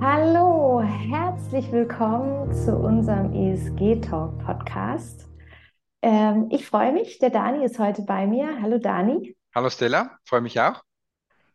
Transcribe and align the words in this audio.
Hallo, 0.00 0.82
herzlich 0.82 1.72
willkommen 1.72 2.52
zu 2.52 2.76
unserem 2.76 3.32
ESG 3.32 4.02
Talk 4.02 4.38
Podcast. 4.44 5.26
Ähm, 6.02 6.48
ich 6.50 6.66
freue 6.66 6.92
mich, 6.92 7.18
der 7.18 7.30
Dani 7.30 7.64
ist 7.64 7.78
heute 7.78 8.02
bei 8.02 8.26
mir. 8.26 8.60
Hallo 8.60 8.78
Dani. 8.78 9.34
Hallo 9.54 9.70
Stella, 9.70 10.18
freue 10.24 10.42
mich 10.42 10.60
auch. 10.60 10.82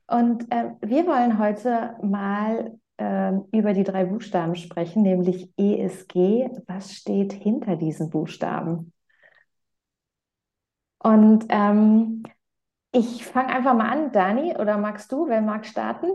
Und 0.07 0.47
ähm, 0.49 0.77
wir 0.81 1.05
wollen 1.05 1.37
heute 1.37 1.95
mal 2.01 2.79
ähm, 2.97 3.45
über 3.51 3.73
die 3.73 3.83
drei 3.83 4.05
Buchstaben 4.05 4.55
sprechen, 4.55 5.03
nämlich 5.03 5.51
ESG. 5.57 6.49
Was 6.65 6.95
steht 6.95 7.33
hinter 7.33 7.75
diesen 7.75 8.09
Buchstaben? 8.09 8.91
Und 10.97 11.45
ähm, 11.49 12.23
ich 12.91 13.23
fange 13.23 13.53
einfach 13.53 13.75
mal 13.75 13.89
an, 13.89 14.11
Dani, 14.11 14.55
oder 14.57 14.77
magst 14.77 15.11
du? 15.11 15.27
Wer 15.27 15.41
mag 15.41 15.65
starten? 15.65 16.07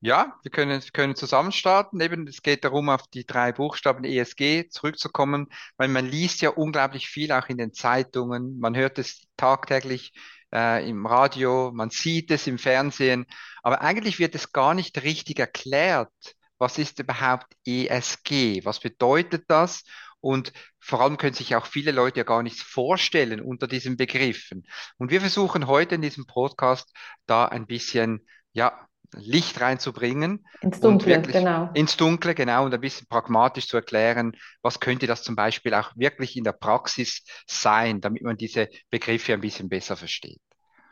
Ja, 0.00 0.38
wir 0.42 0.50
können, 0.52 0.80
können 0.92 1.16
zusammen 1.16 1.50
starten. 1.50 2.00
Eben, 2.00 2.28
es 2.28 2.42
geht 2.42 2.64
darum, 2.64 2.88
auf 2.88 3.08
die 3.08 3.26
drei 3.26 3.52
Buchstaben 3.52 4.04
ESG 4.04 4.68
zurückzukommen, 4.70 5.48
weil 5.76 5.88
man 5.88 6.06
liest 6.06 6.40
ja 6.40 6.50
unglaublich 6.50 7.08
viel 7.08 7.32
auch 7.32 7.48
in 7.48 7.58
den 7.58 7.72
Zeitungen. 7.72 8.60
Man 8.60 8.76
hört 8.76 8.98
es 8.98 9.22
tagtäglich 9.36 10.12
äh, 10.52 10.88
im 10.88 11.04
Radio, 11.04 11.72
man 11.72 11.90
sieht 11.90 12.30
es 12.30 12.46
im 12.46 12.58
Fernsehen, 12.58 13.26
aber 13.62 13.80
eigentlich 13.82 14.20
wird 14.20 14.36
es 14.36 14.52
gar 14.52 14.74
nicht 14.74 15.02
richtig 15.02 15.40
erklärt. 15.40 16.12
Was 16.58 16.78
ist 16.78 17.00
überhaupt 17.00 17.46
ESG? 17.66 18.64
Was 18.64 18.80
bedeutet 18.80 19.44
das? 19.48 19.82
Und 20.20 20.52
vor 20.80 21.00
allem 21.00 21.16
können 21.16 21.34
sich 21.34 21.54
auch 21.56 21.66
viele 21.66 21.92
Leute 21.92 22.18
ja 22.18 22.24
gar 22.24 22.42
nichts 22.42 22.62
vorstellen 22.62 23.40
unter 23.40 23.66
diesen 23.68 23.96
Begriffen. 23.96 24.64
Und 24.96 25.10
wir 25.10 25.20
versuchen 25.20 25.66
heute 25.66 25.96
in 25.96 26.02
diesem 26.02 26.26
Podcast 26.26 26.92
da 27.26 27.46
ein 27.46 27.66
bisschen, 27.66 28.26
ja, 28.52 28.87
Licht 29.14 29.60
reinzubringen 29.60 30.46
Ins 30.60 30.80
Dunkle, 30.80 31.16
wirklich 31.16 31.36
genau. 31.36 31.70
ins 31.74 31.96
Dunkle, 31.96 32.34
genau, 32.34 32.64
und 32.64 32.74
ein 32.74 32.80
bisschen 32.80 33.06
pragmatisch 33.08 33.68
zu 33.68 33.76
erklären, 33.76 34.32
was 34.62 34.80
könnte 34.80 35.06
das 35.06 35.22
zum 35.22 35.36
Beispiel 35.36 35.74
auch 35.74 35.92
wirklich 35.96 36.36
in 36.36 36.44
der 36.44 36.52
Praxis 36.52 37.24
sein, 37.46 38.00
damit 38.00 38.22
man 38.22 38.36
diese 38.36 38.68
Begriffe 38.90 39.32
ein 39.32 39.40
bisschen 39.40 39.68
besser 39.68 39.96
versteht. 39.96 40.40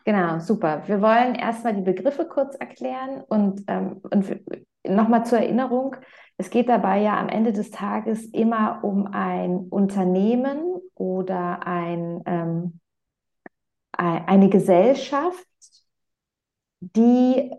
Genau, 0.04 0.38
super. 0.38 0.82
Wir 0.86 1.02
wollen 1.02 1.34
erstmal 1.34 1.74
die 1.74 1.82
Begriffe 1.82 2.26
kurz 2.26 2.54
erklären 2.54 3.22
und, 3.26 3.62
ähm, 3.66 4.00
und 4.02 4.40
nochmal 4.86 5.26
zur 5.26 5.38
Erinnerung, 5.38 5.96
es 6.38 6.50
geht 6.50 6.68
dabei 6.68 7.00
ja 7.00 7.18
am 7.18 7.28
Ende 7.28 7.52
des 7.52 7.70
Tages 7.70 8.26
immer 8.26 8.84
um 8.84 9.06
ein 9.06 9.66
Unternehmen 9.70 10.80
oder 10.94 11.66
ein, 11.66 12.22
ähm, 12.26 12.80
eine 13.92 14.50
Gesellschaft, 14.50 15.46
die 16.80 17.50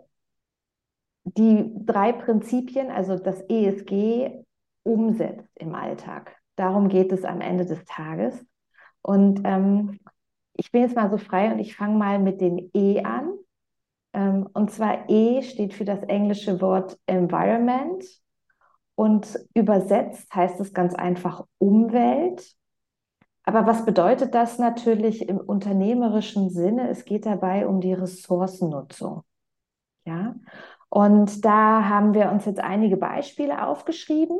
die 1.37 1.71
drei 1.85 2.11
Prinzipien, 2.13 2.89
also 2.91 3.17
das 3.17 3.41
ESG, 3.47 4.43
umsetzt 4.83 5.49
im 5.55 5.75
Alltag. 5.75 6.35
Darum 6.55 6.89
geht 6.89 7.11
es 7.11 7.23
am 7.23 7.41
Ende 7.41 7.65
des 7.65 7.83
Tages. 7.85 8.45
Und 9.01 9.41
ähm, 9.43 9.99
ich 10.53 10.71
bin 10.71 10.81
jetzt 10.81 10.95
mal 10.95 11.09
so 11.11 11.17
frei 11.17 11.51
und 11.51 11.59
ich 11.59 11.75
fange 11.75 11.97
mal 11.97 12.19
mit 12.19 12.41
dem 12.41 12.71
E 12.73 13.03
an. 13.03 13.33
Ähm, 14.13 14.49
und 14.53 14.71
zwar 14.71 15.09
E 15.09 15.43
steht 15.43 15.73
für 15.73 15.85
das 15.85 16.01
englische 16.03 16.61
Wort 16.61 16.97
Environment 17.05 18.03
und 18.95 19.39
übersetzt 19.53 20.33
heißt 20.33 20.59
es 20.59 20.73
ganz 20.73 20.95
einfach 20.95 21.45
Umwelt. 21.59 22.55
Aber 23.43 23.65
was 23.65 23.85
bedeutet 23.85 24.33
das 24.33 24.57
natürlich 24.57 25.29
im 25.29 25.37
unternehmerischen 25.37 26.49
Sinne? 26.49 26.89
Es 26.89 27.05
geht 27.05 27.25
dabei 27.25 27.67
um 27.67 27.79
die 27.79 27.93
Ressourcennutzung. 27.93 29.23
Ja, 30.05 30.35
und 30.89 31.43
da 31.43 31.89
haben 31.89 32.13
wir 32.13 32.31
uns 32.31 32.45
jetzt 32.45 32.59
einige 32.59 32.97
Beispiele 32.97 33.65
aufgeschrieben. 33.65 34.37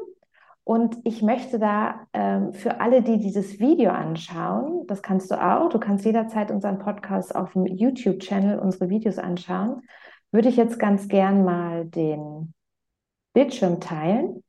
Und 0.63 0.97
ich 1.05 1.21
möchte 1.21 1.59
da 1.59 2.07
ähm, 2.11 2.53
für 2.53 2.81
alle, 2.81 3.01
die 3.01 3.19
dieses 3.19 3.59
Video 3.59 3.89
anschauen, 3.91 4.85
das 4.88 5.01
kannst 5.01 5.31
du 5.31 5.41
auch, 5.41 5.69
du 5.69 5.79
kannst 5.79 6.03
jederzeit 6.03 6.51
unseren 6.51 6.77
Podcast 6.77 7.33
auf 7.33 7.53
dem 7.53 7.66
YouTube-Channel, 7.66 8.59
unsere 8.59 8.89
Videos 8.89 9.17
anschauen, 9.17 9.81
würde 10.31 10.49
ich 10.49 10.57
jetzt 10.57 10.77
ganz 10.77 11.07
gern 11.07 11.45
mal 11.45 11.85
den 11.85 12.53
Bildschirm 13.33 13.79
teilen. 13.79 14.44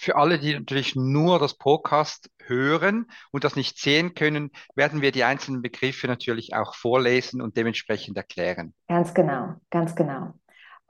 Für 0.00 0.16
alle, 0.16 0.38
die 0.38 0.54
natürlich 0.54 0.96
nur 0.96 1.38
das 1.38 1.52
Podcast 1.52 2.30
hören 2.46 3.04
und 3.32 3.44
das 3.44 3.54
nicht 3.54 3.78
sehen 3.78 4.14
können, 4.14 4.50
werden 4.74 5.02
wir 5.02 5.12
die 5.12 5.24
einzelnen 5.24 5.60
Begriffe 5.60 6.06
natürlich 6.06 6.54
auch 6.54 6.74
vorlesen 6.74 7.42
und 7.42 7.58
dementsprechend 7.58 8.16
erklären. 8.16 8.72
Ganz 8.88 9.12
genau, 9.12 9.56
ganz 9.68 9.94
genau. 9.94 10.32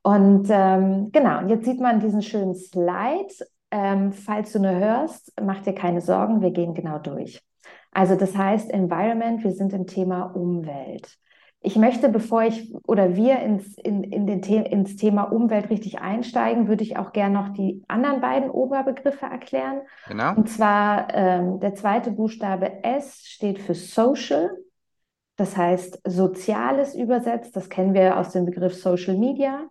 Und 0.04 0.46
ähm, 0.48 1.10
genau, 1.10 1.40
und 1.40 1.48
jetzt 1.48 1.64
sieht 1.64 1.80
man 1.80 1.98
diesen 1.98 2.22
schönen 2.22 2.54
Slide. 2.54 3.34
Ähm, 3.72 4.12
falls 4.12 4.52
du 4.52 4.60
nur 4.60 4.76
hörst, 4.76 5.32
mach 5.42 5.60
dir 5.60 5.74
keine 5.74 6.00
Sorgen, 6.00 6.40
wir 6.40 6.52
gehen 6.52 6.74
genau 6.74 7.00
durch. 7.00 7.42
Also 7.90 8.14
das 8.14 8.36
heißt 8.36 8.70
Environment, 8.70 9.42
wir 9.42 9.52
sind 9.52 9.72
im 9.72 9.88
Thema 9.88 10.22
Umwelt. 10.22 11.18
Ich 11.62 11.76
möchte, 11.76 12.08
bevor 12.08 12.42
ich 12.44 12.74
oder 12.86 13.16
wir 13.16 13.40
ins, 13.40 13.76
in, 13.76 14.02
in 14.02 14.26
den 14.26 14.42
The 14.42 14.56
ins 14.56 14.96
Thema 14.96 15.24
Umwelt 15.24 15.68
richtig 15.68 16.00
einsteigen, 16.00 16.68
würde 16.68 16.82
ich 16.82 16.96
auch 16.96 17.12
gerne 17.12 17.34
noch 17.34 17.50
die 17.50 17.82
anderen 17.86 18.22
beiden 18.22 18.50
Oberbegriffe 18.50 19.26
erklären. 19.26 19.82
Genau. 20.08 20.34
Und 20.36 20.48
zwar 20.48 21.14
ähm, 21.14 21.60
der 21.60 21.74
zweite 21.74 22.12
Buchstabe 22.12 22.82
S 22.82 23.24
steht 23.26 23.58
für 23.58 23.74
Social, 23.74 24.50
das 25.36 25.56
heißt 25.56 26.00
Soziales 26.06 26.94
übersetzt. 26.94 27.54
Das 27.54 27.68
kennen 27.68 27.92
wir 27.92 28.16
aus 28.16 28.30
dem 28.30 28.46
Begriff 28.46 28.74
Social 28.74 29.18
Media. 29.18 29.68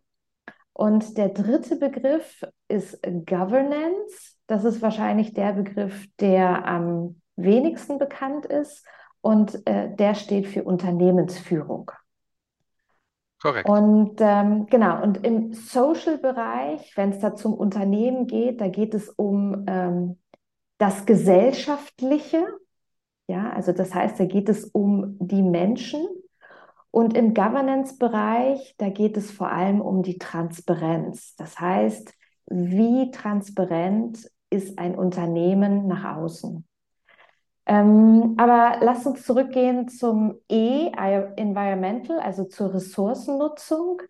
Und 0.73 1.17
der 1.17 1.29
dritte 1.29 1.75
Begriff 1.75 2.43
ist 2.67 3.01
Governance. 3.03 4.37
Das 4.45 4.63
ist 4.63 4.81
wahrscheinlich 4.83 5.33
der 5.33 5.53
Begriff, 5.53 6.05
der 6.19 6.65
am 6.65 7.19
wenigsten 7.35 7.97
bekannt 7.97 8.45
ist 8.45 8.85
und 9.21 9.65
äh, 9.67 9.95
der 9.95 10.15
steht 10.15 10.47
für 10.47 10.63
Unternehmensführung. 10.63 11.91
Korrekt. 13.41 13.69
Und 13.69 14.17
ähm, 14.19 14.65
genau, 14.67 15.01
und 15.01 15.25
im 15.25 15.53
Social-Bereich, 15.53 16.91
wenn 16.97 17.11
es 17.11 17.19
da 17.19 17.35
zum 17.35 17.53
Unternehmen 17.53 18.27
geht, 18.27 18.59
da 18.59 18.67
geht 18.67 18.93
es 18.93 19.09
um 19.09 19.65
ähm, 19.67 20.17
das 20.77 21.05
Gesellschaftliche. 21.05 22.45
Ja, 23.27 23.49
also 23.51 23.71
das 23.71 23.93
heißt, 23.93 24.19
da 24.19 24.25
geht 24.25 24.49
es 24.49 24.65
um 24.65 25.17
die 25.19 25.43
Menschen. 25.43 26.05
Und 26.91 27.15
im 27.15 27.33
Governance-Bereich, 27.33 28.75
da 28.77 28.89
geht 28.89 29.15
es 29.15 29.31
vor 29.31 29.51
allem 29.51 29.79
um 29.79 30.01
die 30.01 30.17
Transparenz. 30.17 31.35
Das 31.35 31.59
heißt, 31.59 32.11
wie 32.47 33.11
transparent 33.11 34.27
ist 34.49 34.79
ein 34.79 34.95
Unternehmen 34.95 35.87
nach 35.87 36.17
außen? 36.17 36.65
Ähm, 37.69 38.33
aber 38.37 38.77
lass 38.81 39.05
uns 39.05 39.23
zurückgehen 39.23 39.87
zum 39.89 40.39
E, 40.49 40.91
Environmental, 41.35 42.19
also 42.19 42.45
zur 42.45 42.73
Ressourcennutzung. 42.73 44.01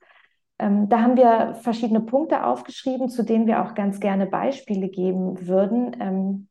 Ähm, 0.60 0.88
da 0.88 1.02
haben 1.02 1.18
wir 1.18 1.56
verschiedene 1.56 2.00
Punkte 2.00 2.46
aufgeschrieben, 2.46 3.10
zu 3.10 3.24
denen 3.24 3.48
wir 3.48 3.62
auch 3.62 3.74
ganz 3.74 4.00
gerne 4.00 4.28
Beispiele 4.28 4.88
geben 4.88 5.46
würden. 5.46 5.98
Ähm, 6.00 6.48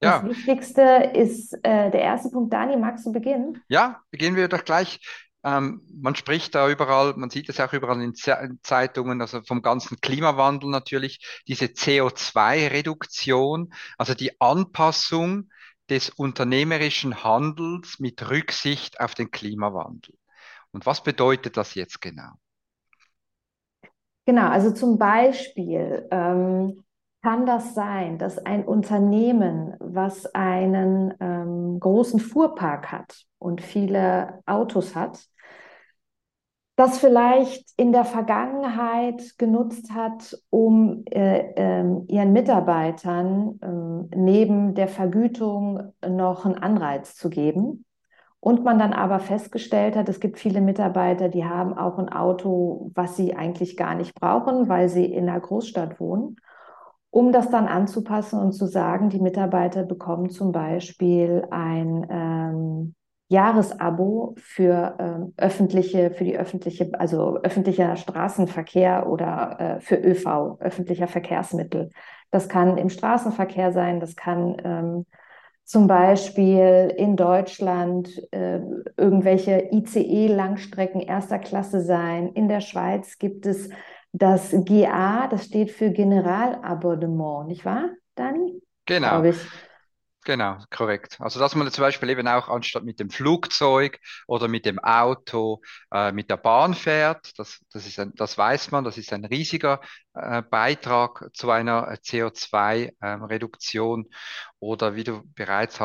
ja. 0.00 0.20
Das 0.20 0.30
Wichtigste 0.30 1.10
ist 1.14 1.52
äh, 1.64 1.90
der 1.90 2.02
erste 2.02 2.30
Punkt. 2.30 2.52
Dani, 2.52 2.76
magst 2.76 3.04
du 3.04 3.10
beginnen? 3.10 3.60
Ja, 3.66 4.02
beginnen 4.12 4.36
wir 4.36 4.46
doch 4.46 4.64
gleich. 4.64 5.00
Ähm, 5.42 5.82
man 5.92 6.14
spricht 6.14 6.54
da 6.54 6.68
überall, 6.68 7.14
man 7.16 7.30
sieht 7.30 7.48
es 7.48 7.58
auch 7.58 7.72
überall 7.72 8.00
in 8.00 8.14
Zeitungen, 8.14 9.20
also 9.20 9.42
vom 9.42 9.62
ganzen 9.62 10.00
Klimawandel 10.00 10.70
natürlich, 10.70 11.42
diese 11.48 11.64
CO2-Reduktion, 11.64 13.72
also 13.98 14.14
die 14.14 14.40
Anpassung 14.40 15.48
des 15.90 16.10
unternehmerischen 16.10 17.24
Handels 17.24 17.98
mit 17.98 18.30
Rücksicht 18.30 19.00
auf 19.00 19.14
den 19.14 19.30
Klimawandel. 19.30 20.14
Und 20.72 20.86
was 20.86 21.02
bedeutet 21.02 21.56
das 21.56 21.74
jetzt 21.74 22.00
genau? 22.00 22.32
Genau, 24.24 24.48
also 24.48 24.70
zum 24.70 24.98
Beispiel 24.98 26.06
ähm, 26.10 26.84
kann 27.22 27.46
das 27.46 27.74
sein, 27.74 28.18
dass 28.18 28.38
ein 28.38 28.64
Unternehmen, 28.64 29.74
was 29.80 30.26
einen 30.34 31.14
ähm, 31.20 31.80
großen 31.80 32.20
Fuhrpark 32.20 32.92
hat 32.92 33.24
und 33.38 33.60
viele 33.60 34.40
Autos 34.46 34.94
hat, 34.94 35.24
das 36.76 36.98
vielleicht 36.98 37.70
in 37.76 37.92
der 37.92 38.04
Vergangenheit 38.04 39.38
genutzt 39.38 39.92
hat, 39.92 40.38
um 40.48 41.04
äh, 41.10 41.52
äh, 41.54 41.84
ihren 42.08 42.32
Mitarbeitern 42.32 43.58
äh, 44.10 44.16
neben 44.16 44.74
der 44.74 44.88
Vergütung 44.88 45.92
noch 46.06 46.46
einen 46.46 46.56
Anreiz 46.56 47.14
zu 47.14 47.28
geben. 47.28 47.84
Und 48.40 48.64
man 48.64 48.78
dann 48.78 48.92
aber 48.92 49.20
festgestellt 49.20 49.94
hat, 49.94 50.08
es 50.08 50.18
gibt 50.18 50.36
viele 50.36 50.60
Mitarbeiter, 50.60 51.28
die 51.28 51.44
haben 51.44 51.78
auch 51.78 51.98
ein 51.98 52.08
Auto, 52.08 52.90
was 52.94 53.16
sie 53.16 53.36
eigentlich 53.36 53.76
gar 53.76 53.94
nicht 53.94 54.16
brauchen, 54.16 54.68
weil 54.68 54.88
sie 54.88 55.04
in 55.04 55.28
einer 55.28 55.38
Großstadt 55.38 56.00
wohnen, 56.00 56.36
um 57.10 57.30
das 57.30 57.50
dann 57.50 57.68
anzupassen 57.68 58.40
und 58.40 58.52
zu 58.52 58.66
sagen, 58.66 59.10
die 59.10 59.20
Mitarbeiter 59.20 59.84
bekommen 59.84 60.30
zum 60.30 60.50
Beispiel 60.50 61.46
ein 61.50 62.06
ähm, 62.10 62.94
Jahresabo 63.32 64.34
für 64.36 64.94
ähm, 64.98 65.32
öffentliche, 65.38 66.10
für 66.10 66.24
die 66.24 66.36
öffentliche, 66.36 66.90
also 66.98 67.38
öffentlicher 67.42 67.96
Straßenverkehr 67.96 69.08
oder 69.08 69.56
äh, 69.58 69.80
für 69.80 69.96
ÖV, 69.96 70.58
öffentlicher 70.60 71.08
Verkehrsmittel. 71.08 71.90
Das 72.30 72.48
kann 72.50 72.76
im 72.76 72.90
Straßenverkehr 72.90 73.72
sein, 73.72 74.00
das 74.00 74.16
kann 74.16 74.56
ähm, 74.62 75.06
zum 75.64 75.86
Beispiel 75.86 76.92
in 76.96 77.16
Deutschland 77.16 78.10
äh, 78.32 78.60
irgendwelche 78.98 79.68
ICE-Langstrecken 79.72 81.00
erster 81.00 81.38
Klasse 81.38 81.80
sein. 81.80 82.32
In 82.34 82.48
der 82.48 82.60
Schweiz 82.60 83.18
gibt 83.18 83.46
es 83.46 83.70
das 84.12 84.54
GA, 84.66 85.26
das 85.28 85.46
steht 85.46 85.70
für 85.70 85.90
Generalabonnement, 85.90 87.48
nicht 87.48 87.64
wahr, 87.64 87.88
Dani? 88.14 88.60
Genau. 88.84 89.22
Genau, 90.24 90.58
korrekt. 90.70 91.16
Also 91.20 91.40
dass 91.40 91.56
man 91.56 91.68
zum 91.72 91.82
Beispiel 91.82 92.08
eben 92.10 92.28
auch 92.28 92.48
anstatt 92.48 92.84
mit 92.84 93.00
dem 93.00 93.10
Flugzeug 93.10 93.98
oder 94.28 94.46
mit 94.46 94.64
dem 94.66 94.78
Auto 94.78 95.60
äh, 95.92 96.12
mit 96.12 96.30
der 96.30 96.36
Bahn 96.36 96.74
fährt, 96.74 97.36
das, 97.40 97.58
das, 97.72 97.86
ist 97.88 97.98
ein, 97.98 98.12
das 98.14 98.38
weiß 98.38 98.70
man, 98.70 98.84
das 98.84 98.98
ist 98.98 99.12
ein 99.12 99.24
riesiger 99.24 99.80
äh, 100.14 100.42
Beitrag 100.42 101.28
zu 101.34 101.50
einer 101.50 101.96
CO2-Reduktion. 102.02 104.04
Ähm, 104.04 104.10
oder 104.60 104.94
wie 104.94 105.02
du 105.04 105.22
bereits, 105.34 105.80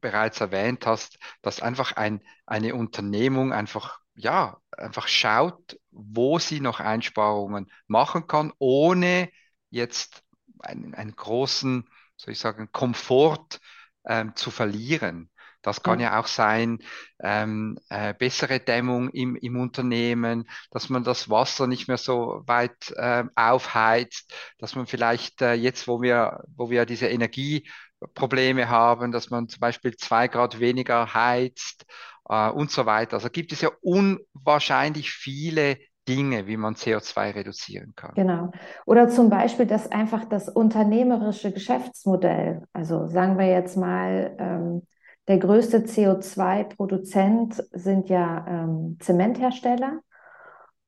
bereits 0.00 0.40
erwähnt 0.40 0.86
hast, 0.86 1.18
dass 1.42 1.60
einfach 1.60 1.92
ein, 1.92 2.22
eine 2.46 2.74
Unternehmung 2.74 3.52
einfach, 3.52 3.98
ja, 4.14 4.56
einfach 4.70 5.06
schaut, 5.06 5.78
wo 5.90 6.38
sie 6.38 6.60
noch 6.60 6.80
Einsparungen 6.80 7.70
machen 7.88 8.26
kann, 8.26 8.52
ohne 8.58 9.28
jetzt 9.70 10.22
einen, 10.60 10.94
einen 10.94 11.14
großen, 11.14 11.86
soll 12.16 12.32
ich 12.32 12.38
sagen, 12.38 12.70
Komfort 12.72 13.60
ähm, 14.06 14.34
zu 14.36 14.50
verlieren. 14.50 15.30
Das 15.62 15.82
kann 15.84 16.00
ja, 16.00 16.18
auch 16.18 16.26
sein, 16.26 16.80
ähm, 17.20 17.78
äh, 17.88 18.14
bessere 18.14 18.58
Dämmung 18.58 19.10
im, 19.10 19.36
im 19.36 19.56
Unternehmen, 19.60 20.48
dass 20.72 20.88
man 20.88 21.04
das 21.04 21.30
Wasser 21.30 21.68
nicht 21.68 21.86
mehr 21.86 21.98
so 21.98 22.42
weit 22.46 22.90
äh, 22.96 23.24
aufheizt, 23.36 24.34
dass 24.58 24.74
man 24.74 24.86
vielleicht 24.86 25.40
äh, 25.40 25.54
jetzt, 25.54 25.86
wo 25.86 26.02
wir, 26.02 26.42
wo 26.56 26.68
wir 26.68 26.84
diese 26.84 27.06
Energieprobleme 27.06 28.68
haben, 28.68 29.12
dass 29.12 29.30
man 29.30 29.48
zum 29.48 29.60
Beispiel 29.60 29.96
zwei 29.96 30.26
Grad 30.26 30.58
weniger 30.58 31.14
heizt 31.14 31.86
äh, 32.28 32.48
und 32.50 32.72
so 32.72 32.84
weiter. 32.84 33.14
Also 33.14 33.30
gibt 33.30 33.52
es 33.52 33.60
ja 33.60 33.70
unwahrscheinlich 33.82 35.12
viele 35.12 35.78
Dinge, 36.08 36.46
wie 36.46 36.56
man 36.56 36.74
CO2 36.74 37.34
reduzieren 37.34 37.92
kann. 37.94 38.12
Genau. 38.14 38.50
Oder 38.86 39.08
zum 39.08 39.30
Beispiel, 39.30 39.66
dass 39.66 39.90
einfach 39.90 40.24
das 40.24 40.48
unternehmerische 40.48 41.52
Geschäftsmodell, 41.52 42.62
also 42.72 43.06
sagen 43.06 43.38
wir 43.38 43.46
jetzt 43.46 43.76
mal, 43.76 44.34
ähm, 44.38 44.86
der 45.28 45.38
größte 45.38 45.78
CO2-Produzent 45.78 47.62
sind 47.72 48.08
ja 48.08 48.44
ähm, 48.48 48.96
Zementhersteller 49.00 50.00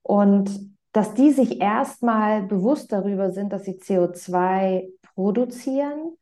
und 0.02 0.75
dass 0.93 1.14
die 1.14 1.31
sich 1.31 1.61
erstmal 1.61 2.43
bewusst 2.43 2.93
darüber 2.93 3.31
sind, 3.31 3.52
dass 3.52 3.64
sie 3.64 3.78
CO2 3.78 4.88
produzieren 5.14 6.16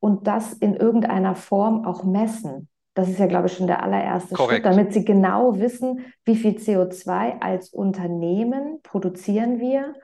und 0.00 0.26
das 0.26 0.52
in 0.54 0.74
irgendeiner 0.74 1.34
Form 1.34 1.84
auch 1.84 2.04
messen. 2.04 2.68
Das 2.98 3.08
ist 3.08 3.20
ja, 3.20 3.26
glaube 3.26 3.46
ich, 3.46 3.52
schon 3.52 3.68
der 3.68 3.84
allererste 3.84 4.34
Korrekt. 4.34 4.64
Schritt, 4.64 4.64
damit 4.64 4.92
Sie 4.92 5.04
genau 5.04 5.60
wissen, 5.60 6.04
wie 6.24 6.34
viel 6.34 6.56
CO2 6.56 7.40
als 7.40 7.68
Unternehmen 7.68 8.80
produzieren 8.82 9.60
wir, 9.60 9.94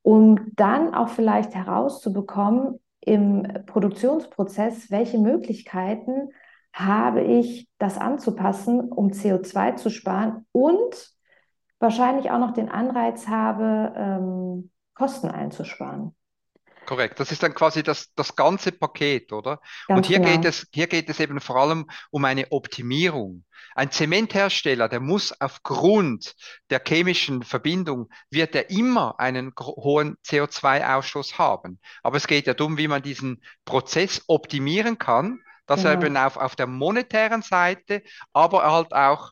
um 0.00 0.50
dann 0.54 0.94
auch 0.94 1.10
vielleicht 1.10 1.54
herauszubekommen 1.54 2.80
im 3.02 3.46
Produktionsprozess, 3.66 4.90
welche 4.90 5.18
Möglichkeiten 5.18 6.30
habe 6.72 7.20
ich, 7.20 7.68
das 7.76 7.98
anzupassen, 7.98 8.90
um 8.90 9.10
CO2 9.10 9.76
zu 9.76 9.90
sparen 9.90 10.46
und 10.50 11.12
wahrscheinlich 11.78 12.30
auch 12.30 12.38
noch 12.38 12.54
den 12.54 12.70
Anreiz 12.70 13.28
habe, 13.28 13.92
ähm, 13.94 14.70
Kosten 14.94 15.28
einzusparen. 15.28 16.16
Korrekt, 16.90 17.20
das 17.20 17.30
ist 17.30 17.44
dann 17.44 17.54
quasi 17.54 17.84
das, 17.84 18.12
das 18.16 18.34
ganze 18.34 18.72
Paket, 18.72 19.32
oder? 19.32 19.60
Ganz 19.86 19.96
und 19.96 20.06
hier 20.06 20.18
genau. 20.18 20.32
geht 20.32 20.44
es, 20.44 20.66
hier 20.72 20.88
geht 20.88 21.08
es 21.08 21.20
eben 21.20 21.38
vor 21.38 21.54
allem 21.54 21.88
um 22.10 22.24
eine 22.24 22.50
Optimierung. 22.50 23.44
Ein 23.76 23.92
Zementhersteller, 23.92 24.88
der 24.88 24.98
muss 24.98 25.32
aufgrund 25.40 26.34
der 26.68 26.82
chemischen 26.84 27.44
Verbindung, 27.44 28.10
wird 28.28 28.56
er 28.56 28.70
immer 28.70 29.20
einen 29.20 29.52
hohen 29.56 30.16
CO2-Ausstoß 30.26 31.38
haben. 31.38 31.78
Aber 32.02 32.16
es 32.16 32.26
geht 32.26 32.48
ja 32.48 32.54
darum, 32.54 32.76
wie 32.76 32.88
man 32.88 33.02
diesen 33.02 33.40
Prozess 33.64 34.24
optimieren 34.26 34.98
kann, 34.98 35.38
dass 35.66 35.84
genau. 35.84 35.90
er 35.90 36.04
eben 36.04 36.16
auf, 36.16 36.36
auf 36.38 36.56
der 36.56 36.66
monetären 36.66 37.42
Seite, 37.42 38.02
aber 38.32 38.68
halt 38.68 38.92
auch 38.92 39.30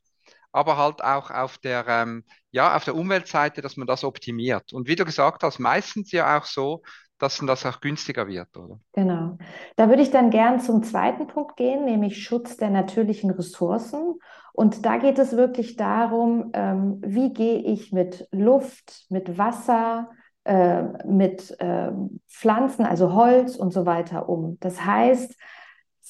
aber 0.51 0.77
halt 0.77 1.03
auch 1.03 1.31
auf 1.31 1.59
der, 1.59 1.87
ähm, 1.89 2.25
ja, 2.51 2.75
auf 2.75 2.85
der 2.85 2.95
Umweltseite, 2.95 3.61
dass 3.61 3.77
man 3.77 3.87
das 3.87 4.03
optimiert. 4.03 4.73
Und 4.73 4.89
wie 4.89 4.97
du 4.97 5.05
gesagt 5.05 5.43
hast, 5.43 5.59
meistens 5.59 6.11
ja 6.11 6.39
auch 6.39 6.47
so, 6.47 6.83
dass 7.19 7.39
das 7.45 7.67
auch 7.67 7.81
günstiger 7.81 8.27
wird, 8.29 8.57
oder? 8.57 8.79
Genau. 8.93 9.39
Da 9.77 9.89
würde 9.89 10.03
ich 10.03 10.11
dann 10.11 10.31
gern 10.31 10.61
zum 10.61 10.83
zweiten 10.83 11.27
Punkt 11.27 11.57
gehen, 11.57 11.85
nämlich 11.85 12.23
Schutz 12.23 12.57
der 12.57 12.71
natürlichen 12.71 13.31
Ressourcen. 13.31 14.15
Und 14.53 14.85
da 14.85 14.97
geht 14.97 15.19
es 15.19 15.37
wirklich 15.37 15.77
darum, 15.77 16.51
ähm, 16.55 17.01
wie 17.05 17.33
gehe 17.33 17.59
ich 17.59 17.93
mit 17.93 18.29
Luft, 18.33 19.07
mit 19.09 19.39
Wasser, 19.39 20.11
äh, 20.45 20.83
mit 21.07 21.55
äh, 21.61 21.91
Pflanzen, 22.29 22.85
also 22.85 23.13
Holz 23.13 23.57
und 23.57 23.73
so 23.73 23.87
weiter 23.87 24.29
um. 24.29 24.57
Das 24.61 24.85
heißt, 24.85 25.37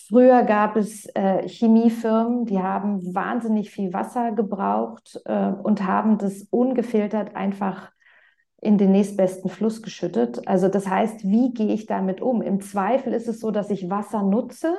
Früher 0.07 0.43
gab 0.45 0.77
es 0.77 1.07
äh, 1.15 1.47
Chemiefirmen, 1.47 2.47
die 2.47 2.61
haben 2.61 3.15
wahnsinnig 3.15 3.71
viel 3.71 3.93
Wasser 3.93 4.33
gebraucht 4.33 5.21
äh, 5.27 5.49
und 5.49 5.85
haben 5.85 6.17
das 6.17 6.47
ungefiltert 6.51 7.37
einfach 7.37 7.91
in 8.61 8.77
den 8.77 8.93
nächstbesten 8.93 9.51
Fluss 9.51 9.83
geschüttet. 9.83 10.47
Also 10.49 10.69
das 10.69 10.89
heißt, 10.89 11.25
wie 11.25 11.53
gehe 11.53 11.73
ich 11.73 11.87
damit 11.87 12.21
um? 12.21 12.43
Im 12.43 12.61
Zweifel 12.61 13.13
ist 13.13 13.29
es 13.29 13.41
so, 13.41 13.51
dass 13.51 13.71
ich 13.71 13.89
Wasser 13.89 14.23
nutze, 14.23 14.77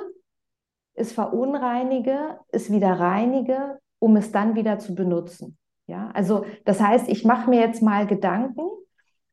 es 0.94 1.12
verunreinige, 1.12 2.38
es 2.48 2.70
wieder 2.70 2.92
reinige, 2.92 3.78
um 3.98 4.16
es 4.16 4.32
dann 4.32 4.54
wieder 4.54 4.78
zu 4.78 4.94
benutzen. 4.94 5.56
Ja, 5.86 6.10
also 6.14 6.44
das 6.64 6.80
heißt, 6.80 7.08
ich 7.08 7.24
mache 7.24 7.48
mir 7.50 7.60
jetzt 7.60 7.82
mal 7.82 8.06
Gedanken 8.06 8.62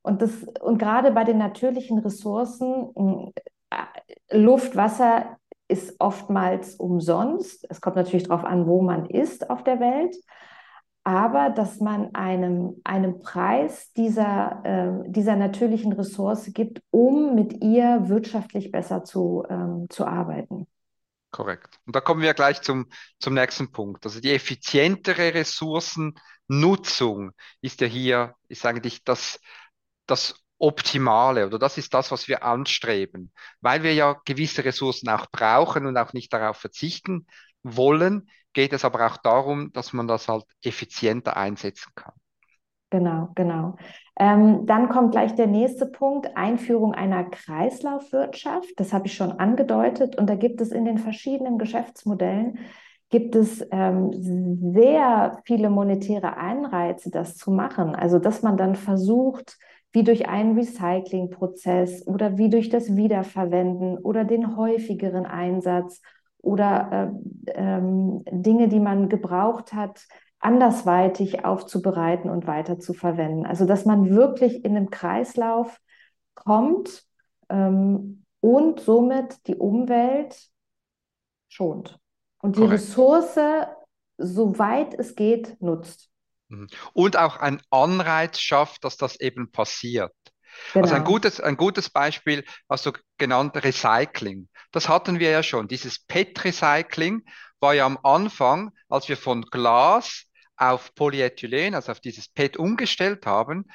und 0.01 0.21
das 0.21 0.43
und 0.61 0.79
gerade 0.79 1.11
bei 1.11 1.23
den 1.23 1.37
natürlichen 1.37 1.99
Ressourcen 1.99 2.93
äh, 3.69 4.37
Luft, 4.37 4.75
Wasser 4.75 5.37
ist 5.67 5.95
oftmals 5.99 6.75
umsonst. 6.75 7.67
Es 7.69 7.81
kommt 7.81 7.97
natürlich 7.97 8.27
darauf 8.27 8.45
an, 8.45 8.65
wo 8.67 8.81
man 8.81 9.05
ist 9.05 9.49
auf 9.49 9.63
der 9.63 9.79
Welt 9.79 10.15
aber 11.07 11.51
dass 11.51 11.79
man 11.79 12.13
einem, 12.15 12.81
einem 12.83 13.21
Preis 13.21 13.93
dieser, 13.93 14.61
äh, 14.65 15.09
dieser 15.09 15.37
natürlichen 15.37 15.93
Ressource 15.93 16.51
gibt, 16.53 16.81
um 16.91 17.33
mit 17.33 17.63
ihr 17.63 18.09
wirtschaftlich 18.09 18.71
besser 18.71 19.05
zu, 19.05 19.45
ähm, 19.49 19.87
zu 19.89 20.05
arbeiten. 20.05 20.67
Korrekt. 21.31 21.79
Und 21.85 21.95
da 21.95 22.01
kommen 22.01 22.21
wir 22.21 22.33
gleich 22.33 22.61
zum, 22.61 22.87
zum 23.19 23.35
nächsten 23.35 23.71
Punkt. 23.71 24.03
Also 24.03 24.19
die 24.19 24.33
effizientere 24.33 25.33
Ressourcennutzung 25.33 27.31
ist 27.61 27.79
ja 27.79 27.87
hier, 27.87 28.35
ist 28.49 28.65
eigentlich 28.65 29.05
das, 29.05 29.39
das 30.07 30.35
Optimale 30.57 31.47
oder 31.47 31.57
das 31.57 31.77
ist 31.77 31.93
das, 31.93 32.11
was 32.11 32.27
wir 32.27 32.43
anstreben, 32.43 33.31
weil 33.61 33.81
wir 33.81 33.93
ja 33.93 34.19
gewisse 34.25 34.65
Ressourcen 34.65 35.07
auch 35.07 35.27
brauchen 35.31 35.85
und 35.85 35.95
auch 35.95 36.11
nicht 36.11 36.33
darauf 36.33 36.57
verzichten 36.57 37.27
wollen, 37.63 38.29
geht 38.57 38.73
es 38.73 38.83
aber 38.83 39.05
auch 39.05 39.17
darum, 39.17 39.71
dass 39.73 39.93
man 39.93 40.07
das 40.07 40.27
halt 40.27 40.43
effizienter 40.63 41.37
einsetzen 41.37 41.91
kann. 41.93 42.13
Genau, 42.89 43.29
genau. 43.35 43.75
Ähm, 44.19 44.65
dann 44.65 44.89
kommt 44.89 45.11
gleich 45.11 45.35
der 45.35 45.45
nächste 45.45 45.85
Punkt, 45.85 46.35
Einführung 46.35 46.95
einer 46.95 47.25
Kreislaufwirtschaft. 47.25 48.71
Das 48.77 48.93
habe 48.93 49.05
ich 49.05 49.13
schon 49.13 49.33
angedeutet. 49.33 50.17
Und 50.17 50.27
da 50.27 50.33
gibt 50.33 50.59
es 50.59 50.71
in 50.71 50.85
den 50.85 50.97
verschiedenen 50.97 51.59
Geschäftsmodellen, 51.59 52.57
gibt 53.09 53.35
es 53.35 53.63
ähm, 53.69 54.09
sehr 54.73 55.39
viele 55.45 55.69
monetäre 55.69 56.37
Anreize, 56.37 57.11
das 57.11 57.35
zu 57.37 57.51
machen. 57.51 57.93
Also, 57.93 58.17
dass 58.17 58.41
man 58.41 58.57
dann 58.57 58.73
versucht, 58.73 59.59
wie 59.91 60.03
durch 60.03 60.27
einen 60.29 60.57
Recyclingprozess 60.57 62.07
oder 62.07 62.39
wie 62.39 62.49
durch 62.49 62.69
das 62.69 62.95
Wiederverwenden 62.95 63.99
oder 63.99 64.23
den 64.23 64.57
häufigeren 64.57 65.27
Einsatz 65.27 66.01
oder 66.41 67.11
äh, 67.47 67.51
ähm, 67.51 68.23
Dinge, 68.31 68.67
die 68.67 68.79
man 68.79 69.09
gebraucht 69.09 69.73
hat, 69.73 70.05
andersweitig 70.39 71.45
aufzubereiten 71.45 72.29
und 72.29 72.47
weiter 72.47 72.79
zu 72.79 72.93
verwenden. 72.93 73.45
Also 73.45 73.65
dass 73.65 73.85
man 73.85 74.09
wirklich 74.09 74.63
in 74.63 74.75
einem 74.75 74.89
Kreislauf 74.89 75.79
kommt 76.35 77.03
ähm, 77.49 78.23
und 78.39 78.79
somit 78.79 79.47
die 79.47 79.55
Umwelt 79.55 80.37
schont 81.49 81.99
und 82.39 82.55
die 82.55 82.61
Korrekt. 82.61 82.81
Ressource, 82.81 83.39
soweit 84.17 84.93
es 84.93 85.15
geht, 85.15 85.59
nutzt. 85.61 86.09
Mhm. 86.49 86.67
Und 86.93 87.17
auch 87.17 87.37
ein 87.37 87.61
Anreiz 87.69 88.39
schafft, 88.39 88.83
dass 88.83 88.97
das 88.97 89.19
eben 89.19 89.51
passiert. 89.51 90.13
Genau. 90.73 90.83
Also 90.83 90.95
ein 90.95 91.03
genau. 91.03 91.13
gutes, 91.13 91.39
ein 91.39 91.57
gutes 91.57 91.89
Beispiel 91.89 92.43
hast 92.69 92.85
du 92.85 92.91
genannt 93.17 93.55
Recycling. 93.55 94.47
Das 94.71 94.89
hatten 94.89 95.19
wir 95.19 95.29
ja 95.29 95.43
schon, 95.43 95.67
dieses 95.67 95.99
PET-Recycling, 96.05 97.23
war 97.59 97.73
ja 97.73 97.85
am 97.85 97.97
Anfang, 98.03 98.71
als 98.89 99.09
wir 99.09 99.17
von 99.17 99.43
Glas 99.43 100.25
auf 100.55 100.93
Polyethylen, 100.95 101.75
also 101.75 101.91
auf 101.91 101.99
dieses 101.99 102.27
PET 102.27 102.57
umgestellt 102.57 103.25
haben, 103.25 103.65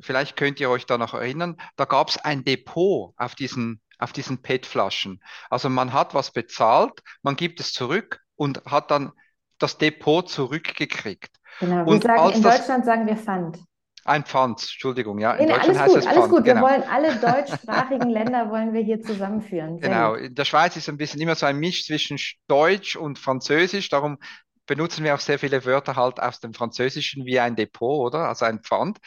vielleicht 0.00 0.36
könnt 0.36 0.60
ihr 0.60 0.70
euch 0.70 0.86
da 0.86 0.98
noch 0.98 1.14
erinnern, 1.14 1.56
da 1.76 1.84
gab 1.84 2.08
es 2.08 2.18
ein 2.18 2.44
Depot 2.44 3.14
auf 3.16 3.34
diesen, 3.34 3.80
auf 3.98 4.12
diesen 4.12 4.42
PET-Flaschen. 4.42 5.22
Also 5.50 5.68
man 5.68 5.92
hat 5.92 6.14
was 6.14 6.32
bezahlt, 6.32 7.00
man 7.22 7.36
gibt 7.36 7.60
es 7.60 7.72
zurück 7.72 8.20
und 8.36 8.64
hat 8.64 8.90
dann 8.90 9.12
das 9.58 9.78
Depot 9.78 10.28
zurückgekriegt. 10.28 11.30
Genau, 11.60 11.86
wir 11.86 12.00
sagen, 12.00 12.32
in 12.34 12.42
Deutschland 12.42 12.84
sagen 12.84 13.06
wir 13.06 13.16
Pfand. 13.16 13.58
Ein 14.04 14.24
Pfand, 14.24 14.60
Entschuldigung, 14.60 15.18
ja. 15.18 15.34
In 15.34 15.46
nee, 15.46 15.52
Deutschland 15.52 15.78
alles 15.78 15.80
heißt 15.80 15.94
gut, 15.94 16.02
es 16.02 16.06
alles 16.06 16.28
gut. 16.28 16.44
Wir 16.44 16.54
genau. 16.54 16.66
wollen 16.66 16.82
alle 16.82 17.16
deutschsprachigen 17.20 18.10
Länder 18.10 18.50
wollen 18.50 18.72
wir 18.72 18.82
hier 18.82 19.00
zusammenführen. 19.00 19.78
Sehr 19.78 19.88
genau. 19.88 20.12
Gut. 20.14 20.22
In 20.22 20.34
der 20.34 20.44
Schweiz 20.44 20.76
ist 20.76 20.88
ein 20.88 20.96
bisschen 20.96 21.20
immer 21.20 21.36
so 21.36 21.46
ein 21.46 21.58
Misch 21.58 21.86
zwischen 21.86 22.18
Deutsch 22.48 22.96
und 22.96 23.18
Französisch. 23.18 23.88
Darum 23.88 24.18
benutzen 24.66 25.04
wir 25.04 25.14
auch 25.14 25.20
sehr 25.20 25.38
viele 25.38 25.64
Wörter 25.64 25.94
halt 25.96 26.20
aus 26.20 26.40
dem 26.40 26.52
Französischen 26.52 27.24
wie 27.26 27.38
ein 27.38 27.54
Depot, 27.54 28.06
oder? 28.06 28.28
Also 28.28 28.44
ein 28.44 28.60
Pfand. 28.60 28.98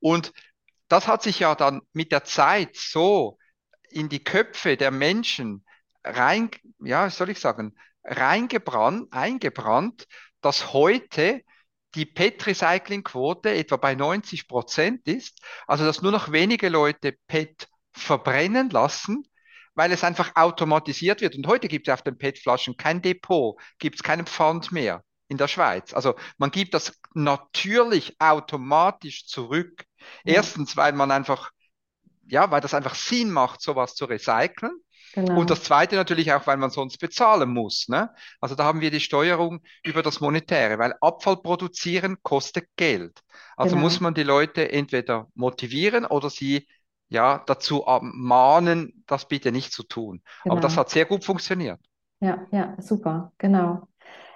Und 0.00 0.32
das 0.88 1.06
hat 1.06 1.22
sich 1.22 1.40
ja 1.40 1.54
dann 1.54 1.82
mit 1.92 2.12
der 2.12 2.24
Zeit 2.24 2.76
so 2.76 3.38
in 3.90 4.08
die 4.08 4.24
Köpfe 4.24 4.76
der 4.76 4.90
Menschen 4.90 5.64
rein, 6.04 6.50
ja, 6.80 7.10
soll 7.10 7.30
ich 7.30 7.40
sagen, 7.40 7.74
reingebrannt, 8.04 9.12
eingebrannt, 9.12 10.06
dass 10.40 10.72
heute 10.72 11.42
die 11.94 12.06
PET-Recycling-Quote 12.06 13.50
etwa 13.50 13.76
bei 13.76 13.94
90 13.94 14.48
Prozent 14.48 15.06
ist, 15.08 15.40
also 15.66 15.84
dass 15.84 16.02
nur 16.02 16.12
noch 16.12 16.32
wenige 16.32 16.68
Leute 16.68 17.16
PET 17.26 17.68
verbrennen 17.92 18.70
lassen, 18.70 19.26
weil 19.74 19.92
es 19.92 20.04
einfach 20.04 20.36
automatisiert 20.36 21.20
wird. 21.20 21.36
Und 21.36 21.46
heute 21.46 21.68
gibt 21.68 21.88
es 21.88 21.94
auf 21.94 22.02
den 22.02 22.18
PET-Flaschen 22.18 22.76
kein 22.76 23.00
Depot, 23.00 23.58
gibt 23.78 23.96
es 23.96 24.02
keinen 24.02 24.26
Pfand 24.26 24.72
mehr 24.72 25.02
in 25.28 25.38
der 25.38 25.48
Schweiz. 25.48 25.94
Also 25.94 26.14
man 26.38 26.50
gibt 26.50 26.74
das 26.74 26.98
natürlich 27.14 28.16
automatisch 28.18 29.26
zurück. 29.26 29.84
Ja. 30.24 30.34
Erstens, 30.34 30.76
weil 30.76 30.92
man 30.92 31.10
einfach, 31.10 31.50
ja, 32.26 32.50
weil 32.50 32.60
das 32.60 32.74
einfach 32.74 32.94
Sinn 32.94 33.30
macht, 33.30 33.62
sowas 33.62 33.94
zu 33.94 34.06
recyceln. 34.06 34.72
Genau. 35.14 35.40
Und 35.40 35.50
das 35.50 35.62
Zweite 35.62 35.96
natürlich 35.96 36.32
auch, 36.32 36.46
weil 36.46 36.56
man 36.56 36.70
sonst 36.70 36.98
bezahlen 36.98 37.50
muss. 37.50 37.88
Ne? 37.88 38.10
Also 38.40 38.54
da 38.54 38.64
haben 38.64 38.80
wir 38.80 38.90
die 38.90 39.00
Steuerung 39.00 39.60
über 39.84 40.02
das 40.02 40.20
Monetäre, 40.20 40.78
weil 40.78 40.94
Abfall 41.00 41.38
produzieren 41.38 42.18
kostet 42.22 42.68
Geld. 42.76 43.20
Also 43.56 43.74
genau. 43.74 43.84
muss 43.84 44.00
man 44.00 44.14
die 44.14 44.22
Leute 44.22 44.70
entweder 44.70 45.28
motivieren 45.34 46.04
oder 46.04 46.30
sie 46.30 46.66
ja 47.08 47.42
dazu 47.46 47.84
mahnen, 48.02 49.04
das 49.06 49.26
bitte 49.26 49.52
nicht 49.52 49.72
zu 49.72 49.82
tun. 49.82 50.22
Genau. 50.44 50.54
Aber 50.54 50.60
das 50.60 50.72
genau. 50.72 50.80
hat 50.80 50.90
sehr 50.90 51.06
gut 51.06 51.24
funktioniert. 51.24 51.80
Ja, 52.20 52.46
ja, 52.50 52.74
super, 52.80 53.32
genau. 53.38 53.88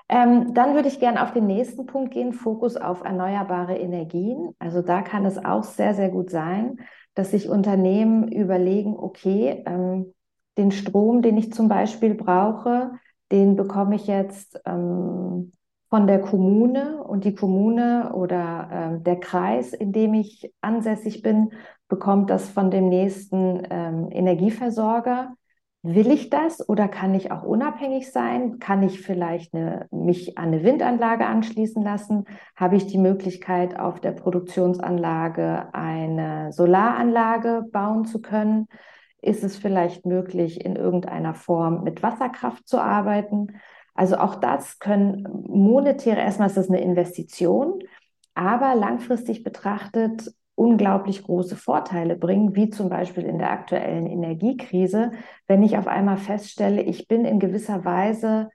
Ähm, 0.09 0.55
dann 0.55 0.75
würde 0.75 0.89
ich 0.89 1.01
gerne 1.01 1.23
auf 1.23 1.33
den 1.33 1.47
nächsten 1.47 1.87
Punkt 1.87 2.13
gehen, 2.13 2.33
Fokus 2.33 2.77
auf 2.77 3.03
erneuerbare 3.03 3.77
Energien. 3.77 4.55
Also 4.59 4.83
da 4.83 5.03
kann 5.03 5.25
es 5.25 5.43
auch 5.43 5.65
sehr, 5.65 5.95
sehr 5.95 6.11
gut 6.11 6.31
sein, 6.31 6.79
dass 7.15 7.31
sich 7.31 7.49
Unternehmen 7.49 8.31
überlegen, 8.31 8.97
okay, 8.97 9.63
ähm, 9.67 10.13
den 10.59 10.71
Strom, 10.71 11.23
den 11.23 11.37
ich 11.37 11.53
zum 11.53 11.69
Beispiel 11.69 12.15
brauche, 12.15 12.93
den 13.31 13.57
bekomme 13.57 13.97
ich 13.97 14.07
jetzt 14.07 14.61
ähm, 14.67 15.53
von 15.89 16.07
der 16.07 16.21
Kommune 16.21 17.03
und 17.03 17.25
die 17.25 17.35
Kommune 17.35 18.13
oder 18.15 18.69
ähm, 18.73 19.05
der 19.05 19.21
Kreis, 19.21 19.73
in 19.73 19.93
dem 19.93 20.15
ich 20.15 20.53
ansässig 20.61 21.23
bin, 21.23 21.53
bekommt 21.89 22.31
das 22.31 22.49
von 22.49 22.71
dem 22.71 22.89
nächsten 22.89 23.67
ähm, 23.71 24.09
Energieversorger. 24.11 25.35
Will 25.83 26.11
ich 26.11 26.31
das 26.31 26.67
oder 26.69 26.89
kann 26.89 27.15
ich 27.15 27.33
auch 27.33 27.43
unabhängig 27.43 28.13
sein? 28.13 28.59
Kann 28.59 28.83
ich 28.83 29.01
vielleicht 29.01 29.53
eine, 29.53 29.87
mich 29.91 30.39
an 30.39 30.49
eine 30.49 30.63
Windanlage 30.63 31.27
anschließen 31.27 31.83
lassen? 31.83 32.25
Habe 32.55 32.77
ich 32.77 32.87
die 32.87 32.99
Möglichkeit, 32.99 33.79
auf 33.79 34.01
der 34.01 34.13
Produktionsanlage 34.13 35.75
eine 35.75 36.53
Solaranlage 36.53 37.65
bauen 37.73 38.05
zu 38.05 38.23
können? 38.23 38.69
Ist 39.23 39.45
es 39.45 39.57
vielleicht 39.57 40.05
möglich, 40.05 40.65
in 40.65 40.77
irgendeiner 40.77 41.35
Form 41.35 41.85
mit 41.85 42.03
Wasserkraft 42.03 42.69
zu 42.69 42.79
arbeiten? 42.79 43.61
Also 43.95 44.17
auch 44.17 44.35
das 44.35 44.79
können 44.79 45.27
monetäre, 45.47 46.21
erstmal 46.21 46.49
ist 46.49 46.57
das 46.57 46.69
eine 46.69 46.81
Investition, 46.81 47.79
aber 48.35 48.75
langfristig 48.75 49.45
betrachtet 49.45 50.33
unglaublich 50.55 51.23
große 51.23 51.57
Vorteile 51.57 52.17
bringen, 52.17 52.55
wie 52.57 52.69
zum 52.69 52.89
Beispiel 52.89 53.25
in 53.25 53.39
der 53.39 53.51
aktuellen 53.51 54.07
Energiekrise, 54.07 55.13
wenn 55.47 55.63
ich 55.63 55.79
auf 55.79 55.87
einmal 55.87 56.19
feststelle, 56.19 56.83
ich 56.83 57.09
bin 57.09 57.25
in 57.25 57.39
gewisser 57.39 57.85
Weise 57.85 58.51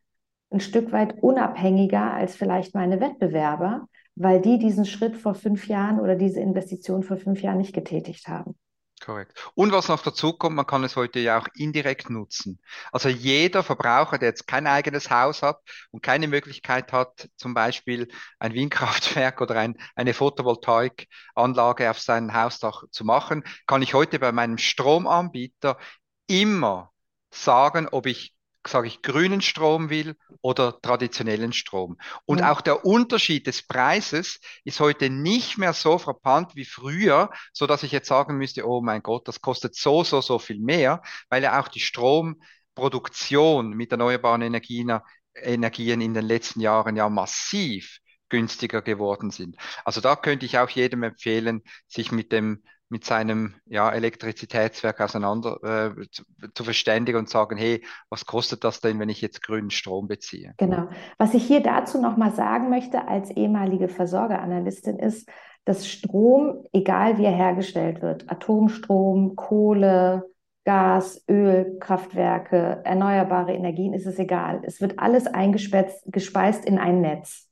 ein 0.52 0.60
Stück 0.60 0.92
weit 0.92 1.22
unabhängiger 1.22 2.14
als 2.14 2.36
vielleicht 2.36 2.76
meine 2.76 3.00
Wettbewerber, 3.00 3.88
weil 4.16 4.42
die 4.42 4.58
diesen 4.58 4.86
Schritt 4.86 5.16
vor 5.16 5.34
fünf 5.34 5.68
Jahren 5.68 6.00
oder 6.00 6.16
diese 6.16 6.40
Investition 6.40 7.04
vor 7.04 7.18
fünf 7.18 7.42
Jahren 7.42 7.58
nicht 7.58 7.74
getätigt 7.74 8.28
haben. 8.28 8.56
Korrekt. 9.00 9.38
Und 9.54 9.72
was 9.72 9.90
noch 9.90 10.02
dazu 10.02 10.34
kommt, 10.34 10.56
man 10.56 10.66
kann 10.66 10.84
es 10.84 10.96
heute 10.96 11.20
ja 11.20 11.40
auch 11.40 11.48
indirekt 11.56 12.10
nutzen. 12.10 12.60
Also 12.92 13.10
jeder 13.10 13.62
Verbraucher, 13.64 14.18
der 14.18 14.30
jetzt 14.30 14.48
kein 14.48 14.66
eigenes 14.66 15.12
Haus 15.12 15.44
hat 15.44 15.62
und 15.92 16.02
keine 16.02 16.28
Möglichkeit 16.28 16.92
hat, 16.92 17.30
zum 17.38 17.54
Beispiel 17.54 18.08
ein 18.40 18.54
Windkraftwerk 18.54 19.40
oder 19.42 19.56
ein, 19.56 19.78
eine 19.96 20.14
Photovoltaikanlage 20.14 21.90
auf 21.90 22.00
sein 22.00 22.34
Hausdach 22.34 22.84
zu 22.90 23.06
machen, 23.06 23.44
kann 23.68 23.82
ich 23.82 23.94
heute 23.94 24.20
bei 24.20 24.32
meinem 24.32 24.58
Stromanbieter 24.58 25.78
immer 26.26 26.92
sagen, 27.30 27.88
ob 27.90 28.08
ich 28.08 28.37
sage 28.68 28.88
ich, 28.88 29.02
grünen 29.02 29.42
Strom 29.42 29.90
will 29.90 30.16
oder 30.42 30.80
traditionellen 30.82 31.54
Strom. 31.54 31.98
Und 32.26 32.40
ja. 32.40 32.52
auch 32.52 32.62
der 32.62 32.86
Unterschied 32.86 33.48
des 33.48 33.66
Preises 33.66 34.40
ist 34.64 34.80
heute 34.80 35.10
nicht 35.10 35.58
mehr 35.58 35.74
so 35.74 35.98
frappant 35.98 36.56
wie 36.56 36.66
früher, 36.66 37.32
so 37.54 37.68
dass 37.68 37.84
ich 37.84 37.92
jetzt 37.92 38.08
sagen 38.08 38.38
müsste, 38.38 38.68
oh 38.68 38.82
mein 38.82 39.02
Gott, 39.02 39.28
das 39.28 39.42
kostet 39.42 39.76
so, 39.76 40.04
so, 40.04 40.22
so 40.22 40.40
viel 40.40 40.60
mehr, 40.60 41.02
weil 41.30 41.44
ja 41.44 41.60
auch 41.60 41.68
die 41.68 41.80
Stromproduktion 41.80 43.72
mit 43.72 43.92
erneuerbaren 43.92 44.42
Energien, 44.42 45.00
Energien 45.36 46.02
in 46.02 46.14
den 46.14 46.26
letzten 46.26 46.62
Jahren 46.62 46.96
ja 46.96 47.10
massiv 47.10 48.00
günstiger 48.30 48.82
geworden 48.82 49.32
sind. 49.32 49.56
Also 49.86 50.02
da 50.02 50.16
könnte 50.16 50.46
ich 50.46 50.58
auch 50.58 50.70
jedem 50.70 51.04
empfehlen, 51.04 51.62
sich 51.88 52.12
mit 52.12 52.32
dem 52.32 52.64
mit 52.90 53.04
seinem 53.04 53.56
ja, 53.66 53.92
Elektrizitätswerk 53.92 55.02
auseinander 55.02 55.96
äh, 55.98 56.08
zu, 56.10 56.24
zu, 56.54 56.64
verständigen 56.64 57.20
und 57.20 57.30
sagen, 57.30 57.58
hey, 57.58 57.84
was 58.10 58.26
kostet 58.26 58.64
das 58.64 58.80
denn, 58.80 59.00
wenn 59.00 59.10
ich 59.10 59.22
jetzt 59.22 59.42
grünen 59.42 59.72
Strom 59.72 60.08
beziehe? 60.08 60.54
Genau. 60.58 60.88
Was 61.18 61.34
ich 61.34 61.44
hier 61.44 61.62
dazu 61.62 62.02
nochmal 62.02 62.34
sagen 62.34 62.70
möchte 62.70 63.08
als 63.08 63.30
ehemalige 63.32 63.90
Versorgeranalystin 63.90 65.00
ist, 65.00 65.30
dass 65.66 65.88
Strom, 65.88 66.64
egal 66.72 67.18
wie 67.18 67.26
er 67.26 67.36
hergestellt 67.36 68.02
wird, 68.02 68.32
Atomstrom, 68.32 69.36
Kohle, 69.36 70.24
Gas, 70.64 71.24
Öl, 71.30 71.78
Kraftwerke, 71.80 72.82
erneuerbare 72.84 73.54
Energien, 73.54 73.94
ist 73.94 74.06
es 74.06 74.20
egal. 74.20 74.62
Es 74.64 74.82
wird 74.82 75.00
alles 75.00 75.28
eingespeist 75.28 76.66
in 76.66 76.78
ein 76.78 77.02
Netz. 77.02 77.47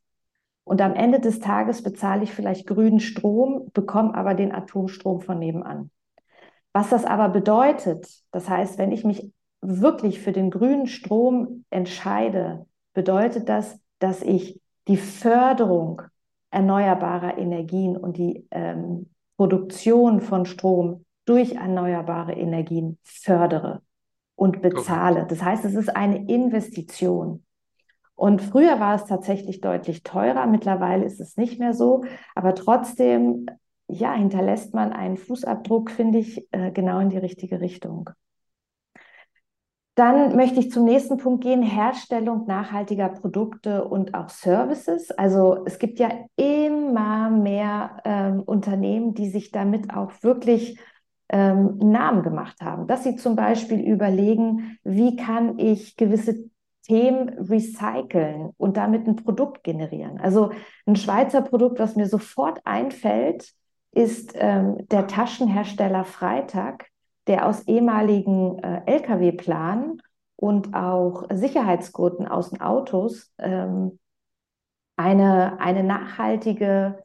Und 0.65 0.81
am 0.81 0.95
Ende 0.95 1.19
des 1.19 1.39
Tages 1.39 1.84
bezahle 1.84 2.24
ich 2.24 2.34
vielleicht 2.34 2.67
grünen 2.67 3.00
Strom, 3.00 3.69
bekomme 3.74 4.15
aber 4.15 4.34
den 4.34 4.51
Atomstrom 4.51 5.22
von 5.22 5.39
nebenan. 5.39 5.91
Was 6.74 6.89
das 6.89 7.05
aber 7.05 7.29
bedeutet, 7.29 8.07
das 8.31 8.50
heißt, 8.50 8.77
wenn 8.77 8.91
ich 8.91 9.05
mich 9.05 9.31
wirklich 9.62 10.19
für 10.19 10.31
den 10.31 10.50
grünen 10.51 10.88
Strom 10.88 11.63
entscheide, 11.69 12.65
bedeutet 12.93 13.48
das, 13.48 13.79
dass 14.00 14.22
ich 14.24 14.60
die 14.88 14.98
Förderung 14.98 16.01
erneuerbarer 16.51 17.38
Energien 17.38 17.95
und 17.95 18.17
die 18.17 18.48
ähm, 18.51 19.10
Produktion 19.38 20.19
von 20.19 20.45
Strom 20.45 21.05
durch 21.25 21.53
erneuerbare 21.53 22.34
Energien 22.34 22.98
fördere 23.03 23.81
und 24.36 24.62
bezahle. 24.62 25.25
Das 25.27 25.43
heißt, 25.43 25.65
es 25.65 25.75
ist 25.75 25.95
eine 25.95 26.27
Investition. 26.27 27.43
Und 28.15 28.41
früher 28.41 28.79
war 28.79 28.95
es 28.95 29.05
tatsächlich 29.05 29.62
deutlich 29.62 30.03
teurer, 30.03 30.48
mittlerweile 30.48 31.05
ist 31.05 31.19
es 31.19 31.38
nicht 31.38 31.60
mehr 31.60 31.74
so, 31.74 32.05
aber 32.34 32.55
trotzdem, 32.55 33.45
ja, 33.88 34.13
hinterlässt 34.13 34.74
man 34.74 34.93
einen 34.93 35.17
Fußabdruck, 35.17 35.91
finde 35.91 36.19
ich, 36.19 36.48
äh, 36.51 36.72
genau 36.72 37.00
in 37.00 37.10
die 37.10 37.17
richtige 37.17 37.60
Richtung. 37.60 38.10
Dann 39.95 40.36
möchte 40.36 40.60
ich 40.60 40.72
zum 40.72 40.84
nächsten 40.84 41.17
Punkt 41.17 41.41
gehen, 41.43 41.62
Herstellung 41.62 42.45
nachhaltiger 42.48 43.07
Produkte 43.07 43.86
und 43.86 44.13
auch 44.13 44.27
Services. 44.27 45.10
Also 45.12 45.63
es 45.65 45.79
gibt 45.79 46.00
ja 46.00 46.10
immer 46.36 47.29
mehr 47.29 48.01
ähm, 48.03 48.41
Unternehmen, 48.41 49.13
die 49.13 49.29
sich 49.29 49.51
damit 49.51 49.93
auch 49.95 50.12
wirklich 50.22 50.77
ähm, 51.29 51.77
Namen 51.77 52.24
gemacht 52.24 52.60
haben, 52.62 52.88
dass 52.88 53.03
sie 53.03 53.15
zum 53.15 53.38
Beispiel 53.38 53.79
überlegen, 53.79 54.77
wie 54.84 55.15
kann 55.15 55.60
ich 55.60 55.95
gewisse 55.95 56.50
Themen 56.86 57.30
recyceln 57.30 58.51
und 58.58 58.77
damit 58.77 59.08
ein 59.08 59.15
Produkt 59.15 59.63
generieren. 59.63 60.20
Also 60.20 60.51
ein 60.86 60.96
Schweizer 60.96 61.42
Produkt, 61.42 61.80
was 61.80 61.96
mir 61.96 62.08
sofort 62.08 62.60
einfällt, 62.63 63.54
ist 63.92 64.34
ähm, 64.36 64.88
der 64.89 65.08
Taschenhersteller 65.08 66.04
Freitag, 66.04 66.88
der 67.27 67.48
aus 67.48 67.68
ehemaligen 67.68 68.60
äh, 68.60 68.82
Lkw-Planen 68.86 70.01
und 70.36 70.75
auch 70.75 71.24
Sicherheitsgurten 71.32 72.27
aus 72.27 72.51
den 72.51 72.62
Autos 72.62 73.34
ähm, 73.39 73.98
eine, 74.96 75.60
eine 75.60 75.84
nachhaltige 75.84 77.00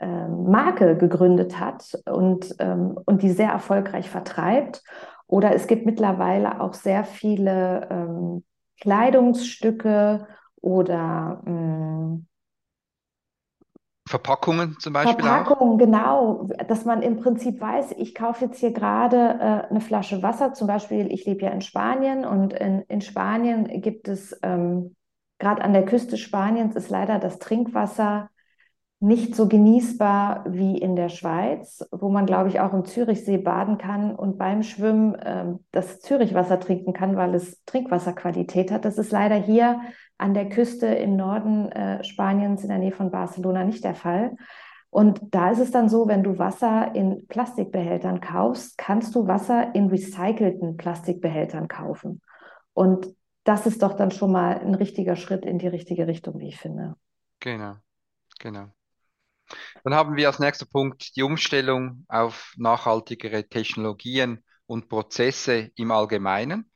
ähm, 0.00 0.50
Marke 0.50 0.96
gegründet 0.96 1.60
hat 1.60 1.98
und, 2.10 2.56
ähm, 2.58 2.98
und 3.04 3.22
die 3.22 3.30
sehr 3.30 3.50
erfolgreich 3.50 4.10
vertreibt. 4.10 4.82
Oder 5.26 5.54
es 5.54 5.68
gibt 5.68 5.86
mittlerweile 5.86 6.60
auch 6.60 6.74
sehr 6.74 7.04
viele 7.04 7.86
ähm, 7.90 8.44
Kleidungsstücke 8.80 10.26
oder 10.60 11.42
mh, 11.44 11.52
mm, 11.52 12.26
Verpackungen 14.10 14.76
zum 14.80 14.92
Beispiel 14.92 15.24
Verpackungen, 15.24 15.78
genau, 15.78 16.48
dass 16.66 16.84
man 16.84 17.00
im 17.00 17.20
Prinzip 17.20 17.60
weiß, 17.60 17.92
ich 17.96 18.12
kaufe 18.12 18.46
jetzt 18.46 18.58
hier 18.58 18.72
gerade 18.72 19.16
äh, 19.16 19.70
eine 19.70 19.80
Flasche 19.80 20.20
Wasser, 20.20 20.52
zum 20.52 20.66
Beispiel, 20.66 21.12
ich 21.12 21.26
lebe 21.26 21.44
ja 21.44 21.50
in 21.52 21.60
Spanien 21.60 22.24
und 22.24 22.52
in, 22.52 22.82
in 22.88 23.02
Spanien 23.02 23.80
gibt 23.80 24.08
es, 24.08 24.36
ähm, 24.42 24.96
gerade 25.38 25.62
an 25.62 25.72
der 25.72 25.84
Küste 25.84 26.16
Spaniens 26.16 26.74
ist 26.74 26.90
leider 26.90 27.20
das 27.20 27.38
Trinkwasser 27.38 28.30
nicht 29.02 29.34
so 29.34 29.48
genießbar 29.48 30.44
wie 30.46 30.76
in 30.76 30.94
der 30.94 31.08
Schweiz, 31.08 31.82
wo 31.90 32.10
man, 32.10 32.26
glaube 32.26 32.50
ich, 32.50 32.60
auch 32.60 32.74
im 32.74 32.84
Zürichsee 32.84 33.38
baden 33.38 33.78
kann 33.78 34.14
und 34.14 34.36
beim 34.36 34.62
Schwimmen 34.62 35.14
äh, 35.14 35.46
das 35.72 36.00
Zürichwasser 36.00 36.60
trinken 36.60 36.92
kann, 36.92 37.16
weil 37.16 37.34
es 37.34 37.64
Trinkwasserqualität 37.64 38.70
hat. 38.70 38.84
Das 38.84 38.98
ist 38.98 39.10
leider 39.10 39.36
hier 39.36 39.80
an 40.18 40.34
der 40.34 40.50
Küste 40.50 40.86
im 40.86 41.16
Norden 41.16 41.72
äh, 41.72 42.04
Spaniens 42.04 42.62
in 42.62 42.68
der 42.68 42.78
Nähe 42.78 42.92
von 42.92 43.10
Barcelona 43.10 43.64
nicht 43.64 43.84
der 43.84 43.94
Fall. 43.94 44.36
Und 44.90 45.20
da 45.30 45.50
ist 45.50 45.60
es 45.60 45.70
dann 45.70 45.88
so, 45.88 46.06
wenn 46.06 46.22
du 46.22 46.38
Wasser 46.38 46.94
in 46.94 47.26
Plastikbehältern 47.26 48.20
kaufst, 48.20 48.76
kannst 48.76 49.14
du 49.14 49.26
Wasser 49.26 49.74
in 49.74 49.86
recycelten 49.86 50.76
Plastikbehältern 50.76 51.68
kaufen. 51.68 52.20
Und 52.74 53.14
das 53.44 53.66
ist 53.66 53.82
doch 53.82 53.94
dann 53.94 54.10
schon 54.10 54.32
mal 54.32 54.58
ein 54.58 54.74
richtiger 54.74 55.16
Schritt 55.16 55.46
in 55.46 55.58
die 55.58 55.68
richtige 55.68 56.06
Richtung, 56.06 56.38
wie 56.38 56.48
ich 56.48 56.58
finde. 56.58 56.96
Genau, 57.38 57.76
genau. 58.38 58.66
Dann 59.84 59.94
haben 59.94 60.16
wir 60.16 60.28
als 60.28 60.38
nächster 60.38 60.66
Punkt 60.66 61.16
die 61.16 61.22
Umstellung 61.22 62.04
auf 62.08 62.52
nachhaltigere 62.56 63.48
Technologien 63.48 64.44
und 64.66 64.88
Prozesse 64.88 65.70
im 65.76 65.90
Allgemeinen. 65.90 66.70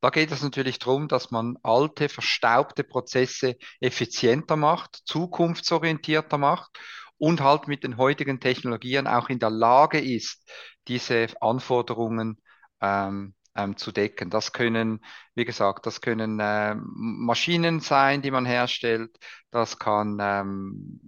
Da 0.00 0.10
geht 0.10 0.30
es 0.30 0.42
natürlich 0.42 0.78
darum, 0.78 1.08
dass 1.08 1.30
man 1.30 1.56
alte, 1.62 2.08
verstaubte 2.08 2.84
Prozesse 2.84 3.56
effizienter 3.80 4.56
macht, 4.56 5.00
zukunftsorientierter 5.04 6.38
macht 6.38 6.78
und 7.18 7.40
halt 7.40 7.66
mit 7.66 7.82
den 7.82 7.96
heutigen 7.96 8.40
Technologien 8.40 9.06
auch 9.06 9.28
in 9.28 9.38
der 9.38 9.50
Lage 9.50 10.00
ist, 10.00 10.48
diese 10.86 11.28
Anforderungen 11.40 12.40
ähm, 12.80 13.34
ähm, 13.54 13.76
zu 13.76 13.90
decken. 13.90 14.30
Das 14.30 14.52
können, 14.52 15.04
wie 15.34 15.44
gesagt, 15.44 15.86
das 15.86 16.00
können 16.00 16.38
äh, 16.40 16.76
Maschinen 16.76 17.80
sein, 17.80 18.22
die 18.22 18.30
man 18.30 18.46
herstellt. 18.46 19.16
Das 19.50 19.78
kann 19.78 20.18
ähm, 20.20 21.00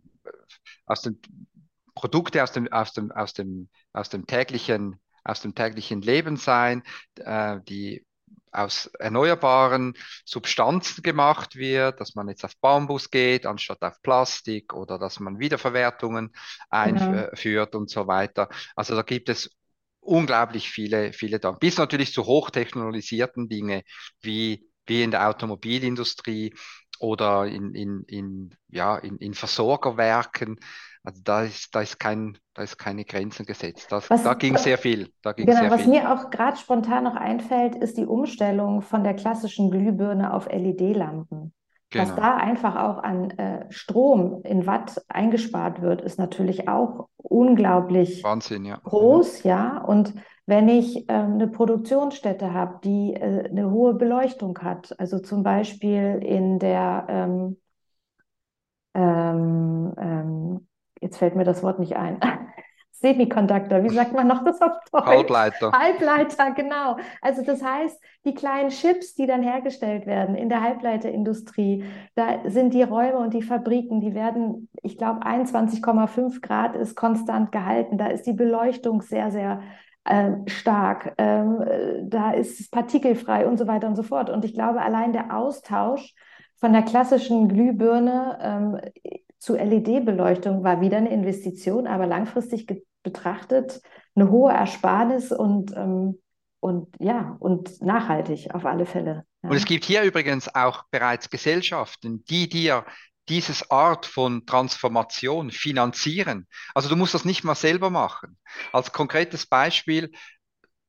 aus 0.87 1.03
den 1.03 1.21
Produkte 1.95 2.43
aus 2.43 2.53
dem, 2.53 2.73
aus 2.73 2.93
dem, 2.93 3.11
aus 3.11 3.33
dem, 3.33 3.69
aus 3.93 4.09
dem 4.09 4.27
täglichen, 4.27 5.01
aus 5.25 5.41
dem 5.41 5.55
täglichen 5.55 6.01
Leben 6.01 6.37
sein, 6.37 6.83
äh, 7.17 7.59
die 7.69 8.07
aus 8.53 8.87
erneuerbaren 8.99 9.95
Substanzen 10.25 11.03
gemacht 11.03 11.57
wird, 11.57 12.01
dass 12.01 12.15
man 12.15 12.29
jetzt 12.29 12.45
auf 12.45 12.57
Bambus 12.61 13.11
geht 13.11 13.47
anstatt 13.47 13.83
auf 13.83 14.01
Plastik 14.03 14.75
oder 14.75 14.99
dass 14.99 15.21
man 15.21 15.39
Wiederverwertungen 15.39 16.33
einführt 16.71 17.73
genau. 17.73 17.83
und 17.83 17.91
so 17.91 18.07
weiter. 18.07 18.49
Also 18.75 18.95
da 18.95 19.03
gibt 19.03 19.29
es 19.29 19.51
unglaublich 20.01 20.71
viele, 20.71 21.13
viele 21.13 21.39
da. 21.39 21.53
Bis 21.53 21.79
natürlich 21.79 22.13
zu 22.13 22.25
hochtechnologisierten 22.25 23.49
Dinge 23.49 23.83
wie, 24.21 24.67
wie 24.87 25.03
in 25.03 25.11
der 25.11 25.29
Automobilindustrie 25.29 26.55
oder 27.01 27.47
in, 27.47 27.75
in, 27.75 28.03
in, 28.07 28.51
ja, 28.69 28.97
in, 28.97 29.17
in 29.19 29.35
Versorgerwerken. 29.35 30.59
Also 31.05 31.23
da 31.25 31.43
ist, 31.43 31.75
da 31.75 31.81
ist 31.81 31.99
kein, 31.99 32.37
da 32.55 32.63
ist 32.63 32.77
keine 32.77 33.05
Grenzen 33.05 33.47
gesetzt. 33.47 33.87
Das, 33.91 34.11
was, 34.11 34.23
da 34.25 34.35
ging 34.35 34.57
sehr 34.57 34.79
viel. 34.79 35.13
Da 35.23 35.33
ging 35.33 35.47
genau, 35.47 35.61
sehr 35.61 35.71
was 35.71 35.83
viel. 35.83 35.91
mir 35.91 36.13
auch 36.13 36.31
gerade 36.31 36.57
spontan 36.57 37.05
noch 37.05 37.17
einfällt, 37.17 37.77
ist 37.77 37.97
die 37.97 38.07
Umstellung 38.07 38.83
von 38.83 39.05
der 39.05 39.15
klassischen 39.15 39.71
Glühbirne 39.71 40.33
auf 40.35 40.49
LED-Lampen. 40.51 41.55
Genau. 41.91 42.05
Was 42.05 42.17
da 42.17 42.37
einfach 42.37 42.77
auch 42.77 43.03
an 43.03 43.31
äh, 43.31 43.65
Strom 43.71 44.43
in 44.45 44.67
Watt 44.67 45.03
eingespart 45.09 45.81
wird, 45.81 46.03
ist 46.03 46.19
natürlich 46.19 46.69
auch 46.69 47.09
unglaublich 47.17 48.23
Wahnsinn, 48.23 48.67
ja. 48.67 48.77
groß, 48.85 49.45
ja. 49.45 49.79
Und 49.79 50.13
wenn 50.49 50.71
ich 50.71 51.05
ähm, 51.09 51.35
eine 51.35 51.47
Produktionsstätte 51.47 52.55
habe, 52.55 52.81
die 52.83 53.13
äh, 53.13 53.51
eine 53.51 53.71
hohe 53.71 53.93
Beleuchtung 53.93 54.59
hat, 54.61 54.99
also 54.99 55.19
zum 55.19 55.43
Beispiel 55.43 56.21
in 56.23 56.59
der, 56.59 57.05
ähm, 57.11 57.59
ähm, 58.95 59.95
ähm 59.99 60.69
jetzt 61.03 61.19
fällt 61.19 61.37
mir 61.37 61.45
das 61.45 61.63
Wort 61.63 61.79
nicht 61.79 61.97
ein, 61.97 62.19
Semiconductor, 62.93 63.85
wie 63.85 63.91
sagt 63.91 64.15
man 64.15 64.27
noch 64.27 64.43
das 64.43 64.61
auf 64.63 64.73
Deutsch? 64.91 65.07
Halbleiter. 65.07 65.71
Halbleiter, 65.71 66.53
genau. 66.53 66.97
Also 67.21 67.45
das 67.45 67.63
heißt, 67.63 68.01
die 68.25 68.35
kleinen 68.35 68.71
Chips, 68.71 69.15
die 69.15 69.27
dann 69.27 69.43
hergestellt 69.43 70.07
werden 70.07 70.35
in 70.35 70.49
der 70.49 70.63
Halbleiterindustrie, 70.63 71.85
da 72.15 72.41
sind 72.47 72.73
die 72.73 72.83
Räume 72.83 73.19
und 73.19 73.35
die 73.35 73.43
Fabriken, 73.43 74.01
die 74.01 74.15
werden, 74.15 74.71
ich 74.83 74.97
glaube, 74.97 75.27
21,5 75.27 76.41
Grad 76.41 76.75
ist 76.75 76.97
konstant 76.97 77.53
gehalten. 77.53 77.99
Da 77.99 78.07
ist 78.07 78.23
die 78.23 78.33
Beleuchtung 78.33 79.03
sehr, 79.03 79.31
sehr 79.31 79.61
äh, 80.09 80.33
stark. 80.47 81.15
Ähm, 81.19 82.09
da 82.09 82.33
ist 82.33 82.61
es 82.61 82.71
partikelfrei 82.71 83.47
und 83.47 83.59
so 83.59 83.67
weiter 83.67 83.87
und 83.89 83.97
so 83.97 84.03
fort. 84.03 84.31
Und 84.31 84.45
ich 84.45 84.55
glaube, 84.55 84.81
allein 84.81 85.13
der 85.13 85.37
Austausch 85.37 86.15
von 86.57 86.73
der 86.73 86.83
klassischen 86.83 87.49
Glühbirne 87.49 88.39
ähm, 88.41 88.81
zu 89.39 89.55
LED-Beleuchtung 89.55 90.65
war 90.65 90.81
wieder 90.81 90.97
eine 90.97 91.11
Investition, 91.11 91.87
aber 91.87 92.07
langfristig 92.07 92.67
betrachtet 93.03 93.81
eine 94.15 94.31
hohe 94.31 94.53
Ersparnis 94.53 95.31
und, 95.31 95.77
ähm, 95.77 96.19
und 96.61 96.89
ja, 96.99 97.37
und 97.39 97.81
nachhaltig 97.83 98.55
auf 98.55 98.65
alle 98.65 98.87
Fälle. 98.87 99.25
Ja. 99.43 99.51
Und 99.51 99.57
es 99.57 99.67
gibt 99.67 99.85
hier 99.85 100.03
übrigens 100.03 100.53
auch 100.55 100.85
bereits 100.91 101.29
Gesellschaften, 101.31 102.25
die 102.25 102.49
dir 102.49 102.85
dieses 103.29 103.71
Art 103.71 104.07
von 104.07 104.47
Transformation 104.47 105.51
finanzieren. 105.51 106.47
Also 106.75 106.89
du 106.89 106.97
musst 106.97 107.15
das 107.15 107.25
nicht 107.25 107.45
mal 107.45 107.55
selber 107.55 107.91
machen. 107.91 108.39
Als 108.73 108.93
konkretes 108.93 109.47
Beispiel, 109.47 110.11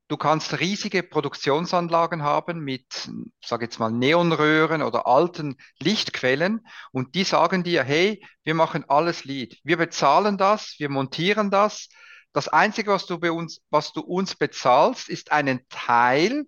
Du 0.10 0.18
kannst 0.18 0.60
riesige 0.60 1.04
Produktionsanlagen 1.04 2.24
haben 2.24 2.62
mit, 2.62 3.12
sage 3.46 3.66
jetzt 3.66 3.78
mal, 3.78 3.92
Neonröhren 3.92 4.82
oder 4.82 5.06
alten 5.06 5.56
Lichtquellen 5.78 6.66
und 6.92 7.14
die 7.14 7.24
sagen 7.24 7.64
dir, 7.64 7.84
hey, 7.84 8.26
wir 8.44 8.56
machen 8.56 8.86
alles 8.88 9.24
Lied. 9.24 9.60
Wir 9.64 9.78
bezahlen 9.78 10.40
das, 10.40 10.74
wir 10.80 10.90
montieren 10.90 11.52
das. 11.52 11.90
Das 12.34 12.48
Einzige, 12.48 12.90
was 12.90 13.06
du 13.06 13.20
bei 13.20 13.32
uns, 13.32 13.62
was 13.70 13.94
du 13.94 14.02
uns 14.02 14.34
bezahlst, 14.34 15.10
ist 15.10 15.32
einen 15.32 15.68
Teil 15.70 16.46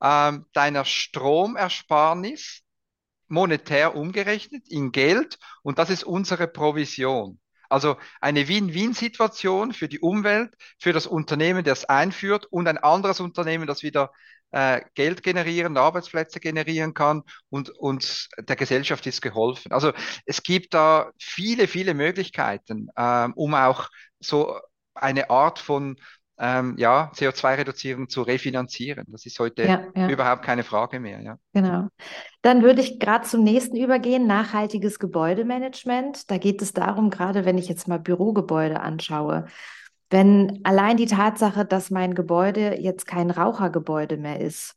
ähm, 0.00 0.46
deiner 0.52 0.84
Stromersparnis 0.84 2.62
monetär 3.30 3.96
umgerechnet 3.96 4.68
in 4.68 4.92
Geld 4.92 5.38
und 5.62 5.78
das 5.78 5.90
ist 5.90 6.04
unsere 6.04 6.46
Provision. 6.48 7.38
Also 7.68 7.96
eine 8.20 8.48
Win-Win-Situation 8.48 9.72
für 9.72 9.88
die 9.88 10.00
Umwelt, 10.00 10.52
für 10.78 10.92
das 10.92 11.06
Unternehmen, 11.06 11.64
das 11.64 11.84
einführt 11.84 12.46
und 12.46 12.66
ein 12.66 12.78
anderes 12.78 13.20
Unternehmen, 13.20 13.66
das 13.68 13.84
wieder 13.84 14.10
äh, 14.50 14.80
Geld 14.94 15.22
generieren, 15.22 15.76
Arbeitsplätze 15.76 16.40
generieren 16.40 16.94
kann 16.94 17.22
und, 17.48 17.70
und 17.70 18.28
der 18.38 18.56
Gesellschaft 18.56 19.06
ist 19.06 19.22
geholfen. 19.22 19.72
Also 19.72 19.92
es 20.26 20.42
gibt 20.42 20.74
da 20.74 21.12
viele, 21.18 21.68
viele 21.68 21.94
Möglichkeiten, 21.94 22.88
ähm, 22.96 23.32
um 23.34 23.54
auch 23.54 23.88
so 24.18 24.58
eine 24.94 25.30
Art 25.30 25.60
von 25.60 25.96
ähm, 26.40 26.74
ja, 26.78 27.12
CO2-Reduzierung 27.14 28.08
zu 28.08 28.22
refinanzieren. 28.22 29.04
Das 29.08 29.26
ist 29.26 29.38
heute 29.38 29.64
ja, 29.64 29.84
ja. 29.94 30.08
überhaupt 30.08 30.42
keine 30.42 30.64
Frage 30.64 30.98
mehr. 30.98 31.20
Ja. 31.20 31.38
Genau. 31.52 31.88
Dann 32.40 32.62
würde 32.62 32.80
ich 32.80 32.98
gerade 32.98 33.26
zum 33.26 33.44
nächsten 33.44 33.76
übergehen, 33.76 34.26
nachhaltiges 34.26 34.98
Gebäudemanagement. 34.98 36.30
Da 36.30 36.38
geht 36.38 36.62
es 36.62 36.72
darum, 36.72 37.10
gerade 37.10 37.44
wenn 37.44 37.58
ich 37.58 37.68
jetzt 37.68 37.88
mal 37.88 37.98
Bürogebäude 37.98 38.80
anschaue, 38.80 39.44
wenn 40.08 40.60
allein 40.64 40.96
die 40.96 41.06
Tatsache, 41.06 41.64
dass 41.64 41.90
mein 41.90 42.14
Gebäude 42.14 42.80
jetzt 42.80 43.06
kein 43.06 43.30
Rauchergebäude 43.30 44.16
mehr 44.16 44.40
ist, 44.40 44.76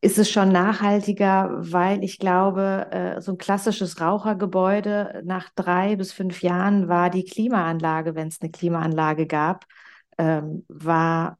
ist 0.00 0.18
es 0.18 0.30
schon 0.30 0.50
nachhaltiger, 0.50 1.50
weil 1.58 2.04
ich 2.04 2.18
glaube, 2.18 2.86
äh, 2.92 3.20
so 3.20 3.32
ein 3.32 3.38
klassisches 3.38 4.00
Rauchergebäude 4.00 5.22
nach 5.24 5.48
drei 5.56 5.96
bis 5.96 6.12
fünf 6.12 6.42
Jahren 6.42 6.88
war 6.88 7.10
die 7.10 7.24
Klimaanlage, 7.24 8.14
wenn 8.14 8.28
es 8.28 8.40
eine 8.40 8.50
Klimaanlage 8.50 9.26
gab, 9.26 9.64
ähm, 10.18 10.64
war, 10.68 11.38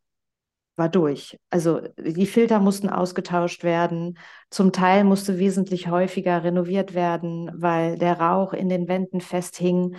war 0.77 0.89
durch. 0.89 1.39
Also 1.51 1.81
die 1.99 2.27
Filter 2.27 2.61
mussten 2.61 2.89
ausgetauscht 2.89 3.65
werden. 3.65 4.19
Zum 4.51 4.73
Teil 4.73 5.05
musste 5.05 5.39
wesentlich 5.39 5.89
häufiger 5.89 6.45
renoviert 6.45 6.95
werden, 6.95 7.51
weil 7.55 7.99
der 7.99 8.21
Rauch 8.21 8.53
in 8.53 8.69
den 8.69 8.89
Wänden 8.89 9.21
festhing. 9.21 9.97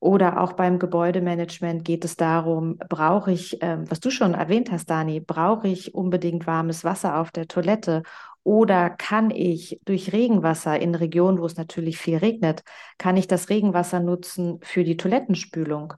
Oder 0.00 0.40
auch 0.40 0.52
beim 0.52 0.78
Gebäudemanagement 0.78 1.84
geht 1.84 2.04
es 2.04 2.16
darum, 2.16 2.78
brauche 2.88 3.32
ich, 3.32 3.60
äh, 3.62 3.78
was 3.90 3.98
du 3.98 4.10
schon 4.10 4.34
erwähnt 4.34 4.70
hast, 4.70 4.88
Dani, 4.88 5.18
brauche 5.18 5.66
ich 5.66 5.92
unbedingt 5.92 6.46
warmes 6.46 6.84
Wasser 6.84 7.18
auf 7.18 7.32
der 7.32 7.48
Toilette? 7.48 8.04
Oder 8.44 8.90
kann 8.90 9.30
ich 9.30 9.80
durch 9.84 10.12
Regenwasser 10.12 10.78
in 10.78 10.94
Regionen, 10.94 11.40
wo 11.40 11.46
es 11.46 11.56
natürlich 11.56 11.98
viel 11.98 12.18
regnet, 12.18 12.62
kann 12.96 13.16
ich 13.16 13.26
das 13.26 13.48
Regenwasser 13.50 13.98
nutzen 14.00 14.60
für 14.62 14.84
die 14.84 14.96
Toilettenspülung? 14.96 15.94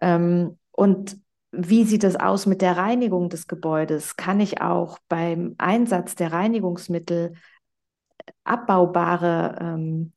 Ähm, 0.00 0.58
und 0.70 1.16
wie 1.50 1.84
sieht 1.84 2.04
es 2.04 2.16
aus 2.16 2.46
mit 2.46 2.62
der 2.62 2.76
Reinigung 2.76 3.30
des 3.30 3.46
Gebäudes? 3.46 4.16
Kann 4.16 4.40
ich 4.40 4.60
auch 4.60 4.98
beim 5.08 5.54
Einsatz 5.58 6.14
der 6.14 6.32
Reinigungsmittel 6.32 7.34
abbaubare 8.44 9.56
ähm, 9.60 10.12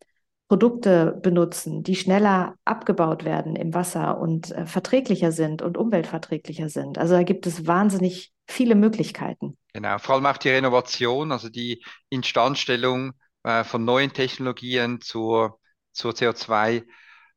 Produkte 0.51 1.17
benutzen, 1.21 1.81
die 1.81 1.95
schneller 1.95 2.55
abgebaut 2.65 3.23
werden 3.23 3.55
im 3.55 3.73
Wasser 3.73 4.19
und 4.19 4.51
äh, 4.51 4.65
verträglicher 4.65 5.31
sind 5.31 5.61
und 5.61 5.77
umweltverträglicher 5.77 6.67
sind. 6.67 6.97
Also 6.97 7.13
da 7.13 7.23
gibt 7.23 7.47
es 7.47 7.67
wahnsinnig 7.67 8.33
viele 8.47 8.75
Möglichkeiten. 8.75 9.57
Genau, 9.71 9.97
vor 9.97 10.15
allem 10.15 10.25
auch 10.25 10.35
die 10.35 10.49
Renovation, 10.49 11.31
also 11.31 11.47
die 11.47 11.81
Instandstellung 12.09 13.13
äh, 13.43 13.63
von 13.63 13.85
neuen 13.85 14.11
Technologien 14.11 14.99
zur, 14.99 15.57
zur 15.93 16.11
CO2 16.11 16.83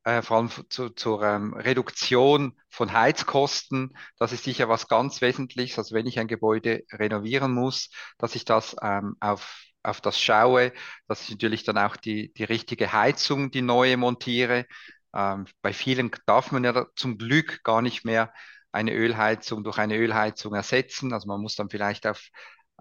äh, 0.04 0.22
vor 0.22 0.38
allem 0.38 0.50
zu, 0.68 0.90
zur 0.90 1.22
ähm, 1.22 1.54
Reduktion 1.54 2.58
von 2.70 2.92
Heizkosten. 2.92 3.96
Das 4.18 4.32
ist 4.32 4.44
sicher 4.44 4.68
was 4.68 4.88
ganz 4.88 5.20
Wesentliches. 5.20 5.78
Also 5.78 5.94
wenn 5.94 6.06
ich 6.06 6.18
ein 6.18 6.28
Gebäude 6.28 6.84
renovieren 6.92 7.52
muss, 7.52 7.90
dass 8.18 8.34
ich 8.34 8.44
das 8.44 8.76
ähm, 8.82 9.16
auf 9.20 9.64
auf 9.84 10.00
das 10.00 10.18
schaue, 10.18 10.72
dass 11.08 11.22
ich 11.24 11.30
natürlich 11.30 11.62
dann 11.64 11.78
auch 11.78 11.96
die, 11.96 12.32
die 12.32 12.44
richtige 12.44 12.92
Heizung, 12.92 13.50
die 13.50 13.62
neue 13.62 13.96
montiere. 13.98 14.66
Ähm, 15.14 15.46
bei 15.62 15.72
vielen 15.72 16.10
darf 16.26 16.52
man 16.52 16.64
ja 16.64 16.86
zum 16.96 17.18
Glück 17.18 17.62
gar 17.64 17.82
nicht 17.82 18.04
mehr 18.04 18.32
eine 18.72 18.92
Ölheizung 18.94 19.62
durch 19.62 19.78
eine 19.78 19.96
Ölheizung 19.96 20.54
ersetzen. 20.54 21.12
Also 21.12 21.28
man 21.28 21.40
muss 21.40 21.54
dann 21.56 21.68
vielleicht 21.70 22.06
auf, 22.06 22.28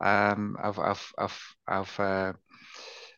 ähm, 0.01 0.55
auf, 0.57 0.77
auf, 0.79 1.13
auf, 1.17 1.55
auf, 1.65 1.99
äh, 1.99 2.33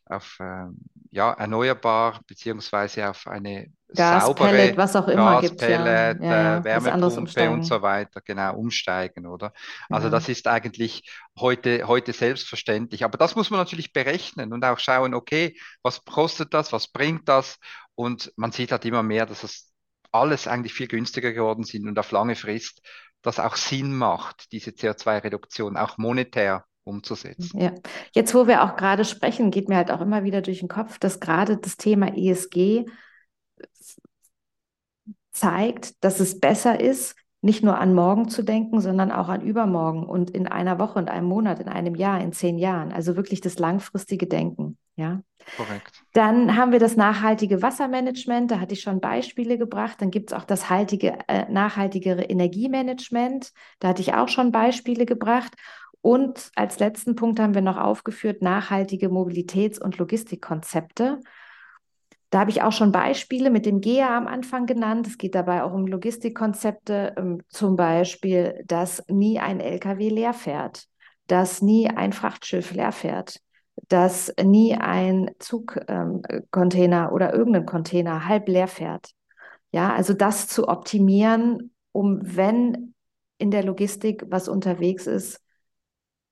auf 0.05 0.39
äh, 0.39 0.65
ja, 1.11 1.31
erneuerbar 1.33 2.21
beziehungsweise 2.27 3.09
auf 3.09 3.27
eine 3.27 3.71
Gas, 3.93 4.25
saubere 4.25 4.49
Pellet, 4.49 4.77
was 4.77 4.95
auch 4.95 5.07
immer 5.07 5.41
gibt 5.41 5.59
Gaspellet, 5.59 6.21
ja. 6.21 6.25
Ja, 6.25 6.43
ja, 6.43 6.57
äh, 6.57 6.63
Wärmepumpe 6.63 7.49
und 7.51 7.63
so 7.63 7.81
weiter, 7.81 8.21
genau, 8.21 8.55
umsteigen, 8.55 9.25
oder? 9.25 9.53
Also 9.89 10.09
das 10.09 10.27
ist 10.27 10.47
eigentlich 10.47 11.09
heute, 11.39 11.87
heute 11.87 12.13
selbstverständlich. 12.13 13.03
Aber 13.03 13.17
das 13.17 13.35
muss 13.35 13.51
man 13.51 13.59
natürlich 13.59 13.93
berechnen 13.93 14.53
und 14.53 14.65
auch 14.65 14.79
schauen, 14.79 15.13
okay, 15.13 15.55
was 15.83 16.03
kostet 16.03 16.53
das, 16.53 16.73
was 16.73 16.87
bringt 16.87 17.29
das? 17.29 17.57
Und 17.93 18.33
man 18.35 18.51
sieht 18.51 18.71
halt 18.71 18.85
immer 18.85 19.03
mehr, 19.03 19.25
dass 19.25 19.41
das 19.41 19.71
alles 20.11 20.47
eigentlich 20.47 20.73
viel 20.73 20.87
günstiger 20.87 21.33
geworden 21.33 21.63
sind 21.63 21.87
und 21.87 21.99
auf 21.99 22.11
lange 22.11 22.35
Frist 22.35 22.81
das 23.21 23.39
auch 23.39 23.55
Sinn 23.55 23.95
macht, 23.95 24.51
diese 24.51 24.71
CO2-Reduktion, 24.71 25.77
auch 25.77 25.97
monetär 25.97 26.65
umzusetzen. 26.83 27.59
Ja, 27.59 27.73
jetzt 28.13 28.35
wo 28.35 28.47
wir 28.47 28.63
auch 28.63 28.75
gerade 28.75 29.03
sprechen, 29.03 29.49
geht 29.51 29.67
mir 29.67 29.77
halt 29.77 29.91
auch 29.91 30.01
immer 30.01 30.23
wieder 30.23 30.41
durch 30.41 30.59
den 30.59 30.67
Kopf, 30.67 30.99
dass 30.99 31.19
gerade 31.19 31.57
das 31.57 31.77
Thema 31.77 32.15
ESG 32.15 32.85
zeigt, 35.31 36.03
dass 36.03 36.19
es 36.19 36.39
besser 36.39 36.79
ist, 36.79 37.15
nicht 37.41 37.63
nur 37.63 37.77
an 37.77 37.93
morgen 37.93 38.27
zu 38.27 38.41
denken, 38.41 38.81
sondern 38.81 39.11
auch 39.11 39.29
an 39.29 39.41
übermorgen 39.41 40.03
und 40.03 40.31
in 40.31 40.47
einer 40.47 40.79
Woche, 40.79 40.99
in 40.99 41.07
einem 41.07 41.27
Monat, 41.27 41.59
in 41.59 41.67
einem 41.67 41.93
Jahr, 41.93 42.19
in 42.19 42.33
zehn 42.33 42.57
Jahren. 42.57 42.91
Also 42.91 43.15
wirklich 43.15 43.39
das 43.39 43.59
langfristige 43.59 44.25
Denken. 44.25 44.79
Ja. 44.95 45.21
Korrekt. 45.55 46.01
Dann 46.13 46.55
haben 46.55 46.71
wir 46.71 46.79
das 46.79 46.95
nachhaltige 46.95 47.61
Wassermanagement, 47.61 48.49
da 48.49 48.59
hatte 48.59 48.73
ich 48.73 48.81
schon 48.81 48.99
Beispiele 48.99 49.59
gebracht. 49.59 50.01
Dann 50.01 50.09
gibt 50.09 50.31
es 50.31 50.37
auch 50.37 50.45
das 50.45 50.71
haltige, 50.71 51.19
äh, 51.27 51.45
nachhaltigere 51.51 52.23
Energiemanagement, 52.23 53.51
da 53.79 53.89
hatte 53.89 54.01
ich 54.01 54.15
auch 54.15 54.29
schon 54.29 54.51
Beispiele 54.51 55.05
gebracht. 55.05 55.53
Und 56.01 56.51
als 56.55 56.79
letzten 56.79 57.15
Punkt 57.15 57.39
haben 57.39 57.53
wir 57.53 57.61
noch 57.61 57.77
aufgeführt 57.77 58.41
nachhaltige 58.41 59.09
Mobilitäts- 59.09 59.79
und 59.79 59.99
Logistikkonzepte. 59.99 61.19
Da 62.29 62.39
habe 62.39 62.51
ich 62.51 62.61
auch 62.61 62.71
schon 62.71 62.91
Beispiele 62.91 63.49
mit 63.49 63.65
dem 63.65 63.81
GEA 63.81 64.17
am 64.17 64.27
Anfang 64.27 64.65
genannt. 64.65 65.07
Es 65.07 65.17
geht 65.17 65.35
dabei 65.35 65.63
auch 65.63 65.73
um 65.73 65.87
Logistikkonzepte, 65.87 67.13
ähm, 67.17 67.41
zum 67.49 67.75
Beispiel, 67.75 68.63
dass 68.65 69.03
nie 69.07 69.39
ein 69.39 69.59
LKW 69.59 70.09
leer 70.09 70.33
fährt, 70.33 70.85
dass 71.27 71.61
nie 71.61 71.87
ein 71.87 72.13
Frachtschiff 72.13 72.73
leer 72.73 72.91
fährt, 72.91 73.39
dass 73.87 74.33
nie 74.43 74.75
ein 74.75 75.31
Zugcontainer 75.39 77.07
ähm, 77.07 77.13
oder 77.13 77.33
irgendein 77.33 77.65
Container 77.65 78.27
halb 78.27 78.47
leer 78.47 78.67
fährt. 78.67 79.11
Ja, 79.71 79.93
also 79.93 80.13
das 80.13 80.47
zu 80.47 80.67
optimieren, 80.67 81.73
um 81.91 82.19
wenn 82.23 82.93
in 83.37 83.51
der 83.51 83.63
Logistik 83.63 84.23
was 84.29 84.47
unterwegs 84.47 85.07
ist, 85.07 85.41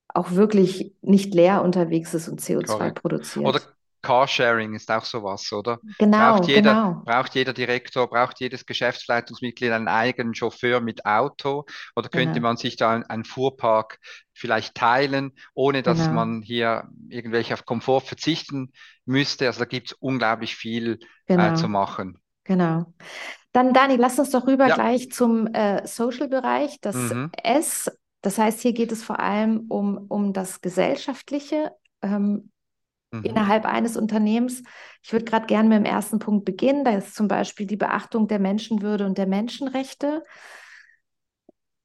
auch 0.07 0.31
wirklich 0.31 0.93
nicht 1.01 1.33
leer 1.33 1.63
unterwegs 1.63 2.13
ist 2.13 2.29
und 2.29 2.39
CO2 2.39 2.67
Correct. 2.67 3.01
produziert. 3.01 3.47
Oder 3.47 3.61
Carsharing 4.03 4.75
ist 4.75 4.91
auch 4.91 5.05
sowas, 5.05 5.51
oder? 5.51 5.79
Genau, 5.97 6.35
braucht 6.35 6.47
jeder, 6.47 6.73
genau. 6.73 7.01
Braucht 7.03 7.33
jeder 7.33 7.53
Direktor, 7.53 8.07
braucht 8.07 8.39
jedes 8.39 8.67
Geschäftsleitungsmitglied 8.67 9.71
einen 9.71 9.87
eigenen 9.87 10.35
Chauffeur 10.35 10.81
mit 10.81 11.05
Auto? 11.05 11.65
Oder 11.95 12.09
könnte 12.09 12.35
genau. 12.35 12.49
man 12.49 12.57
sich 12.57 12.75
da 12.75 12.91
einen 12.91 13.23
Fuhrpark 13.23 13.97
vielleicht 14.33 14.75
teilen, 14.75 15.31
ohne 15.55 15.81
dass 15.81 15.99
genau. 15.99 16.13
man 16.13 16.41
hier 16.41 16.89
irgendwelche 17.09 17.55
auf 17.55 17.65
Komfort 17.65 18.01
verzichten 18.01 18.71
müsste? 19.05 19.47
Also 19.47 19.59
da 19.59 19.65
gibt 19.65 19.87
es 19.87 19.93
unglaublich 19.93 20.55
viel 20.55 20.99
äh, 21.25 21.35
genau. 21.35 21.55
zu 21.55 21.67
machen. 21.67 22.19
Genau. 22.43 22.93
Dann, 23.53 23.73
Dani, 23.73 23.95
lass 23.95 24.19
uns 24.19 24.31
doch 24.31 24.45
rüber 24.45 24.67
ja. 24.67 24.75
gleich 24.75 25.11
zum 25.11 25.47
äh, 25.47 25.87
Social-Bereich, 25.87 26.79
das 26.81 26.95
mhm. 26.95 27.31
S 27.41 27.89
das 28.23 28.37
heißt, 28.37 28.61
hier 28.61 28.71
geht 28.71 28.93
es 28.93 29.03
vor 29.03 29.19
allem 29.19 29.65
um, 29.67 30.05
um 30.07 30.31
das 30.31 30.61
Gesellschaftliche 30.61 31.73
ähm, 32.01 32.51
mhm. 33.13 33.23
innerhalb 33.23 33.65
eines 33.65 33.95
Unternehmens. 33.95 34.63
Ich 35.01 35.13
würde 35.13 35.25
gerade 35.25 35.45
gerne 35.45 35.69
mit 35.69 35.77
dem 35.77 35.85
ersten 35.85 36.19
Punkt 36.19 36.45
beginnen. 36.45 36.83
Da 36.83 36.91
ist 36.97 37.15
zum 37.15 37.27
Beispiel 37.27 37.65
die 37.65 37.77
Beachtung 37.77 38.27
der 38.27 38.39
Menschenwürde 38.39 39.05
und 39.05 39.17
der 39.17 39.27
Menschenrechte. 39.27 40.23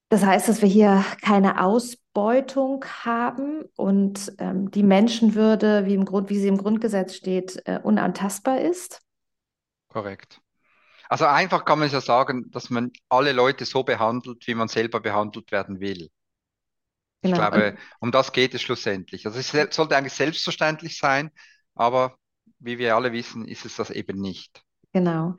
Das 0.09 0.25
heißt, 0.25 0.49
dass 0.49 0.63
wir 0.63 0.69
hier 0.69 1.05
keine 1.21 1.63
Ausbeutung 1.63 2.85
haben 3.05 3.65
und 3.77 4.33
ähm, 4.39 4.71
die 4.71 4.83
Menschenwürde, 4.83 5.85
wie, 5.85 5.95
im 5.95 6.07
Grund, 6.07 6.31
wie 6.31 6.39
sie 6.39 6.49
im 6.49 6.57
Grundgesetz 6.57 7.15
steht, 7.15 7.61
äh, 7.67 7.79
unantastbar 7.83 8.61
ist. 8.61 9.03
Korrekt. 9.89 10.41
Also 11.11 11.27
einfach 11.27 11.65
kann 11.65 11.79
man 11.79 11.91
ja 11.91 12.01
sagen, 12.01 12.51
dass 12.51 12.71
man 12.71 12.91
alle 13.09 13.33
Leute 13.33 13.65
so 13.67 13.83
behandelt, 13.83 14.47
wie 14.47 14.55
man 14.55 14.69
selber 14.69 15.01
behandelt 15.01 15.53
werden 15.53 15.81
will. 15.81 16.11
Genau. 17.23 17.35
Ich 17.35 17.41
glaube, 17.41 17.77
um 18.01 18.13
das 18.13 18.33
geht 18.33 18.55
es 18.55 18.63
schlussendlich. 18.63 19.27
Also 19.27 19.39
es 19.39 19.51
sollte 19.75 19.97
eigentlich 19.97 20.13
selbstverständlich 20.13 20.99
sein, 20.99 21.31
aber 21.75 22.17
wie 22.59 22.79
wir 22.79 22.97
alle 22.97 23.13
wissen, 23.13 23.47
ist 23.47 23.65
es 23.65 23.77
das 23.77 23.91
eben 23.91 24.21
nicht. 24.21 24.63
Genau. 24.93 25.35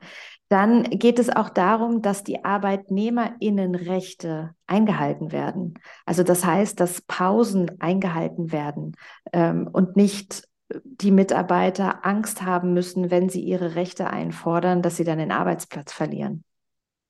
Dann 0.48 0.84
geht 0.84 1.18
es 1.18 1.28
auch 1.30 1.48
darum, 1.48 2.02
dass 2.02 2.24
die 2.24 2.44
Arbeitnehmerinnenrechte 2.44 4.54
eingehalten 4.66 5.32
werden. 5.32 5.78
Also 6.04 6.22
das 6.22 6.44
heißt, 6.44 6.78
dass 6.80 7.00
Pausen 7.02 7.80
eingehalten 7.80 8.52
werden 8.52 8.96
ähm, 9.32 9.68
und 9.72 9.96
nicht 9.96 10.44
die 10.84 11.10
Mitarbeiter 11.10 12.04
Angst 12.04 12.42
haben 12.42 12.74
müssen, 12.74 13.10
wenn 13.10 13.28
sie 13.28 13.42
ihre 13.42 13.74
Rechte 13.74 14.08
einfordern, 14.08 14.82
dass 14.82 14.96
sie 14.96 15.04
dann 15.04 15.18
den 15.18 15.32
Arbeitsplatz 15.32 15.92
verlieren. 15.92 16.44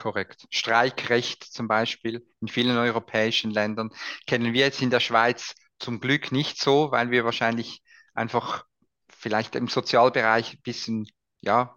Korrekt. 0.01 0.47
Streikrecht 0.51 1.45
zum 1.45 1.69
Beispiel 1.69 2.27
in 2.41 2.49
vielen 2.49 2.77
europäischen 2.77 3.51
Ländern 3.51 3.91
kennen 4.27 4.53
wir 4.53 4.63
jetzt 4.63 4.83
in 4.83 4.91
der 4.91 5.01
Schweiz 5.01 5.55
zum 5.79 6.01
Glück 6.01 6.33
nicht 6.33 6.59
so, 6.61 6.91
weil 6.91 7.11
wir 7.11 7.25
wahrscheinlich 7.25 7.83
einfach 8.15 8.65
vielleicht 9.09 9.55
im 9.55 9.69
Sozialbereich 9.69 10.55
ein 10.55 10.63
bisschen, 10.63 11.07
ja, 11.41 11.77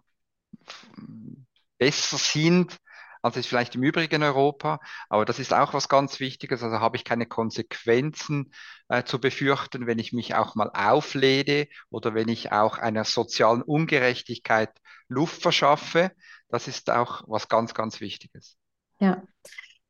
besser 1.78 2.18
sind 2.18 2.78
als 3.22 3.36
es 3.36 3.46
vielleicht 3.46 3.74
im 3.74 3.82
übrigen 3.82 4.22
Europa. 4.22 4.80
Aber 5.08 5.24
das 5.24 5.38
ist 5.38 5.54
auch 5.54 5.72
was 5.72 5.88
ganz 5.88 6.20
Wichtiges. 6.20 6.62
Also 6.62 6.80
habe 6.80 6.98
ich 6.98 7.04
keine 7.04 7.24
Konsequenzen 7.24 8.52
äh, 8.88 9.02
zu 9.04 9.18
befürchten, 9.18 9.86
wenn 9.86 9.98
ich 9.98 10.12
mich 10.12 10.34
auch 10.34 10.54
mal 10.56 10.70
auflede 10.74 11.68
oder 11.88 12.12
wenn 12.12 12.28
ich 12.28 12.52
auch 12.52 12.76
einer 12.76 13.04
sozialen 13.04 13.62
Ungerechtigkeit 13.62 14.70
Luft 15.08 15.40
verschaffe. 15.40 16.12
Das 16.54 16.68
ist 16.68 16.88
auch 16.88 17.24
was 17.26 17.48
ganz, 17.48 17.74
ganz 17.74 18.00
Wichtiges. 18.00 18.56
Ja. 19.00 19.24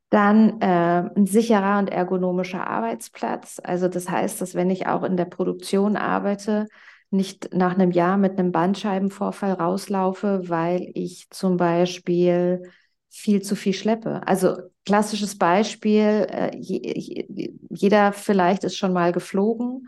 Dann 0.09 0.59
äh, 0.61 1.11
ein 1.15 1.27
sicherer 1.27 1.77
und 1.77 1.91
ergonomischer 1.91 2.65
Arbeitsplatz. 2.65 3.61
Also 3.63 3.87
das 3.87 4.09
heißt, 4.09 4.41
dass 4.41 4.55
wenn 4.55 4.71
ich 4.71 4.87
auch 4.87 5.03
in 5.03 5.15
der 5.15 5.25
Produktion 5.25 5.95
arbeite, 5.95 6.65
nicht 7.11 7.53
nach 7.53 7.75
einem 7.75 7.91
Jahr 7.91 8.17
mit 8.17 8.39
einem 8.39 8.51
Bandscheibenvorfall 8.51 9.53
rauslaufe, 9.53 10.49
weil 10.49 10.89
ich 10.95 11.29
zum 11.29 11.57
Beispiel 11.57 12.63
viel 13.11 13.43
zu 13.43 13.55
viel 13.55 13.73
schleppe. 13.73 14.25
Also 14.25 14.57
klassisches 14.87 15.37
Beispiel, 15.37 16.25
äh, 16.31 16.57
jeder 16.57 18.11
vielleicht 18.11 18.63
ist 18.63 18.75
schon 18.75 18.91
mal 18.91 19.11
geflogen 19.11 19.87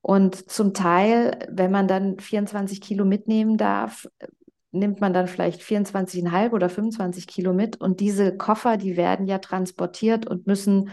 und 0.00 0.50
zum 0.50 0.74
Teil, 0.74 1.38
wenn 1.52 1.70
man 1.70 1.86
dann 1.86 2.18
24 2.18 2.80
Kilo 2.80 3.04
mitnehmen 3.04 3.58
darf, 3.58 4.08
nimmt 4.78 5.00
man 5.00 5.12
dann 5.12 5.28
vielleicht 5.28 5.62
24,5 5.62 6.52
oder 6.52 6.68
25 6.68 7.26
Kilo 7.26 7.52
mit 7.52 7.80
und 7.80 8.00
diese 8.00 8.36
Koffer, 8.36 8.76
die 8.76 8.96
werden 8.96 9.26
ja 9.26 9.38
transportiert 9.38 10.26
und 10.26 10.46
müssen 10.46 10.90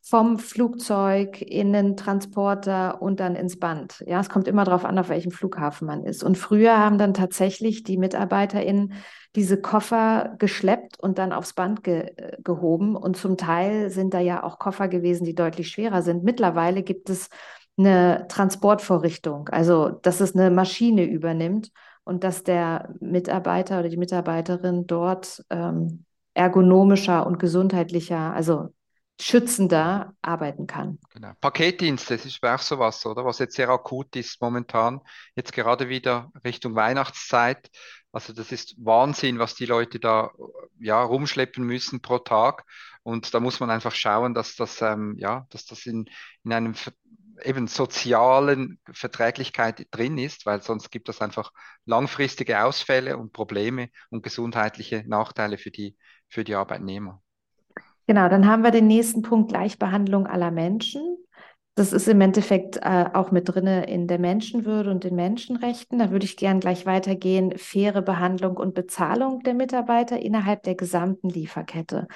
vom 0.00 0.38
Flugzeug 0.38 1.42
in 1.42 1.72
den 1.72 1.96
Transporter 1.96 3.02
und 3.02 3.20
dann 3.20 3.36
ins 3.36 3.58
Band. 3.58 4.02
Ja, 4.06 4.20
es 4.20 4.30
kommt 4.30 4.48
immer 4.48 4.64
darauf 4.64 4.84
an, 4.84 4.98
auf 4.98 5.10
welchem 5.10 5.32
Flughafen 5.32 5.86
man 5.86 6.04
ist. 6.04 6.24
Und 6.24 6.38
früher 6.38 6.78
haben 6.78 6.96
dann 6.96 7.12
tatsächlich 7.12 7.82
die 7.82 7.98
MitarbeiterInnen 7.98 8.94
diese 9.36 9.60
Koffer 9.60 10.34
geschleppt 10.38 10.98
und 10.98 11.18
dann 11.18 11.32
aufs 11.32 11.52
Band 11.52 11.84
ge 11.84 12.12
gehoben. 12.42 12.96
Und 12.96 13.18
zum 13.18 13.36
Teil 13.36 13.90
sind 13.90 14.14
da 14.14 14.20
ja 14.20 14.42
auch 14.42 14.58
Koffer 14.58 14.88
gewesen, 14.88 15.24
die 15.24 15.34
deutlich 15.34 15.68
schwerer 15.68 16.00
sind. 16.00 16.24
Mittlerweile 16.24 16.82
gibt 16.82 17.10
es 17.10 17.28
eine 17.76 18.26
Transportvorrichtung, 18.28 19.48
also 19.50 19.90
dass 19.90 20.20
es 20.20 20.34
eine 20.34 20.50
Maschine 20.50 21.04
übernimmt 21.04 21.70
und 22.08 22.24
dass 22.24 22.42
der 22.42 22.88
Mitarbeiter 23.00 23.80
oder 23.80 23.90
die 23.90 23.98
Mitarbeiterin 23.98 24.86
dort 24.86 25.44
ähm, 25.50 26.06
ergonomischer 26.32 27.26
und 27.26 27.38
gesundheitlicher, 27.38 28.32
also 28.32 28.72
schützender 29.20 30.14
arbeiten 30.22 30.66
kann. 30.66 30.98
Genau. 31.10 31.32
Paketdienste, 31.42 32.16
das 32.16 32.24
ist 32.24 32.42
auch 32.42 32.60
sowas, 32.60 33.04
oder? 33.04 33.26
Was 33.26 33.40
jetzt 33.40 33.56
sehr 33.56 33.68
akut 33.68 34.16
ist 34.16 34.40
momentan, 34.40 35.02
jetzt 35.34 35.52
gerade 35.52 35.90
wieder 35.90 36.32
Richtung 36.44 36.74
Weihnachtszeit. 36.74 37.68
Also 38.10 38.32
das 38.32 38.52
ist 38.52 38.74
Wahnsinn, 38.78 39.38
was 39.38 39.54
die 39.54 39.66
Leute 39.66 40.00
da 40.00 40.30
ja 40.80 41.02
rumschleppen 41.02 41.62
müssen 41.62 42.00
pro 42.00 42.18
Tag. 42.18 42.64
Und 43.02 43.34
da 43.34 43.40
muss 43.40 43.60
man 43.60 43.68
einfach 43.68 43.94
schauen, 43.94 44.32
dass 44.32 44.56
das 44.56 44.80
ähm, 44.80 45.14
ja, 45.18 45.46
dass 45.50 45.66
das 45.66 45.84
in, 45.84 46.06
in 46.44 46.52
einem 46.54 46.74
eben 47.44 47.66
sozialen 47.66 48.78
Verträglichkeit 48.90 49.86
drin 49.90 50.18
ist, 50.18 50.46
weil 50.46 50.62
sonst 50.62 50.90
gibt 50.90 51.08
es 51.08 51.20
einfach 51.20 51.52
langfristige 51.84 52.64
Ausfälle 52.64 53.16
und 53.16 53.32
Probleme 53.32 53.88
und 54.10 54.22
gesundheitliche 54.22 55.04
Nachteile 55.06 55.58
für 55.58 55.70
die 55.70 55.96
für 56.28 56.44
die 56.44 56.54
Arbeitnehmer. 56.54 57.22
Genau, 58.06 58.28
dann 58.28 58.46
haben 58.46 58.62
wir 58.62 58.70
den 58.70 58.86
nächsten 58.86 59.22
Punkt 59.22 59.50
Gleichbehandlung 59.50 60.26
aller 60.26 60.50
Menschen. 60.50 61.18
Das 61.74 61.92
ist 61.92 62.08
im 62.08 62.20
Endeffekt 62.20 62.76
äh, 62.78 63.04
auch 63.12 63.30
mit 63.30 63.48
drinne 63.48 63.86
in 63.86 64.08
der 64.08 64.18
Menschenwürde 64.18 64.90
und 64.90 65.04
den 65.04 65.14
Menschenrechten. 65.14 65.98
Da 65.98 66.10
würde 66.10 66.24
ich 66.24 66.36
gern 66.36 66.58
gleich 66.58 66.86
weitergehen. 66.86 67.56
Faire 67.56 68.02
Behandlung 68.02 68.56
und 68.56 68.74
Bezahlung 68.74 69.44
der 69.44 69.54
Mitarbeiter 69.54 70.18
innerhalb 70.20 70.64
der 70.64 70.74
gesamten 70.74 71.28
Lieferkette. 71.28 72.08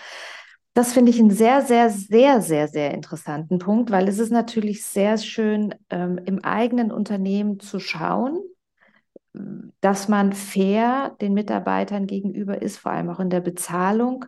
Das 0.74 0.94
finde 0.94 1.10
ich 1.10 1.20
einen 1.20 1.30
sehr, 1.30 1.62
sehr, 1.62 1.90
sehr, 1.90 2.40
sehr, 2.40 2.66
sehr 2.68 2.94
interessanten 2.94 3.58
Punkt, 3.58 3.90
weil 3.90 4.08
es 4.08 4.18
ist 4.18 4.30
natürlich 4.32 4.84
sehr 4.84 5.18
schön, 5.18 5.74
ähm, 5.90 6.18
im 6.24 6.42
eigenen 6.44 6.90
Unternehmen 6.90 7.60
zu 7.60 7.78
schauen, 7.78 8.38
dass 9.80 10.08
man 10.08 10.32
fair 10.32 11.16
den 11.20 11.34
Mitarbeitern 11.34 12.06
gegenüber 12.06 12.60
ist, 12.60 12.78
vor 12.78 12.92
allem 12.92 13.08
auch 13.10 13.20
in 13.20 13.30
der 13.30 13.40
Bezahlung 13.40 14.24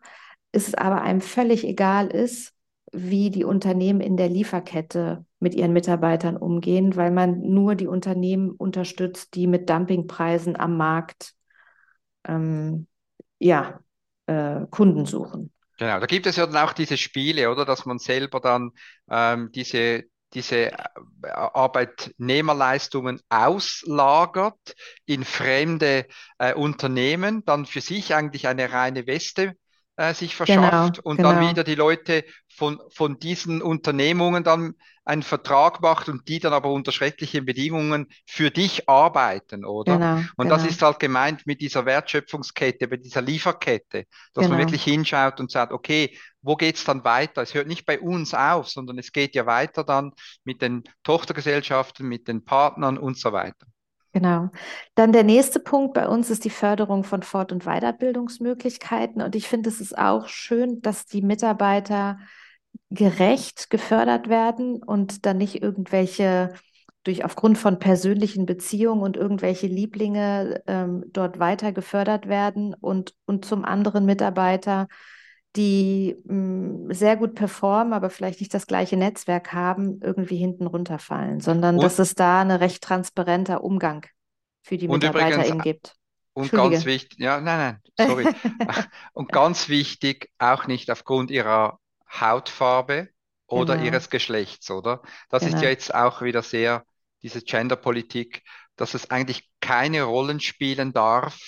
es 0.53 0.75
aber 0.75 1.03
einem 1.03 1.21
völlig 1.21 1.65
egal 1.67 2.07
ist, 2.09 2.53
wie 2.93 3.31
die 3.31 3.45
Unternehmen 3.45 4.01
in 4.01 4.17
der 4.17 4.29
Lieferkette 4.29 5.25
mit 5.41 5.55
ihren 5.55 5.73
Mitarbeitern 5.73 6.37
umgehen, 6.37 6.95
weil 6.95 7.11
man 7.11 7.41
nur 7.41 7.75
die 7.75 7.89
Unternehmen 7.89 8.51
unterstützt, 8.51 9.35
die 9.35 9.49
mit 9.49 9.69
Dumpingpreisen 9.69 10.55
am 10.57 10.77
Markt 10.77 11.35
ähm, 12.29 12.87
ja, 13.41 13.81
äh, 14.27 14.67
Kunden 14.71 15.07
suchen. 15.07 15.54
Genau, 15.79 15.99
da 15.99 16.07
gibt 16.07 16.27
es 16.27 16.37
ja 16.37 16.47
dann 16.47 16.69
auch 16.69 16.73
diese 16.73 16.97
Spiele, 16.97 17.51
oder, 17.51 17.65
dass 17.65 17.85
man 17.85 17.99
selber 17.99 18.41
dann 18.41 18.71
ähm, 19.11 19.51
diese 19.53 20.05
diese 20.35 20.73
äh, 20.73 20.77
Arbeitnehmerleistungen 21.31 23.21
auslagert 23.29 24.75
in 25.07 25.25
fremde 25.25 26.07
äh, 26.39 26.55
Unternehmen, 26.55 27.45
dann 27.45 27.67
für 27.67 27.81
sich 27.81 28.15
eigentlich 28.15 28.49
eine 28.49 28.73
reine 28.73 29.07
Weste 29.07 29.55
äh, 29.97 30.13
sich 30.13 30.35
verschafft 30.37 30.97
genau, 30.97 31.09
und 31.09 31.17
genau. 31.19 31.33
dann 31.33 31.49
wieder 31.49 31.65
die 31.65 31.77
Leute 31.77 32.25
von, 32.49 32.81
von 32.91 33.19
diesen 33.19 33.63
Unternehmungen 33.63 34.45
dann 34.45 34.75
einen 35.05 35.23
Vertrag 35.23 35.81
macht 35.83 36.09
und 36.09 36.29
die 36.29 36.39
dann 36.39 36.53
aber 36.53 36.71
unter 36.71 36.93
schrecklichen 36.93 37.45
Bedingungen 37.45 38.07
für 38.27 38.51
dich 38.51 38.89
arbeiten, 38.89 39.65
oder? 39.65 39.99
Genau, 39.99 40.21
und 40.37 40.49
das 40.49 40.63
genau. 40.63 40.73
ist 40.73 40.83
halt 40.83 40.99
gemeint 40.99 41.47
mit 41.47 41.61
dieser 41.61 41.85
Wertschöpfungskette, 41.85 42.89
mit 42.89 43.05
dieser 43.05 43.21
Lieferkette, 43.21 44.05
dass 44.33 44.49
man 44.49 44.59
genau. 44.59 44.59
wirklich 44.59 44.85
hinschaut 44.85 45.41
und 45.41 45.51
sagt, 45.51 45.73
okay, 45.73 46.17
wo 46.41 46.57
geht's 46.57 46.85
dann 46.85 47.05
weiter? 47.05 47.43
Es 47.43 47.55
hört 47.55 47.69
nicht 47.69 47.87
bei 47.87 48.01
uns 48.01 48.35
auf, 48.35 48.69
sondern 48.69 48.99
es 48.99 49.13
geht 49.13 49.35
ja 49.35 49.47
weiter 49.47 49.85
dann 49.85 50.13
mit 50.45 50.63
den 50.63 50.85
Tochtergesellschaften, 51.03 52.07
mit 52.07 52.29
den 52.29 52.45
Partnern 52.45 52.99
und 52.99 53.19
so 53.19 53.33
weiter. 53.33 53.67
Genau. 54.13 54.51
Dann 54.95 55.13
der 55.13 55.25
nächste 55.25 55.59
Punkt 55.59 55.93
bei 55.93 56.07
uns 56.07 56.31
ist 56.31 56.45
die 56.45 56.51
Förderung 56.51 57.03
von 57.03 57.25
Fort- 57.25 57.51
und 57.51 57.65
Weiterbildungsmöglichkeiten. 57.65 59.21
Und 59.21 59.35
ich 59.35 59.49
finde, 59.49 59.69
es 59.69 59.81
ist 59.81 59.99
auch 59.99 60.29
schön, 60.29 60.81
dass 60.83 61.07
die 61.07 61.21
Mitarbeiter 61.21 62.19
gerecht 62.91 63.71
gefördert 63.71 64.29
werden 64.29 64.83
und 64.83 65.27
dann 65.27 65.39
nicht 65.39 65.63
irgendwelche 65.63 66.55
durch 67.05 67.25
aufgrund 67.25 67.59
von 67.59 67.79
persönlichen 67.79 68.47
Beziehungen 68.47 69.03
und 69.03 69.17
irgendwelche 69.17 69.67
Lieblinge 69.67 70.63
ähm, 70.67 71.05
dort 71.09 71.39
weiter 71.39 71.73
gefördert 71.73 72.29
werden 72.29 72.75
und, 72.75 73.15
und 73.27 73.45
zum 73.45 73.65
anderen 73.65 74.07
Mitarbeiter 74.07 74.89
die 75.57 76.17
mh, 76.25 76.33
hm, 76.33 76.93
sehr 76.93 77.17
gut 77.17 77.35
performen, 77.35 77.93
aber 77.93 78.11
vielleicht 78.11 78.41
nicht 78.41 78.53
das 78.53 78.67
gleiche 78.67 78.97
Netzwerk 78.97 79.53
haben, 79.53 80.01
irgendwie 80.03 80.37
hinten 80.37 80.67
runterfallen, 80.67 81.41
sondern 81.41 81.77
und, 81.77 81.85
dass 81.85 81.99
es 81.99 82.15
da 82.15 82.41
ein 82.41 82.51
recht 82.51 82.83
transparenter 82.83 83.63
Umgang 83.63 84.07
für 84.63 84.77
die 84.77 84.89
MitarbeiterInnen 84.89 85.61
gibt. 85.61 85.95
Und 86.33 86.51
ganz 86.51 86.85
wichtig, 86.85 87.21
ja, 87.21 87.41
nein, 87.41 87.81
nein, 87.97 88.09
sorry. 88.09 88.27
und 89.13 89.31
ganz 89.31 89.69
wichtig, 89.69 90.31
auch 90.39 90.67
nicht 90.67 90.91
aufgrund 90.91 91.31
ihrer 91.31 91.79
Hautfarbe 92.11 93.09
oder 93.47 93.75
genau. 93.75 93.87
ihres 93.87 94.11
Geschlechts, 94.11 94.71
oder? 94.71 95.03
Das 95.29 95.45
genau. 95.45 95.57
ist 95.57 95.63
ja 95.63 95.69
jetzt 95.69 95.95
auch 95.95 96.23
wieder 96.23 96.43
sehr 96.43 96.85
diese 97.23 97.41
Genderpolitik, 97.41 98.43
dass 98.77 98.95
es 98.95 99.11
eigentlich 99.11 99.51
keine 99.61 100.03
Rollen 100.03 100.41
spielen 100.41 100.93
darf, 100.93 101.39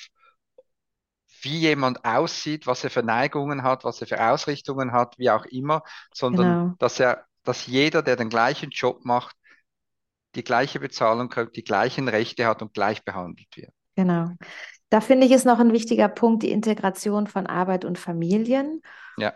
wie 1.43 1.59
jemand 1.59 2.05
aussieht, 2.05 2.67
was 2.67 2.83
er 2.83 2.91
für 2.91 3.03
Neigungen 3.03 3.63
hat, 3.63 3.85
was 3.85 4.01
er 4.01 4.07
für 4.07 4.25
Ausrichtungen 4.25 4.93
hat, 4.93 5.19
wie 5.19 5.31
auch 5.31 5.45
immer, 5.47 5.83
sondern 6.13 6.47
genau. 6.47 6.75
dass 6.79 6.99
er, 6.99 7.27
dass 7.45 7.67
jeder, 7.67 8.03
der 8.03 8.17
den 8.17 8.31
gleichen 8.31 8.71
Job 8.71 9.05
macht, 9.05 9.37
die 10.35 10.45
gleiche 10.45 10.81
Bezahlung 10.81 11.29
kriegt, 11.29 11.57
die 11.57 11.65
gleichen 11.65 12.09
Rechte 12.09 12.47
hat 12.47 12.63
und 12.63 12.75
gleich 12.75 13.05
behandelt 13.05 13.49
wird. 13.57 13.73
Genau. 13.97 14.31
Da 14.91 15.01
finde 15.01 15.27
ich 15.27 15.33
es 15.33 15.45
noch 15.45 15.59
ein 15.59 15.73
wichtiger 15.73 16.09
Punkt, 16.09 16.43
die 16.43 16.51
Integration 16.51 17.27
von 17.27 17.47
Arbeit 17.47 17.85
und 17.85 17.99
Familien. 17.99 18.83
Ja. 19.17 19.35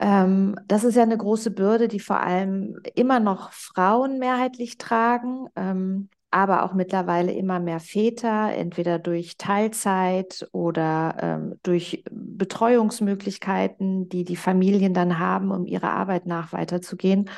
Ähm, 0.00 0.56
das 0.66 0.84
ist 0.84 0.94
ja 0.96 1.02
eine 1.02 1.18
große 1.18 1.50
Bürde, 1.50 1.88
die 1.88 2.00
vor 2.00 2.20
allem 2.20 2.80
immer 2.94 3.20
noch 3.20 3.52
Frauen 3.52 4.18
mehrheitlich 4.18 4.78
tragen. 4.78 5.48
Ähm, 5.56 6.08
aber 6.32 6.64
auch 6.64 6.72
mittlerweile 6.72 7.32
immer 7.32 7.60
mehr 7.60 7.78
Väter, 7.78 8.54
entweder 8.54 8.98
durch 8.98 9.36
Teilzeit 9.36 10.48
oder 10.52 11.16
ähm, 11.20 11.60
durch 11.62 12.02
Betreuungsmöglichkeiten, 12.10 14.08
die 14.08 14.24
die 14.24 14.36
Familien 14.36 14.94
dann 14.94 15.18
haben, 15.18 15.50
um 15.50 15.66
ihrer 15.66 15.90
Arbeit 15.90 16.24
nach 16.24 16.54
weiterzugehen. 16.54 17.28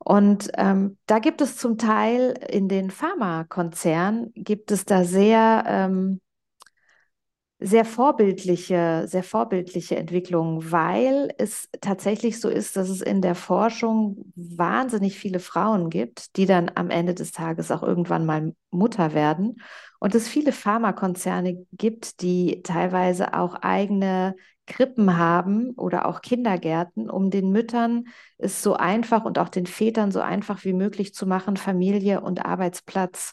Und 0.00 0.50
ähm, 0.58 0.98
da 1.06 1.20
gibt 1.20 1.40
es 1.40 1.56
zum 1.56 1.78
Teil 1.78 2.34
in 2.50 2.68
den 2.68 2.90
Pharmakonzernen, 2.90 4.32
gibt 4.34 4.72
es 4.72 4.84
da 4.84 5.04
sehr 5.04 5.64
ähm, 5.66 6.20
sehr 7.64 7.86
vorbildliche, 7.86 9.04
sehr 9.06 9.22
vorbildliche 9.22 9.96
Entwicklung, 9.96 10.70
weil 10.70 11.32
es 11.38 11.70
tatsächlich 11.80 12.38
so 12.38 12.50
ist, 12.50 12.76
dass 12.76 12.90
es 12.90 13.00
in 13.00 13.22
der 13.22 13.34
Forschung 13.34 14.32
wahnsinnig 14.36 15.18
viele 15.18 15.38
Frauen 15.38 15.88
gibt, 15.88 16.36
die 16.36 16.44
dann 16.44 16.70
am 16.74 16.90
Ende 16.90 17.14
des 17.14 17.32
Tages 17.32 17.70
auch 17.70 17.82
irgendwann 17.82 18.26
mal 18.26 18.54
Mutter 18.70 19.14
werden. 19.14 19.62
Und 19.98 20.14
es 20.14 20.28
viele 20.28 20.52
Pharmakonzerne 20.52 21.66
gibt, 21.72 22.20
die 22.20 22.62
teilweise 22.62 23.32
auch 23.32 23.54
eigene 23.54 24.36
Krippen 24.66 25.16
haben 25.16 25.70
oder 25.70 26.06
auch 26.06 26.20
Kindergärten, 26.20 27.08
um 27.08 27.30
den 27.30 27.50
Müttern 27.50 28.04
es 28.36 28.62
so 28.62 28.74
einfach 28.74 29.24
und 29.24 29.38
auch 29.38 29.48
den 29.48 29.66
Vätern 29.66 30.10
so 30.12 30.20
einfach 30.20 30.64
wie 30.64 30.74
möglich 30.74 31.14
zu 31.14 31.26
machen, 31.26 31.56
Familie 31.56 32.20
und 32.20 32.44
Arbeitsplatz 32.44 33.32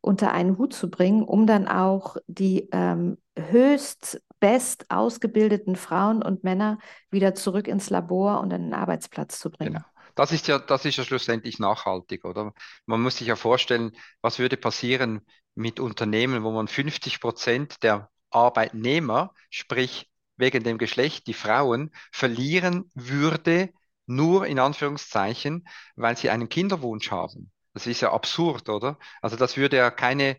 unter 0.00 0.32
einen 0.32 0.56
Hut 0.56 0.72
zu 0.72 0.90
bringen, 0.90 1.22
um 1.22 1.46
dann 1.46 1.68
auch 1.68 2.16
die 2.26 2.68
ähm, 2.72 3.18
höchst 3.50 4.22
best 4.40 4.90
ausgebildeten 4.90 5.76
Frauen 5.76 6.22
und 6.22 6.44
Männer 6.44 6.78
wieder 7.10 7.34
zurück 7.34 7.68
ins 7.68 7.90
Labor 7.90 8.40
und 8.40 8.52
an 8.52 8.62
den 8.62 8.74
Arbeitsplatz 8.74 9.38
zu 9.40 9.50
bringen. 9.50 9.74
Genau. 9.74 9.84
Das 10.14 10.32
ist 10.32 10.48
ja, 10.48 10.58
das 10.58 10.84
ist 10.84 10.96
ja 10.96 11.04
schlussendlich 11.04 11.58
nachhaltig, 11.58 12.24
oder? 12.24 12.52
Man 12.86 13.00
muss 13.00 13.18
sich 13.18 13.28
ja 13.28 13.36
vorstellen, 13.36 13.92
was 14.20 14.38
würde 14.38 14.56
passieren 14.56 15.20
mit 15.54 15.80
Unternehmen, 15.80 16.42
wo 16.42 16.50
man 16.50 16.68
50 16.68 17.20
Prozent 17.20 17.82
der 17.82 18.10
Arbeitnehmer, 18.30 19.32
sprich 19.50 20.10
wegen 20.36 20.62
dem 20.64 20.78
Geschlecht, 20.78 21.26
die 21.26 21.34
Frauen, 21.34 21.90
verlieren 22.12 22.90
würde, 22.94 23.70
nur 24.06 24.46
in 24.46 24.58
Anführungszeichen, 24.58 25.68
weil 25.96 26.16
sie 26.16 26.30
einen 26.30 26.48
Kinderwunsch 26.48 27.10
haben. 27.10 27.52
Das 27.74 27.86
ist 27.86 28.00
ja 28.00 28.12
absurd, 28.12 28.68
oder? 28.68 28.98
Also 29.20 29.36
das 29.36 29.56
würde 29.56 29.76
ja 29.76 29.90
keine 29.90 30.36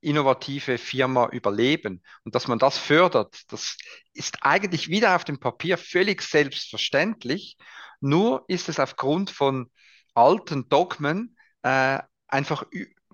innovative 0.00 0.78
Firma 0.78 1.28
überleben. 1.30 2.02
Und 2.24 2.34
dass 2.34 2.48
man 2.48 2.58
das 2.58 2.78
fördert, 2.78 3.40
das 3.52 3.76
ist 4.12 4.38
eigentlich 4.42 4.88
wieder 4.88 5.16
auf 5.16 5.24
dem 5.24 5.38
Papier 5.38 5.78
völlig 5.78 6.22
selbstverständlich. 6.22 7.56
Nur 8.00 8.44
ist 8.48 8.68
es 8.68 8.80
aufgrund 8.80 9.30
von 9.30 9.70
alten 10.14 10.68
Dogmen 10.68 11.36
äh, 11.62 11.98
einfach 12.28 12.64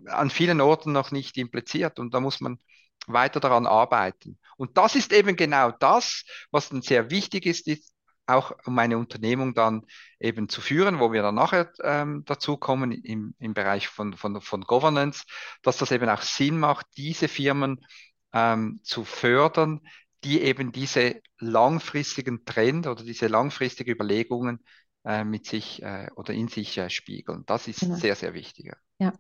an 0.07 0.31
vielen 0.31 0.61
Orten 0.61 0.93
noch 0.93 1.11
nicht 1.11 1.37
impliziert. 1.37 1.99
Und 1.99 2.15
da 2.15 2.21
muss 2.21 2.41
man 2.41 2.59
weiter 3.07 3.41
daran 3.41 3.67
arbeiten. 3.67 4.39
Und 4.57 4.77
das 4.77 4.95
ist 4.95 5.13
eben 5.13 5.37
genau 5.37 5.71
das, 5.71 6.25
was 6.51 6.69
dann 6.69 6.83
sehr 6.83 7.11
wichtig 7.11 7.47
ist, 7.47 7.69
ist 7.69 7.93
auch 8.27 8.53
um 8.65 8.79
eine 8.79 8.99
Unternehmung 8.99 9.55
dann 9.55 9.83
eben 10.21 10.49
zu 10.49 10.61
führen, 10.61 10.99
wo 10.99 11.13
wir 11.13 11.23
dann 11.23 11.35
nachher 11.35 11.71
ähm, 11.83 12.25
dazu 12.27 12.57
kommen 12.57 12.93
im, 12.93 13.35
im 13.39 13.55
Bereich 13.55 13.89
von, 13.89 14.15
von, 14.15 14.41
von 14.41 14.63
Governance, 14.63 15.25
dass 15.63 15.79
das 15.79 15.93
eben 15.93 16.09
auch 16.09 16.23
Sinn 16.23 16.59
macht, 16.59 16.87
diese 16.97 17.29
Firmen 17.29 17.85
ähm, 18.33 18.81
zu 18.83 19.05
fördern, 19.05 19.81
die 20.25 20.43
eben 20.43 20.73
diese 20.73 21.21
langfristigen 21.39 22.45
Trend 22.45 22.87
oder 22.87 23.05
diese 23.05 23.29
langfristigen 23.29 23.93
Überlegungen 23.93 24.61
äh, 25.05 25.25
mit 25.25 25.47
sich 25.47 25.83
äh, 25.83 26.09
oder 26.17 26.33
in 26.33 26.49
sich 26.49 26.77
äh, 26.79 26.91
spiegeln. 26.91 27.45
Das 27.47 27.69
ist 27.69 27.81
genau. 27.81 27.95
sehr, 27.95 28.17
sehr 28.17 28.35
wichtig. 28.35 28.73
Ja, 28.99 29.13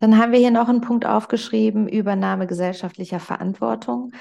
dann 0.00 0.18
haben 0.18 0.32
wir 0.32 0.38
hier 0.38 0.50
noch 0.50 0.68
einen 0.68 0.80
Punkt 0.80 1.06
aufgeschrieben, 1.06 1.88
Übernahme 1.88 2.46
gesellschaftlicher 2.46 3.20
Verantwortung. 3.20 4.12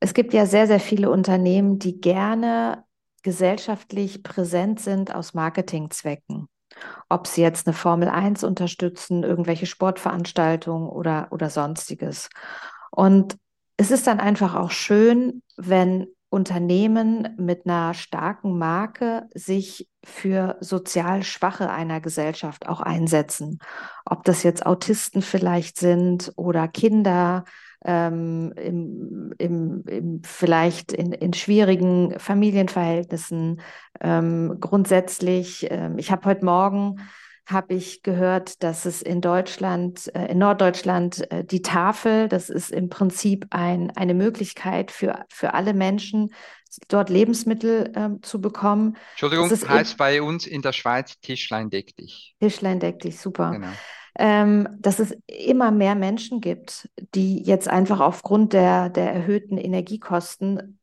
Es 0.00 0.12
gibt 0.12 0.34
ja 0.34 0.44
sehr, 0.44 0.66
sehr 0.66 0.80
viele 0.80 1.10
Unternehmen, 1.10 1.78
die 1.78 2.00
gerne 2.00 2.84
gesellschaftlich 3.26 4.22
präsent 4.22 4.78
sind 4.78 5.12
aus 5.12 5.34
Marketingzwecken. 5.34 6.48
Ob 7.08 7.26
sie 7.26 7.42
jetzt 7.42 7.66
eine 7.66 7.74
Formel 7.74 8.08
1 8.08 8.44
unterstützen, 8.44 9.24
irgendwelche 9.24 9.66
Sportveranstaltungen 9.66 10.88
oder, 10.88 11.26
oder 11.32 11.50
sonstiges. 11.50 12.30
Und 12.92 13.36
es 13.76 13.90
ist 13.90 14.06
dann 14.06 14.20
einfach 14.20 14.54
auch 14.54 14.70
schön, 14.70 15.42
wenn 15.56 16.06
Unternehmen 16.28 17.34
mit 17.36 17.66
einer 17.66 17.94
starken 17.94 18.58
Marke 18.58 19.26
sich 19.34 19.88
für 20.04 20.56
sozial 20.60 21.24
Schwache 21.24 21.68
einer 21.68 22.00
Gesellschaft 22.00 22.68
auch 22.68 22.80
einsetzen. 22.80 23.58
Ob 24.04 24.22
das 24.22 24.44
jetzt 24.44 24.64
Autisten 24.64 25.20
vielleicht 25.20 25.78
sind 25.78 26.32
oder 26.36 26.68
Kinder 26.68 27.42
ähm, 27.86 28.52
im, 28.56 29.32
im, 29.38 29.84
im, 29.86 30.22
vielleicht 30.24 30.92
in, 30.92 31.12
in 31.12 31.32
schwierigen 31.32 32.18
Familienverhältnissen. 32.18 33.60
Ähm, 34.00 34.58
grundsätzlich, 34.60 35.68
ähm, 35.70 35.96
ich 35.96 36.10
habe 36.10 36.28
heute 36.28 36.44
Morgen 36.44 36.96
habe 37.46 37.74
ich 37.74 38.02
gehört, 38.02 38.64
dass 38.64 38.86
es 38.86 39.02
in 39.02 39.20
Deutschland, 39.20 40.12
äh, 40.16 40.32
in 40.32 40.38
Norddeutschland 40.38 41.30
äh, 41.30 41.44
die 41.44 41.62
Tafel, 41.62 42.28
das 42.28 42.50
ist 42.50 42.72
im 42.72 42.88
Prinzip 42.88 43.46
ein, 43.50 43.92
eine 43.92 44.14
Möglichkeit 44.14 44.90
für, 44.90 45.24
für 45.28 45.54
alle 45.54 45.72
Menschen, 45.72 46.34
dort 46.88 47.08
Lebensmittel 47.08 47.92
äh, 47.94 48.20
zu 48.22 48.40
bekommen. 48.40 48.96
Entschuldigung, 49.12 49.48
das 49.48 49.66
heißt 49.66 49.96
bei 49.96 50.20
uns 50.22 50.44
in 50.44 50.60
der 50.60 50.72
Schweiz 50.72 51.20
Tischlein 51.20 51.70
deck 51.70 51.94
dich. 51.96 52.34
Tischlein 52.40 52.80
deck 52.80 52.98
dich, 52.98 53.20
super. 53.20 53.52
Genau 53.52 53.68
ähm, 54.18 54.68
dass 54.78 54.98
es 54.98 55.14
immer 55.26 55.70
mehr 55.70 55.94
Menschen 55.94 56.40
gibt, 56.40 56.88
die 57.14 57.42
jetzt 57.42 57.68
einfach 57.68 58.00
aufgrund 58.00 58.52
der, 58.54 58.88
der 58.88 59.12
erhöhten 59.12 59.58
Energiekosten 59.58 60.78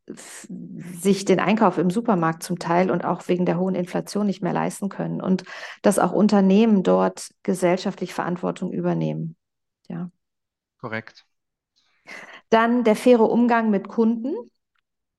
sich 1.01 1.25
den 1.25 1.39
Einkauf 1.39 1.77
im 1.77 1.89
Supermarkt 1.89 2.43
zum 2.43 2.59
Teil 2.59 2.91
und 2.91 3.05
auch 3.05 3.27
wegen 3.27 3.45
der 3.45 3.57
hohen 3.57 3.73
Inflation 3.73 4.27
nicht 4.27 4.43
mehr 4.43 4.53
leisten 4.53 4.89
können 4.89 5.21
und 5.21 5.43
dass 5.81 5.97
auch 5.97 6.11
Unternehmen 6.11 6.83
dort 6.83 7.29
gesellschaftlich 7.41 8.13
Verantwortung 8.13 8.71
übernehmen. 8.71 9.35
Ja. 9.87 10.11
Korrekt. 10.79 11.25
Dann 12.49 12.83
der 12.83 12.95
faire 12.95 13.29
Umgang 13.29 13.71
mit 13.71 13.87
Kunden. 13.87 14.35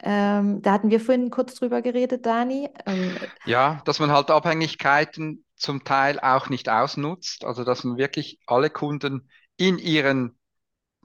Ähm, 0.03 0.61
da 0.61 0.73
hatten 0.73 0.91
wir 0.91 1.01
vorhin 1.01 1.31
kurz 1.31 1.55
drüber 1.55 1.81
geredet, 1.83 2.27
Dani. 2.27 2.69
Ähm, 2.85 3.17
ja, 3.47 3.81
dass 3.87 3.99
man 3.99 4.13
halt 4.13 4.31
Abhängigkeiten 4.31 5.45
zum 5.65 5.85
Teil 5.85 6.21
auch 6.21 6.49
nicht 6.51 6.69
ausnutzt, 6.69 7.45
also 7.45 7.65
dass 7.65 7.85
man 7.85 7.99
wirklich 7.99 8.41
alle 8.47 8.71
Kunden 8.71 9.31
in 9.57 9.79
ihren, 9.79 10.39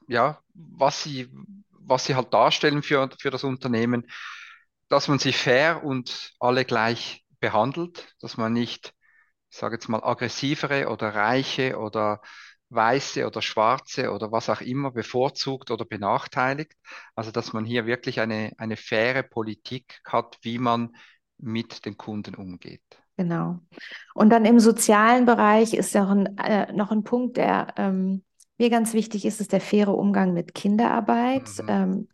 ja, 0.08 0.41
was 0.54 1.04
sie, 1.04 1.30
was 1.72 2.06
sie 2.06 2.15
halt 2.15 2.34
darstellen 2.34 2.84
für, 2.84 3.10
für 3.19 3.32
das 3.32 3.43
Unternehmen, 3.43 4.08
dass 4.89 5.08
man 5.08 5.19
sie 5.19 5.34
fair 5.34 5.84
und 5.84 6.34
alle 6.39 6.65
gleich 6.65 7.26
behandelt, 7.39 8.15
dass 8.22 8.38
man 8.38 8.54
nicht, 8.54 8.93
ich 9.52 9.58
sage 9.58 9.76
jetzt 9.76 9.89
mal, 9.89 10.04
aggressivere 10.04 10.89
oder 10.89 11.15
reiche 11.15 11.78
oder 11.80 12.22
weiße 12.69 13.26
oder 13.28 13.41
schwarze 13.41 14.12
oder 14.12 14.32
was 14.32 14.50
auch 14.50 14.62
immer 14.62 14.91
bevorzugt 14.91 15.72
oder 15.72 15.86
benachteiligt. 15.86 16.74
Also 17.15 17.32
dass 17.32 17.54
man 17.54 17.65
hier 17.65 17.86
wirklich 17.86 18.19
eine, 18.19 18.54
eine 18.58 18.78
faire 18.78 19.24
Politik 19.24 20.02
hat, 20.06 20.38
wie 20.43 20.60
man 20.60 20.95
mit 21.38 21.86
den 21.86 21.98
Kunden 21.98 22.36
umgeht. 22.36 22.84
Genau. 23.19 23.60
Und 24.13 24.29
dann 24.29 24.45
im 24.45 24.62
sozialen 24.62 25.25
Bereich 25.25 25.73
ist 25.73 25.93
noch 25.93 26.10
ein, 26.10 26.38
äh, 26.38 26.71
noch 26.71 26.89
ein 26.89 27.03
Punkt, 27.03 27.36
der 27.36 27.67
ähm, 27.75 28.23
mir 28.58 28.69
ganz 28.69 28.93
wichtig 28.93 29.25
ist, 29.25 29.41
ist 29.41 29.51
der 29.51 29.60
faire 29.60 29.93
Umgang 29.93 30.32
mit 30.32 30.55
Kinderarbeit. 30.55 31.49
Mhm. 31.62 31.67
Ähm, 31.67 32.08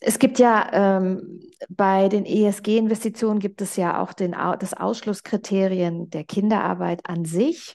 es 0.00 0.18
gibt 0.18 0.38
ja 0.38 0.68
ähm, 1.00 1.40
bei 1.70 2.10
den 2.10 2.26
ESG-Investitionen 2.26 3.40
gibt 3.40 3.62
es 3.62 3.76
ja 3.76 4.02
auch 4.02 4.12
den, 4.12 4.32
das 4.32 4.74
Ausschlusskriterien 4.74 6.10
der 6.10 6.24
Kinderarbeit 6.24 7.08
an 7.08 7.24
sich. 7.24 7.74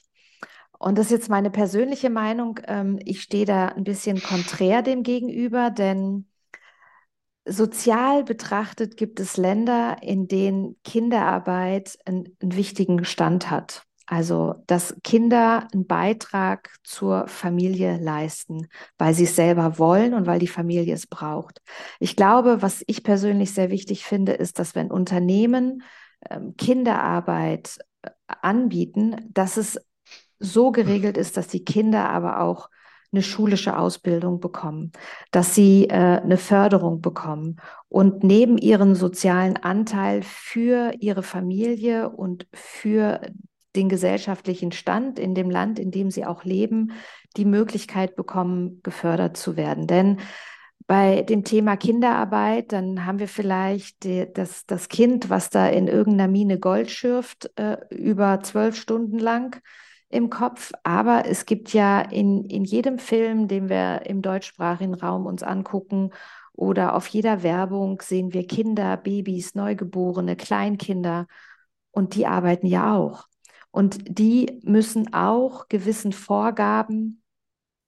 Und 0.78 0.96
das 0.96 1.06
ist 1.06 1.12
jetzt 1.12 1.28
meine 1.28 1.50
persönliche 1.50 2.08
Meinung. 2.08 2.60
Ähm, 2.68 3.00
ich 3.04 3.20
stehe 3.20 3.46
da 3.46 3.66
ein 3.66 3.82
bisschen 3.82 4.22
konträr 4.22 4.82
dem 4.82 5.02
gegenüber, 5.02 5.70
denn 5.70 6.29
Sozial 7.50 8.24
betrachtet 8.24 8.96
gibt 8.96 9.18
es 9.20 9.36
Länder, 9.36 9.96
in 10.02 10.28
denen 10.28 10.76
Kinderarbeit 10.84 11.98
einen, 12.04 12.36
einen 12.40 12.56
wichtigen 12.56 13.04
Stand 13.04 13.50
hat. 13.50 13.82
Also, 14.06 14.56
dass 14.66 14.96
Kinder 15.04 15.68
einen 15.72 15.86
Beitrag 15.86 16.74
zur 16.82 17.28
Familie 17.28 17.98
leisten, 17.98 18.66
weil 18.98 19.14
sie 19.14 19.24
es 19.24 19.36
selber 19.36 19.78
wollen 19.78 20.14
und 20.14 20.26
weil 20.26 20.40
die 20.40 20.48
Familie 20.48 20.94
es 20.94 21.06
braucht. 21.06 21.60
Ich 22.00 22.16
glaube, 22.16 22.60
was 22.60 22.82
ich 22.88 23.04
persönlich 23.04 23.54
sehr 23.54 23.70
wichtig 23.70 24.04
finde, 24.04 24.32
ist, 24.32 24.58
dass 24.58 24.74
wenn 24.74 24.90
Unternehmen 24.90 25.84
ähm, 26.28 26.56
Kinderarbeit 26.56 27.78
äh, 28.02 28.10
anbieten, 28.26 29.28
dass 29.32 29.56
es 29.56 29.78
so 30.40 30.72
geregelt 30.72 31.16
ist, 31.16 31.36
dass 31.36 31.46
die 31.46 31.64
Kinder 31.64 32.08
aber 32.08 32.40
auch 32.40 32.68
eine 33.12 33.22
schulische 33.22 33.76
Ausbildung 33.76 34.40
bekommen, 34.40 34.92
dass 35.30 35.54
sie 35.54 35.88
äh, 35.88 35.94
eine 35.94 36.36
Förderung 36.36 37.00
bekommen 37.00 37.56
und 37.88 38.22
neben 38.22 38.56
ihren 38.56 38.94
sozialen 38.94 39.56
Anteil 39.56 40.22
für 40.22 40.92
ihre 41.00 41.22
Familie 41.22 42.08
und 42.08 42.46
für 42.52 43.20
den 43.76 43.88
gesellschaftlichen 43.88 44.72
Stand 44.72 45.18
in 45.18 45.34
dem 45.34 45.50
Land, 45.50 45.78
in 45.78 45.90
dem 45.90 46.10
sie 46.10 46.24
auch 46.24 46.44
leben, 46.44 46.92
die 47.36 47.44
Möglichkeit 47.44 48.16
bekommen, 48.16 48.80
gefördert 48.82 49.36
zu 49.36 49.56
werden. 49.56 49.86
Denn 49.86 50.18
bei 50.86 51.22
dem 51.22 51.44
Thema 51.44 51.76
Kinderarbeit, 51.76 52.72
dann 52.72 53.06
haben 53.06 53.20
wir 53.20 53.28
vielleicht 53.28 54.02
die, 54.02 54.26
das, 54.32 54.66
das 54.66 54.88
Kind, 54.88 55.30
was 55.30 55.48
da 55.48 55.68
in 55.68 55.86
irgendeiner 55.86 56.28
Mine 56.28 56.58
Gold 56.58 56.90
schürft, 56.90 57.50
äh, 57.56 57.76
über 57.90 58.40
zwölf 58.42 58.74
Stunden 58.74 59.18
lang 59.18 59.60
im 60.10 60.28
Kopf, 60.28 60.72
aber 60.82 61.24
es 61.26 61.46
gibt 61.46 61.72
ja 61.72 62.00
in, 62.00 62.44
in 62.44 62.64
jedem 62.64 62.98
Film, 62.98 63.48
den 63.48 63.68
wir 63.68 64.06
im 64.06 64.22
deutschsprachigen 64.22 64.94
Raum 64.94 65.26
uns 65.26 65.42
angucken, 65.42 66.10
oder 66.52 66.94
auf 66.94 67.06
jeder 67.06 67.42
Werbung 67.42 68.02
sehen 68.02 68.34
wir 68.34 68.46
Kinder, 68.46 68.98
Babys, 68.98 69.54
Neugeborene, 69.54 70.36
Kleinkinder 70.36 71.26
und 71.90 72.14
die 72.14 72.26
arbeiten 72.26 72.66
ja 72.66 72.94
auch. 72.94 73.24
Und 73.70 74.18
die 74.18 74.60
müssen 74.62 75.14
auch 75.14 75.68
gewissen 75.68 76.12
Vorgaben 76.12 77.22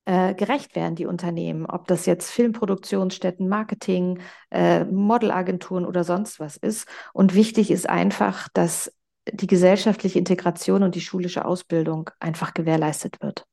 äh, 0.04 0.34
gerecht 0.34 0.74
werden, 0.74 0.94
die 0.94 1.06
Unternehmen, 1.06 1.66
ob 1.66 1.86
das 1.86 2.06
jetzt 2.06 2.30
Filmproduktionsstätten, 2.30 3.48
Marketing, 3.48 4.20
äh, 4.50 4.84
Modelagenturen 4.84 5.84
oder 5.84 6.04
sonst 6.04 6.40
was 6.40 6.56
ist. 6.56 6.88
Und 7.12 7.34
wichtig 7.34 7.70
ist 7.70 7.88
einfach, 7.88 8.48
dass 8.54 8.92
die 9.30 9.46
gesellschaftliche 9.46 10.18
Integration 10.18 10.82
und 10.82 10.94
die 10.94 11.00
schulische 11.00 11.44
Ausbildung 11.44 12.10
einfach 12.18 12.54
gewährleistet 12.54 13.20
wird. 13.20 13.44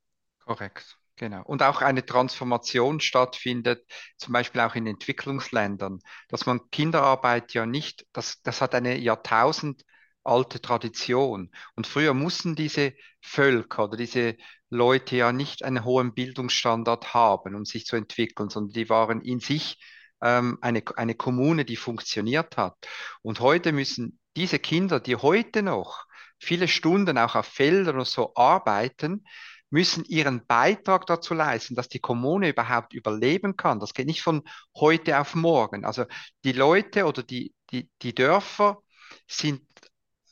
Korrekt. 0.45 0.97
Genau. 1.15 1.43
Und 1.43 1.63
auch 1.63 1.81
eine 1.81 2.05
Transformation 2.05 3.01
stattfindet, 3.01 3.85
zum 4.15 4.31
Beispiel 4.31 4.61
auch 4.61 4.75
in 4.75 4.87
Entwicklungsländern, 4.87 5.99
dass 6.29 6.45
man 6.45 6.61
Kinderarbeit 6.71 7.53
ja 7.53 7.65
nicht, 7.65 8.05
das, 8.13 8.41
das 8.41 8.61
hat 8.61 8.73
eine 8.73 8.97
jahrtausendalte 8.97 10.61
Tradition. 10.61 11.51
Und 11.75 11.87
früher 11.87 12.13
mussten 12.13 12.55
diese 12.55 12.93
Völker 13.19 13.83
oder 13.83 13.97
diese 13.97 14.37
Leute 14.69 15.17
ja 15.17 15.33
nicht 15.33 15.65
einen 15.65 15.83
hohen 15.83 16.13
Bildungsstandard 16.13 17.13
haben, 17.13 17.53
um 17.53 17.65
sich 17.65 17.85
zu 17.85 17.97
entwickeln, 17.97 18.49
sondern 18.49 18.71
die 18.71 18.89
waren 18.89 19.19
in 19.19 19.41
sich 19.41 19.77
ähm, 20.21 20.57
eine, 20.61 20.83
eine 20.95 21.15
Kommune, 21.15 21.65
die 21.65 21.75
funktioniert 21.75 22.55
hat. 22.55 22.77
Und 23.21 23.41
heute 23.41 23.73
müssen 23.73 24.18
diese 24.35 24.59
Kinder, 24.59 24.99
die 24.99 25.15
heute 25.15 25.63
noch 25.63 26.05
viele 26.37 26.67
Stunden 26.67 27.17
auch 27.17 27.35
auf 27.35 27.45
Feldern 27.45 27.97
und 27.97 28.07
so 28.07 28.33
arbeiten, 28.35 29.25
müssen 29.69 30.03
ihren 30.05 30.45
Beitrag 30.47 31.05
dazu 31.05 31.33
leisten, 31.33 31.75
dass 31.75 31.89
die 31.89 31.99
Kommune 31.99 32.49
überhaupt 32.49 32.93
überleben 32.93 33.55
kann. 33.55 33.79
Das 33.79 33.93
geht 33.93 34.07
nicht 34.07 34.21
von 34.21 34.43
heute 34.75 35.19
auf 35.19 35.35
morgen. 35.35 35.85
Also 35.85 36.05
die 36.43 36.53
Leute 36.53 37.05
oder 37.05 37.23
die, 37.23 37.53
die, 37.71 37.89
die 38.01 38.15
Dörfer 38.15 38.81
sind, 39.27 39.61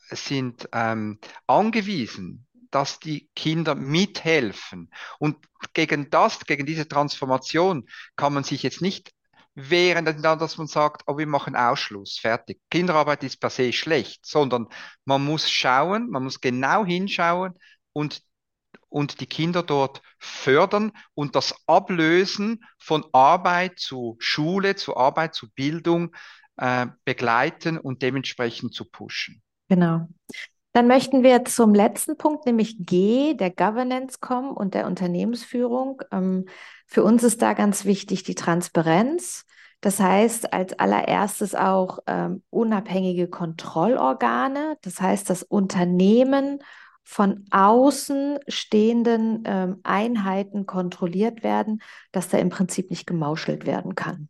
sind 0.10 0.68
ähm, 0.74 1.20
angewiesen, 1.46 2.48
dass 2.72 3.00
die 3.00 3.30
Kinder 3.36 3.76
mithelfen. 3.76 4.92
Und 5.20 5.38
gegen 5.74 6.10
das, 6.10 6.40
gegen 6.40 6.66
diese 6.66 6.88
Transformation 6.88 7.88
kann 8.16 8.34
man 8.34 8.44
sich 8.44 8.64
jetzt 8.64 8.82
nicht 8.82 9.12
wehren, 9.58 10.06
dass 10.06 10.58
man 10.58 10.68
sagt, 10.68 11.02
oh, 11.08 11.18
wir 11.18 11.26
machen 11.26 11.56
Ausschluss, 11.56 12.20
fertig. 12.20 12.62
Kinderarbeit 12.70 13.24
ist 13.24 13.38
per 13.38 13.50
se 13.50 13.74
schlecht, 13.74 14.26
sondern 14.26 14.68
man 15.04 15.26
muss 15.26 15.50
schauen, 15.50 16.10
man 16.12 16.24
muss 16.24 16.40
genau 16.40 16.86
hinschauen 16.86 17.54
und 17.92 18.22
und 18.90 19.20
die 19.20 19.26
Kinder 19.26 19.64
dort 19.64 20.02
fördern 20.18 20.94
und 21.14 21.36
das 21.36 21.54
Ablösen 21.68 22.64
von 22.78 23.04
Arbeit 23.12 23.80
zu 23.80 24.16
Schule, 24.20 24.76
zu 24.76 24.96
Arbeit, 24.96 25.36
zu 25.36 25.50
Bildung 25.52 26.16
äh, 26.56 26.88
begleiten 27.04 27.78
und 27.78 28.02
dementsprechend 28.02 28.74
zu 28.74 28.86
pushen. 28.86 29.42
Genau. 29.68 30.08
Dann 30.78 30.86
möchten 30.86 31.24
wir 31.24 31.44
zum 31.44 31.74
letzten 31.74 32.18
Punkt, 32.18 32.46
nämlich 32.46 32.78
G, 32.78 33.34
der 33.34 33.50
Governance 33.50 34.20
kommen 34.22 34.52
und 34.52 34.76
der 34.76 34.86
Unternehmensführung. 34.86 36.04
Ähm, 36.12 36.46
für 36.86 37.04
uns 37.04 37.24
ist 37.24 37.42
da 37.42 37.54
ganz 37.54 37.86
wichtig 37.86 38.22
die 38.22 38.36
Transparenz. 38.36 39.48
Das 39.82 40.00
heißt, 40.00 40.54
als 40.54 40.78
allererstes 40.78 41.56
auch 41.56 41.98
ähm, 42.06 42.44
unabhängige 42.52 43.28
Kontrollorgane. 43.28 44.78
Das 44.84 45.02
heißt, 45.02 45.28
das 45.32 45.42
Unternehmen 45.42 46.60
von 47.04 47.46
außen 47.50 48.38
stehenden 48.48 49.46
ähm, 49.48 49.80
Einheiten 49.82 50.68
kontrolliert 50.68 51.42
werden, 51.42 51.82
dass 52.12 52.30
da 52.30 52.38
im 52.38 52.50
Prinzip 52.50 52.92
nicht 52.92 53.08
gemauschelt 53.08 53.66
werden 53.66 53.96
kann. 53.96 54.30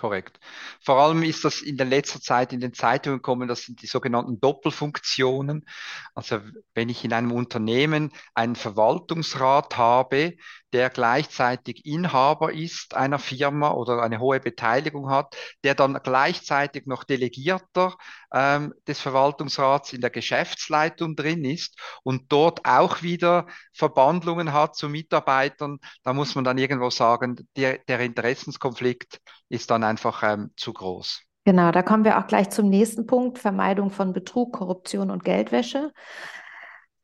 Korrekt. 0.00 0.40
Vor 0.80 0.98
allem 0.98 1.22
ist 1.22 1.44
das 1.44 1.60
in 1.60 1.76
der 1.76 1.84
letzter 1.84 2.22
Zeit 2.22 2.54
in 2.54 2.60
den 2.60 2.72
Zeitungen 2.72 3.18
gekommen, 3.18 3.48
das 3.48 3.64
sind 3.64 3.82
die 3.82 3.86
sogenannten 3.86 4.40
Doppelfunktionen. 4.40 5.66
Also 6.14 6.40
wenn 6.72 6.88
ich 6.88 7.04
in 7.04 7.12
einem 7.12 7.32
Unternehmen 7.32 8.10
einen 8.32 8.56
Verwaltungsrat 8.56 9.76
habe, 9.76 10.36
der 10.72 10.90
gleichzeitig 10.90 11.84
Inhaber 11.84 12.52
ist 12.52 12.94
einer 12.94 13.18
Firma 13.18 13.72
oder 13.72 14.02
eine 14.02 14.20
hohe 14.20 14.40
Beteiligung 14.40 15.10
hat, 15.10 15.36
der 15.64 15.74
dann 15.74 15.98
gleichzeitig 16.02 16.86
noch 16.86 17.04
Delegierter 17.04 17.96
ähm, 18.32 18.74
des 18.86 19.00
Verwaltungsrats 19.00 19.92
in 19.92 20.00
der 20.00 20.10
Geschäftsleitung 20.10 21.16
drin 21.16 21.44
ist 21.44 21.78
und 22.02 22.32
dort 22.32 22.64
auch 22.64 23.02
wieder 23.02 23.46
Verbandlungen 23.72 24.52
hat 24.52 24.76
zu 24.76 24.88
Mitarbeitern, 24.88 25.78
da 26.02 26.12
muss 26.12 26.34
man 26.34 26.44
dann 26.44 26.58
irgendwo 26.58 26.90
sagen, 26.90 27.36
der, 27.56 27.78
der 27.78 28.00
Interessenskonflikt 28.00 29.20
ist 29.48 29.70
dann 29.70 29.84
einfach 29.84 30.22
ähm, 30.22 30.50
zu 30.56 30.72
groß. 30.72 31.22
Genau, 31.44 31.72
da 31.72 31.82
kommen 31.82 32.04
wir 32.04 32.18
auch 32.18 32.26
gleich 32.26 32.50
zum 32.50 32.68
nächsten 32.68 33.06
Punkt, 33.06 33.38
Vermeidung 33.38 33.90
von 33.90 34.12
Betrug, 34.12 34.52
Korruption 34.52 35.10
und 35.10 35.24
Geldwäsche. 35.24 35.92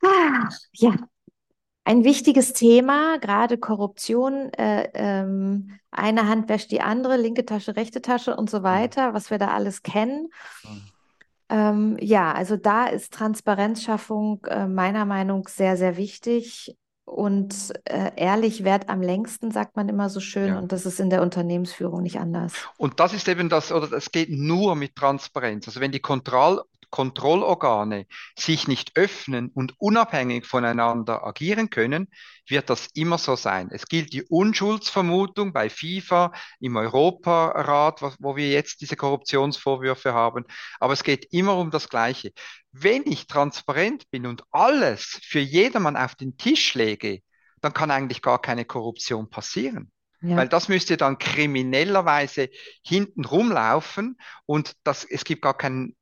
Ah, 0.03 0.49
ja, 0.73 0.95
ein 1.87 2.03
wichtiges 2.03 2.51
Thema, 2.51 3.17
gerade 3.17 3.57
Korruption. 3.57 4.51
Äh, 4.51 4.89
ähm, 4.93 5.79
eine 5.89 6.27
Hand 6.27 6.49
wäscht 6.49 6.69
die 6.71 6.81
andere, 6.81 7.15
linke 7.15 7.45
Tasche, 7.45 7.77
rechte 7.77 8.01
Tasche 8.01 8.35
und 8.35 8.49
so 8.49 8.61
weiter, 8.61 9.13
was 9.13 9.31
wir 9.31 9.37
da 9.37 9.47
alles 9.51 9.83
kennen. 9.83 10.27
Ähm, 11.47 11.95
ja, 12.01 12.33
also 12.33 12.57
da 12.57 12.87
ist 12.87 13.13
Transparenzschaffung 13.13 14.43
äh, 14.49 14.67
meiner 14.67 15.05
Meinung 15.05 15.43
nach 15.43 15.49
sehr, 15.49 15.77
sehr 15.77 15.95
wichtig. 15.95 16.75
Und 17.05 17.71
äh, 17.85 18.11
ehrlich 18.17 18.65
wert 18.65 18.89
am 18.89 19.01
längsten, 19.01 19.51
sagt 19.51 19.77
man 19.77 19.87
immer 19.87 20.09
so 20.09 20.19
schön. 20.19 20.49
Ja. 20.49 20.59
Und 20.59 20.73
das 20.73 20.85
ist 20.85 20.99
in 20.99 21.09
der 21.09 21.21
Unternehmensführung 21.21 22.03
nicht 22.03 22.19
anders. 22.19 22.53
Und 22.75 22.99
das 22.99 23.13
ist 23.13 23.29
eben 23.29 23.47
das, 23.47 23.71
oder 23.71 23.93
es 23.93 24.11
geht 24.11 24.29
nur 24.29 24.75
mit 24.75 24.97
Transparenz. 24.97 25.69
Also 25.69 25.79
wenn 25.79 25.93
die 25.93 26.01
Kontroll 26.01 26.63
Kontrollorgane 26.89 28.07
sich 28.37 28.67
nicht 28.67 28.95
öffnen 28.95 29.49
und 29.53 29.73
unabhängig 29.79 30.45
voneinander 30.45 31.25
agieren 31.25 31.69
können, 31.69 32.07
wird 32.47 32.69
das 32.69 32.87
immer 32.93 33.17
so 33.17 33.35
sein. 33.35 33.69
Es 33.71 33.87
gilt 33.87 34.13
die 34.13 34.23
Unschuldsvermutung 34.23 35.53
bei 35.53 35.69
FIFA, 35.69 36.31
im 36.59 36.77
Europarat, 36.77 38.01
wo 38.19 38.35
wir 38.35 38.49
jetzt 38.49 38.81
diese 38.81 38.95
Korruptionsvorwürfe 38.95 40.13
haben. 40.13 40.45
Aber 40.79 40.93
es 40.93 41.03
geht 41.03 41.27
immer 41.31 41.57
um 41.57 41.71
das 41.71 41.89
Gleiche. 41.89 42.31
Wenn 42.71 43.03
ich 43.05 43.27
transparent 43.27 44.09
bin 44.11 44.25
und 44.25 44.43
alles 44.51 45.19
für 45.23 45.39
jedermann 45.39 45.97
auf 45.97 46.15
den 46.15 46.37
Tisch 46.37 46.73
lege, 46.73 47.21
dann 47.61 47.73
kann 47.73 47.91
eigentlich 47.91 48.21
gar 48.21 48.41
keine 48.41 48.65
Korruption 48.65 49.29
passieren. 49.29 49.91
Ja. 50.21 50.37
Weil 50.37 50.47
das 50.47 50.67
müsste 50.67 50.97
dann 50.97 51.19
kriminellerweise 51.19 52.49
hinten 52.83 53.25
rumlaufen 53.25 54.17
und 54.45 54.73
das, 54.83 55.03
es 55.03 55.23
gibt 55.23 55.43
gar 55.43 55.55
keinen 55.55 55.95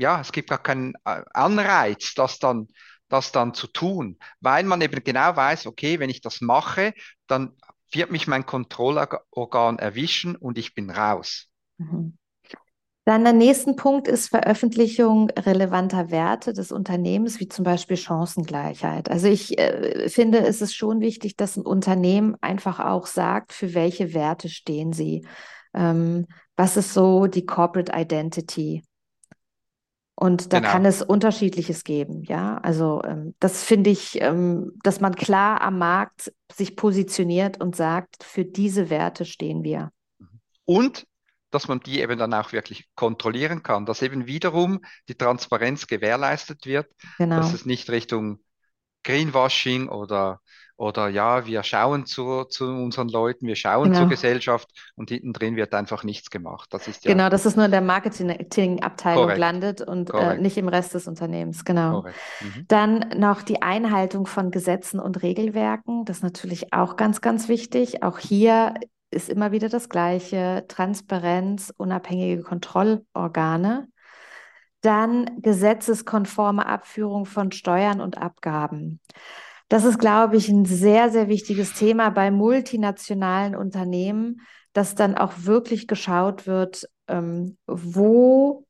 ja, 0.00 0.20
es 0.20 0.32
gibt 0.32 0.50
gar 0.50 0.62
keinen 0.62 0.94
äh, 1.04 1.22
Anreiz, 1.32 2.14
das 2.14 2.38
dann, 2.38 2.68
das 3.08 3.32
dann 3.32 3.54
zu 3.54 3.66
tun, 3.66 4.18
weil 4.40 4.64
man 4.64 4.80
eben 4.80 5.02
genau 5.04 5.36
weiß, 5.36 5.66
okay, 5.66 5.98
wenn 5.98 6.10
ich 6.10 6.20
das 6.20 6.40
mache, 6.40 6.94
dann 7.26 7.56
wird 7.92 8.10
mich 8.10 8.26
mein 8.26 8.46
Kontrollorgan 8.46 9.78
erwischen 9.78 10.36
und 10.36 10.58
ich 10.58 10.74
bin 10.74 10.90
raus. 10.90 11.48
Mhm. 11.78 12.16
Dann 13.04 13.24
der 13.24 13.32
nächste 13.32 13.72
Punkt 13.74 14.06
ist 14.06 14.28
Veröffentlichung 14.28 15.30
relevanter 15.30 16.10
Werte 16.10 16.52
des 16.52 16.70
Unternehmens, 16.70 17.40
wie 17.40 17.48
zum 17.48 17.64
Beispiel 17.64 17.96
Chancengleichheit. 17.96 19.10
Also 19.10 19.26
ich 19.26 19.58
äh, 19.58 20.08
finde, 20.08 20.38
es 20.40 20.60
ist 20.60 20.74
schon 20.74 21.00
wichtig, 21.00 21.36
dass 21.36 21.56
ein 21.56 21.64
Unternehmen 21.64 22.36
einfach 22.40 22.78
auch 22.78 23.06
sagt, 23.06 23.52
für 23.52 23.74
welche 23.74 24.14
Werte 24.14 24.48
stehen 24.48 24.92
sie. 24.92 25.26
Ähm, 25.74 26.26
was 26.56 26.76
ist 26.76 26.92
so 26.92 27.26
die 27.26 27.46
Corporate 27.46 27.90
Identity? 27.92 28.84
Und 30.20 30.52
da 30.52 30.58
genau. 30.58 30.70
kann 30.70 30.84
es 30.84 31.00
unterschiedliches 31.00 31.82
geben, 31.82 32.24
ja. 32.24 32.58
Also 32.58 33.00
ähm, 33.04 33.34
das 33.40 33.64
finde 33.64 33.88
ich, 33.88 34.20
ähm, 34.20 34.72
dass 34.82 35.00
man 35.00 35.14
klar 35.14 35.62
am 35.62 35.78
Markt 35.78 36.30
sich 36.52 36.76
positioniert 36.76 37.58
und 37.58 37.74
sagt, 37.74 38.22
für 38.22 38.44
diese 38.44 38.90
Werte 38.90 39.24
stehen 39.24 39.64
wir. 39.64 39.90
Und 40.66 41.06
dass 41.50 41.68
man 41.68 41.80
die 41.80 42.02
eben 42.02 42.18
dann 42.18 42.34
auch 42.34 42.52
wirklich 42.52 42.86
kontrollieren 42.96 43.62
kann, 43.62 43.86
dass 43.86 44.02
eben 44.02 44.26
wiederum 44.26 44.80
die 45.08 45.14
Transparenz 45.14 45.86
gewährleistet 45.86 46.66
wird, 46.66 46.86
genau. 47.16 47.36
dass 47.36 47.54
es 47.54 47.64
nicht 47.64 47.88
Richtung 47.88 48.40
Greenwashing 49.04 49.88
oder 49.88 50.40
oder 50.80 51.08
ja, 51.08 51.44
wir 51.44 51.62
schauen 51.62 52.06
zu, 52.06 52.44
zu 52.44 52.64
unseren 52.64 53.10
Leuten, 53.10 53.46
wir 53.46 53.54
schauen 53.54 53.90
genau. 53.90 53.98
zur 53.98 54.08
Gesellschaft 54.08 54.66
und 54.96 55.10
hinten 55.10 55.34
drin 55.34 55.54
wird 55.54 55.74
einfach 55.74 56.04
nichts 56.04 56.30
gemacht. 56.30 56.72
Das 56.72 56.88
ist 56.88 57.04
ja 57.04 57.12
genau, 57.12 57.28
dass 57.28 57.44
es 57.44 57.54
nur 57.54 57.66
in 57.66 57.70
der 57.70 57.82
Marketingabteilung 57.82 59.36
landet 59.36 59.82
und 59.82 60.08
äh, 60.14 60.38
nicht 60.38 60.56
im 60.56 60.68
Rest 60.68 60.94
des 60.94 61.06
Unternehmens. 61.06 61.66
Genau. 61.66 62.06
Mhm. 62.40 62.64
Dann 62.68 63.10
noch 63.14 63.42
die 63.42 63.60
Einhaltung 63.60 64.26
von 64.26 64.50
Gesetzen 64.50 65.00
und 65.00 65.22
Regelwerken. 65.22 66.06
Das 66.06 66.18
ist 66.18 66.22
natürlich 66.22 66.72
auch 66.72 66.96
ganz, 66.96 67.20
ganz 67.20 67.48
wichtig. 67.48 68.02
Auch 68.02 68.18
hier 68.18 68.72
ist 69.10 69.28
immer 69.28 69.52
wieder 69.52 69.68
das 69.68 69.90
Gleiche. 69.90 70.64
Transparenz, 70.66 71.74
unabhängige 71.76 72.42
Kontrollorgane. 72.42 73.86
Dann 74.80 75.42
gesetzeskonforme 75.42 76.64
Abführung 76.64 77.26
von 77.26 77.52
Steuern 77.52 78.00
und 78.00 78.16
Abgaben. 78.16 78.98
Das 79.70 79.84
ist, 79.84 80.00
glaube 80.00 80.36
ich, 80.36 80.48
ein 80.48 80.64
sehr, 80.64 81.10
sehr 81.10 81.28
wichtiges 81.28 81.74
Thema 81.74 82.10
bei 82.10 82.32
multinationalen 82.32 83.54
Unternehmen, 83.54 84.40
dass 84.72 84.96
dann 84.96 85.16
auch 85.16 85.32
wirklich 85.44 85.86
geschaut 85.86 86.48
wird, 86.48 86.90
ähm, 87.06 87.56
wo 87.68 88.66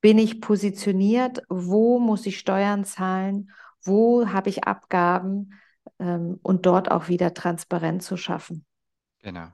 bin 0.00 0.16
ich 0.16 0.40
positioniert, 0.40 1.42
wo 1.50 1.98
muss 1.98 2.24
ich 2.24 2.38
Steuern 2.38 2.86
zahlen, 2.86 3.50
wo 3.82 4.28
habe 4.28 4.48
ich 4.48 4.64
Abgaben 4.64 5.52
ähm, 5.98 6.40
und 6.42 6.64
dort 6.64 6.90
auch 6.90 7.08
wieder 7.08 7.34
Transparenz 7.34 8.06
zu 8.06 8.16
schaffen. 8.16 8.64
Genau. 9.20 9.48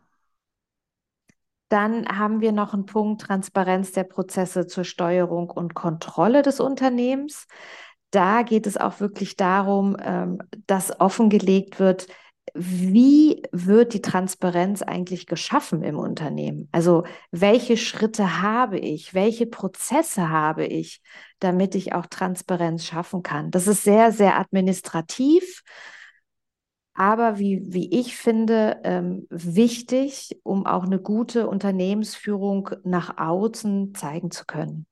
Dann 1.70 2.07
haben 2.07 2.40
wir 2.40 2.53
noch 2.53 2.72
einen 2.72 2.86
Punkt 2.86 3.22
Transparenz 3.22 3.90
der 3.90 4.05
Prozesse 4.05 4.68
zur 4.68 4.84
Steuerung 4.84 5.51
und 5.51 5.74
Kontrolle 5.74 6.42
des 6.42 6.61
Unternehmens 6.61 7.49
da 8.14 8.42
geht 8.42 8.66
es 8.66 8.76
auch 8.76 9.00
wirklich 9.00 9.36
darum, 9.36 9.96
ähm, 10.02 10.38
dass 10.66 11.00
offengelegt 11.00 11.78
wird, 11.78 12.06
wie 12.52 13.42
wird 13.52 13.94
die 13.94 14.02
Transparenz 14.02 14.82
eigentlich 14.82 15.26
geschaffen 15.26 15.82
im 15.82 15.98
Unternehmen? 15.98 16.68
Also 16.72 17.04
welche 17.30 17.76
Schritte 17.76 18.42
habe 18.42 18.78
ich, 18.78 19.14
welche 19.14 19.46
Prozesse 19.46 20.28
habe 20.28 20.66
ich, 20.66 21.00
damit 21.40 21.74
ich 21.74 21.94
auch 21.94 22.06
Transparenz 22.06 22.84
schaffen 22.84 23.22
kann? 23.22 23.50
Das 23.50 23.66
ist 23.66 23.82
sehr, 23.82 24.12
sehr 24.12 24.38
administrativ, 24.38 25.62
aber 26.94 27.38
wie, 27.38 27.62
wie 27.64 27.98
ich 27.98 28.16
finde, 28.16 28.80
ähm, 28.84 29.26
wichtig, 29.30 30.38
um 30.44 30.64
auch 30.64 30.84
eine 30.84 31.00
gute 31.00 31.48
Unternehmensführung 31.48 32.70
nach 32.84 33.18
außen 33.18 33.94
zeigen 33.94 34.30
zu 34.30 34.44
können. 34.44 34.86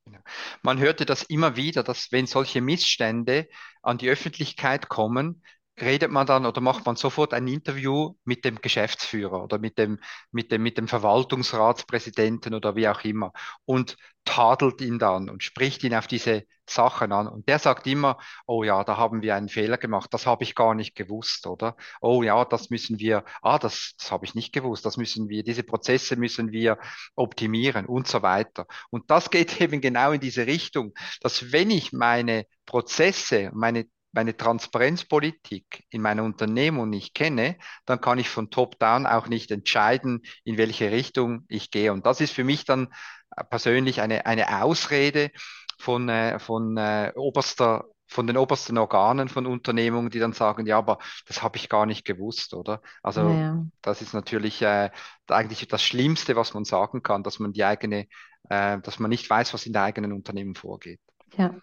Man 0.62 0.78
hörte 0.78 1.06
das 1.06 1.22
immer 1.22 1.56
wieder, 1.56 1.82
dass 1.82 2.12
wenn 2.12 2.26
solche 2.26 2.60
Missstände 2.60 3.48
an 3.82 3.98
die 3.98 4.08
Öffentlichkeit 4.08 4.88
kommen, 4.88 5.42
redet 5.82 6.10
man 6.10 6.26
dann 6.26 6.46
oder 6.46 6.60
macht 6.60 6.86
man 6.86 6.96
sofort 6.96 7.34
ein 7.34 7.48
Interview 7.48 8.14
mit 8.24 8.44
dem 8.44 8.56
Geschäftsführer 8.60 9.42
oder 9.42 9.58
mit 9.58 9.78
dem, 9.78 9.98
mit 10.30 10.52
dem, 10.52 10.62
mit 10.62 10.78
dem 10.78 10.88
Verwaltungsratspräsidenten 10.88 12.54
oder 12.54 12.76
wie 12.76 12.88
auch 12.88 13.02
immer 13.04 13.32
und 13.64 13.96
tadelt 14.24 14.80
ihn 14.80 14.98
dann 14.98 15.28
und 15.28 15.42
spricht 15.42 15.82
ihn 15.82 15.94
auf 15.94 16.06
diese 16.06 16.44
Sachen 16.68 17.12
an. 17.12 17.26
Und 17.26 17.48
der 17.48 17.58
sagt 17.58 17.86
immer, 17.86 18.18
oh 18.46 18.62
ja, 18.62 18.84
da 18.84 18.96
haben 18.96 19.22
wir 19.22 19.34
einen 19.34 19.48
Fehler 19.48 19.78
gemacht, 19.78 20.14
das 20.14 20.26
habe 20.26 20.44
ich 20.44 20.54
gar 20.54 20.74
nicht 20.74 20.94
gewusst, 20.94 21.46
oder? 21.46 21.76
Oh 22.00 22.22
ja, 22.22 22.44
das 22.44 22.70
müssen 22.70 22.98
wir, 22.98 23.24
ah, 23.42 23.58
das, 23.58 23.94
das 23.98 24.12
habe 24.12 24.24
ich 24.24 24.34
nicht 24.34 24.52
gewusst, 24.52 24.86
das 24.86 24.96
müssen 24.96 25.28
wir, 25.28 25.42
diese 25.42 25.64
Prozesse 25.64 26.16
müssen 26.16 26.52
wir 26.52 26.78
optimieren 27.16 27.86
und 27.86 28.06
so 28.06 28.22
weiter. 28.22 28.66
Und 28.90 29.10
das 29.10 29.30
geht 29.30 29.60
eben 29.60 29.80
genau 29.80 30.12
in 30.12 30.20
diese 30.20 30.46
Richtung, 30.46 30.94
dass 31.20 31.52
wenn 31.52 31.70
ich 31.70 31.92
meine 31.92 32.46
Prozesse, 32.66 33.50
meine 33.54 33.86
meine 34.12 34.36
Transparenzpolitik 34.36 35.84
in 35.90 36.02
meiner 36.02 36.22
Unternehmung 36.22 36.90
nicht 36.90 37.14
kenne, 37.14 37.56
dann 37.86 38.00
kann 38.00 38.18
ich 38.18 38.28
von 38.28 38.50
top-down 38.50 39.06
auch 39.06 39.26
nicht 39.26 39.50
entscheiden, 39.50 40.22
in 40.44 40.58
welche 40.58 40.90
Richtung 40.90 41.44
ich 41.48 41.70
gehe. 41.70 41.92
Und 41.92 42.06
das 42.06 42.20
ist 42.20 42.32
für 42.32 42.44
mich 42.44 42.64
dann 42.64 42.88
äh, 43.36 43.44
persönlich 43.44 44.00
eine, 44.00 44.26
eine 44.26 44.62
Ausrede 44.62 45.30
von, 45.78 46.08
äh, 46.08 46.38
von 46.38 46.76
äh, 46.76 47.12
oberster 47.16 47.86
von 48.12 48.26
den 48.26 48.36
obersten 48.36 48.76
Organen 48.78 49.28
von 49.28 49.46
Unternehmungen, 49.46 50.10
die 50.10 50.18
dann 50.18 50.34
sagen, 50.34 50.66
ja, 50.66 50.76
aber 50.76 50.98
das 51.26 51.42
habe 51.42 51.56
ich 51.56 51.68
gar 51.68 51.86
nicht 51.86 52.04
gewusst, 52.04 52.52
oder? 52.52 52.82
Also 53.02 53.22
ja. 53.22 53.64
das 53.80 54.02
ist 54.02 54.12
natürlich 54.12 54.60
äh, 54.60 54.90
eigentlich 55.28 55.66
das 55.66 55.82
Schlimmste, 55.82 56.36
was 56.36 56.52
man 56.52 56.64
sagen 56.64 57.02
kann, 57.02 57.22
dass 57.22 57.38
man 57.38 57.52
die 57.52 57.64
eigene, 57.64 58.06
äh, 58.50 58.78
dass 58.80 58.98
man 58.98 59.08
nicht 59.08 59.28
weiß, 59.28 59.54
was 59.54 59.64
in 59.66 59.72
der 59.72 59.82
eigenen 59.82 60.12
Unternehmen 60.12 60.54
vorgeht. 60.54 61.00
Ja, 61.36 61.54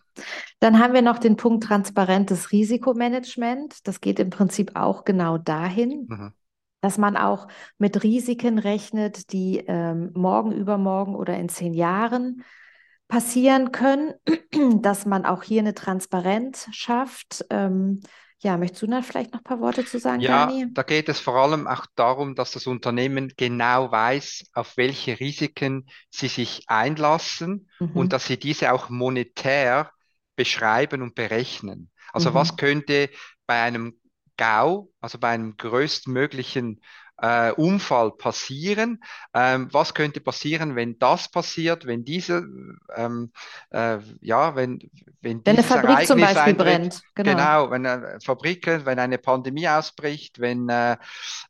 dann 0.59 0.79
haben 0.79 0.93
wir 0.93 1.01
noch 1.01 1.19
den 1.19 1.35
Punkt 1.35 1.63
transparentes 1.63 2.51
Risikomanagement. 2.51 3.87
Das 3.87 4.01
geht 4.01 4.19
im 4.19 4.29
Prinzip 4.29 4.75
auch 4.75 5.05
genau 5.05 5.37
dahin, 5.37 6.07
mhm. 6.09 6.33
dass 6.81 6.97
man 6.97 7.15
auch 7.15 7.47
mit 7.77 8.03
Risiken 8.03 8.59
rechnet, 8.59 9.31
die 9.31 9.63
ähm, 9.67 10.11
morgen, 10.13 10.51
übermorgen 10.51 11.15
oder 11.15 11.37
in 11.37 11.49
zehn 11.49 11.73
Jahren 11.73 12.43
passieren 13.07 13.71
können, 13.71 14.13
dass 14.81 15.05
man 15.05 15.25
auch 15.25 15.43
hier 15.43 15.61
eine 15.61 15.73
Transparenz 15.73 16.67
schafft. 16.71 17.45
Ähm, 17.49 18.01
ja, 18.41 18.57
möchtest 18.57 18.83
du 18.83 18.87
da 18.87 19.01
vielleicht 19.01 19.33
noch 19.33 19.41
ein 19.41 19.43
paar 19.43 19.59
Worte 19.59 19.85
zu 19.85 19.99
sagen, 19.99 20.21
ja, 20.21 20.45
Dani? 20.45 20.67
da 20.71 20.83
geht 20.83 21.09
es 21.09 21.19
vor 21.19 21.35
allem 21.35 21.67
auch 21.67 21.85
darum, 21.95 22.35
dass 22.35 22.51
das 22.51 22.67
Unternehmen 22.67 23.33
genau 23.35 23.91
weiß, 23.91 24.45
auf 24.53 24.77
welche 24.77 25.19
Risiken 25.19 25.89
sie 26.09 26.29
sich 26.29 26.63
einlassen 26.67 27.69
mhm. 27.79 27.91
und 27.93 28.13
dass 28.13 28.27
sie 28.27 28.37
diese 28.37 28.71
auch 28.71 28.89
monetär 28.89 29.91
beschreiben 30.37 31.01
und 31.01 31.15
berechnen. 31.15 31.91
Also 32.13 32.29
mhm. 32.31 32.35
was 32.35 32.55
könnte 32.55 33.09
bei 33.45 33.61
einem 33.61 33.99
GAU, 34.37 34.89
also 35.01 35.19
bei 35.19 35.29
einem 35.29 35.57
größtmöglichen 35.57 36.81
äh, 37.21 37.51
Unfall 37.51 38.11
passieren. 38.11 39.03
Ähm, 39.33 39.67
was 39.71 39.93
könnte 39.93 40.19
passieren, 40.19 40.75
wenn 40.75 40.97
das 40.99 41.29
passiert, 41.29 41.85
wenn 41.85 42.05
diese, 42.05 42.47
ähm, 42.95 43.31
äh, 43.71 43.97
ja, 44.21 44.55
wenn, 44.55 44.79
wenn, 45.21 45.41
wenn 45.45 45.53
eine 45.57 45.63
Fabrik 45.63 45.89
Ereignis 45.89 46.07
zum 46.07 46.19
Beispiel 46.19 46.41
eintritt, 46.41 46.57
brennt. 46.57 47.01
Genau, 47.15 47.31
genau 47.31 47.71
wenn 47.71 47.85
äh, 47.85 48.19
Fabriken, 48.23 48.85
wenn 48.85 48.99
eine 48.99 49.17
Pandemie 49.17 49.67
ausbricht, 49.67 50.39
wenn, 50.39 50.69
äh, 50.69 50.93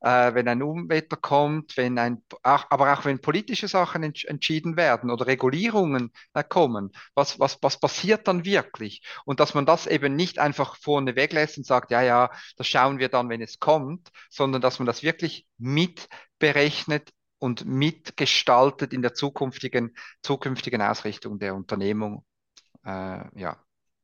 äh, 0.02 0.34
wenn 0.34 0.48
ein 0.48 0.64
Unwetter 0.64 1.18
kommt, 1.18 1.78
wenn 1.78 1.98
ein, 2.00 2.22
ach, 2.44 2.66
aber 2.70 2.94
auch 2.94 3.06
wenn 3.06 3.20
politische 3.20 3.68
Sachen 3.68 4.04
ents 4.04 4.24
entschieden 4.24 4.78
werden 4.78 5.12
oder 5.12 5.28
Regulierungen 5.28 6.12
äh, 6.34 6.44
kommen, 6.44 6.92
was, 7.14 7.40
was, 7.40 7.60
was 7.62 7.80
passiert 7.80 8.28
dann 8.28 8.46
wirklich? 8.46 9.04
Und 9.26 9.40
dass 9.40 9.54
man 9.54 9.66
das 9.66 9.88
eben 9.88 10.16
nicht 10.16 10.40
einfach 10.40 10.76
vorne 10.76 11.16
weglässt 11.16 11.58
und 11.58 11.66
sagt, 11.66 11.92
ja, 11.92 12.02
ja, 12.02 12.30
das 12.58 12.68
schauen 12.68 13.00
wir 13.00 13.10
dann, 13.10 13.30
wenn 13.30 13.42
es 13.42 13.60
kommt, 13.60 14.10
sondern 14.30 14.62
dass 14.62 14.80
man 14.80 14.86
das 14.86 15.04
wirklich 15.04 15.46
mitberechnet 15.60 17.12
und 17.38 17.66
mitgestaltet 17.66 18.94
in 18.94 19.02
der 19.02 19.14
zukünftigen, 19.14 19.96
zukünftigen 20.22 20.82
Ausrichtung 20.82 21.40
der 21.40 21.56
Unternehmung. 21.56 22.26
Äh, 22.86 23.40
ja. 23.40 23.58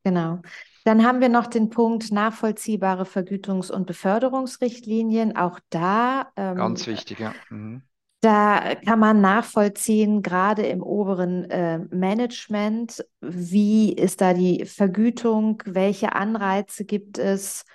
Genau. 0.04 0.42
Dann 0.84 1.04
haben 1.04 1.20
wir 1.20 1.30
noch 1.30 1.48
den 1.48 1.72
Punkt 1.72 2.12
nachvollziehbare 2.12 3.06
Vergütungs- 3.06 3.72
und 3.72 3.88
Beförderungsrichtlinien. 3.88 5.36
Auch 5.36 5.60
da. 5.70 6.32
Ähm, 6.36 6.58
Ganz 6.58 6.86
wichtig, 6.86 7.20
ja. 7.20 7.34
Mhm. 7.50 7.82
Da 8.22 8.76
kann 8.76 9.00
man 9.00 9.22
nachvollziehen, 9.22 10.22
gerade 10.22 10.64
im 10.64 10.82
oberen 10.82 11.50
äh, 11.50 11.80
Management, 11.92 13.06
wie 13.22 13.94
ist 13.94 14.22
da 14.22 14.34
die 14.34 14.66
Vergütung, 14.66 15.62
welche 15.66 16.14
Anreize 16.14 16.86
gibt 16.86 17.20
es, 17.20 17.66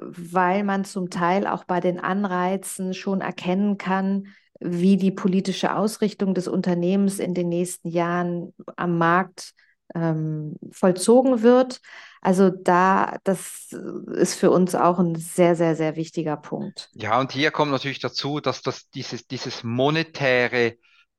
weil 0.00 0.64
man 0.64 0.84
zum 0.84 1.10
Teil 1.10 1.46
auch 1.46 1.64
bei 1.64 1.80
den 1.80 2.00
Anreizen 2.00 2.94
schon 2.94 3.20
erkennen 3.20 3.78
kann, 3.78 4.28
wie 4.60 4.96
die 4.96 5.10
politische 5.10 5.74
Ausrichtung 5.74 6.34
des 6.34 6.48
Unternehmens 6.48 7.18
in 7.18 7.34
den 7.34 7.48
nächsten 7.48 7.88
Jahren 7.88 8.54
am 8.76 8.98
Markt 8.98 9.52
ähm, 9.94 10.56
vollzogen 10.70 11.42
wird. 11.42 11.80
Also 12.20 12.50
da, 12.50 13.18
das 13.24 13.72
ist 14.12 14.36
für 14.36 14.50
uns 14.50 14.74
auch 14.74 14.98
ein 14.98 15.16
sehr, 15.16 15.56
sehr, 15.56 15.74
sehr 15.74 15.96
wichtiger 15.96 16.36
Punkt. 16.36 16.88
Ja, 16.94 17.18
und 17.18 17.32
hier 17.32 17.50
kommt 17.50 17.72
natürlich 17.72 17.98
dazu, 17.98 18.40
dass 18.40 18.62
das 18.62 18.88
dieses, 18.90 19.26
dieses 19.26 19.64
monetäre, 19.64 20.76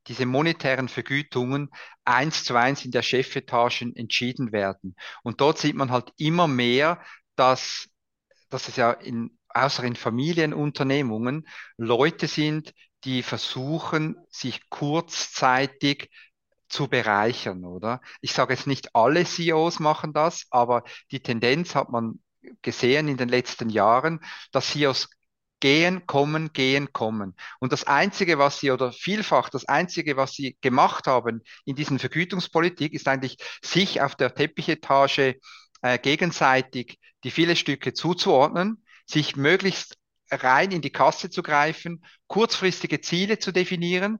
diese 0.08 0.26
monetären 0.26 0.88
Vergütungen 0.88 1.70
eins 2.06 2.46
zu 2.46 2.56
eins 2.56 2.86
in 2.86 2.92
der 2.92 3.02
Chefetage 3.02 3.82
entschieden 3.96 4.54
werden. 4.54 4.96
Und 5.24 5.42
dort 5.42 5.58
sieht 5.58 5.76
man 5.76 5.92
halt 5.92 6.14
immer 6.18 6.48
mehr, 6.48 7.02
dass 7.36 7.90
dass 8.54 8.68
es 8.68 8.76
ja 8.76 8.92
in, 8.92 9.38
außer 9.50 9.84
in 9.84 9.96
Familienunternehmungen 9.96 11.48
Leute 11.78 12.28
sind, 12.28 12.74
die 13.04 13.24
versuchen, 13.24 14.16
sich 14.30 14.70
kurzzeitig 14.70 16.10
zu 16.70 16.88
bereichern, 16.88 17.66
oder? 17.66 18.02
Ich 18.22 18.34
sage 18.34 18.54
jetzt 18.54 18.68
nicht 18.68 18.96
alle 18.96 19.26
CEOs 19.26 19.80
machen 19.80 20.14
das, 20.14 20.46
aber 20.50 20.84
die 21.12 21.22
Tendenz 21.22 21.76
hat 21.76 21.90
man 21.90 22.20
gesehen 22.62 23.08
in 23.08 23.18
den 23.18 23.30
letzten 23.30 23.70
Jahren, 23.70 24.20
dass 24.52 24.72
CEOs 24.72 25.10
gehen, 25.60 26.06
kommen, 26.08 26.52
gehen, 26.52 26.92
kommen. 26.92 27.36
Und 27.60 27.72
das 27.72 27.86
Einzige, 27.86 28.38
was 28.38 28.60
sie 28.60 28.72
oder 28.72 28.92
vielfach 28.92 29.50
das 29.50 29.66
Einzige, 29.66 30.18
was 30.18 30.34
sie 30.34 30.58
gemacht 30.60 31.08
haben 31.08 31.42
in 31.66 31.76
diesen 31.76 32.00
Vergütungspolitik, 32.00 32.94
ist 32.94 33.08
eigentlich 33.08 33.38
sich 33.62 34.02
auf 34.02 34.16
der 34.16 34.36
Teppichetage 34.36 35.40
äh, 35.82 35.98
gegenseitig 36.00 37.00
die 37.24 37.32
viele 37.32 37.56
Stücke 37.56 37.94
zuzuordnen, 37.94 38.84
sich 39.06 39.36
möglichst 39.36 39.98
rein 40.32 40.72
in 40.72 40.82
die 40.82 40.92
Kasse 40.92 41.30
zu 41.30 41.44
greifen, 41.44 42.04
kurzfristige 42.28 43.02
Ziele 43.02 43.40
zu 43.40 43.52
definieren, 43.52 44.20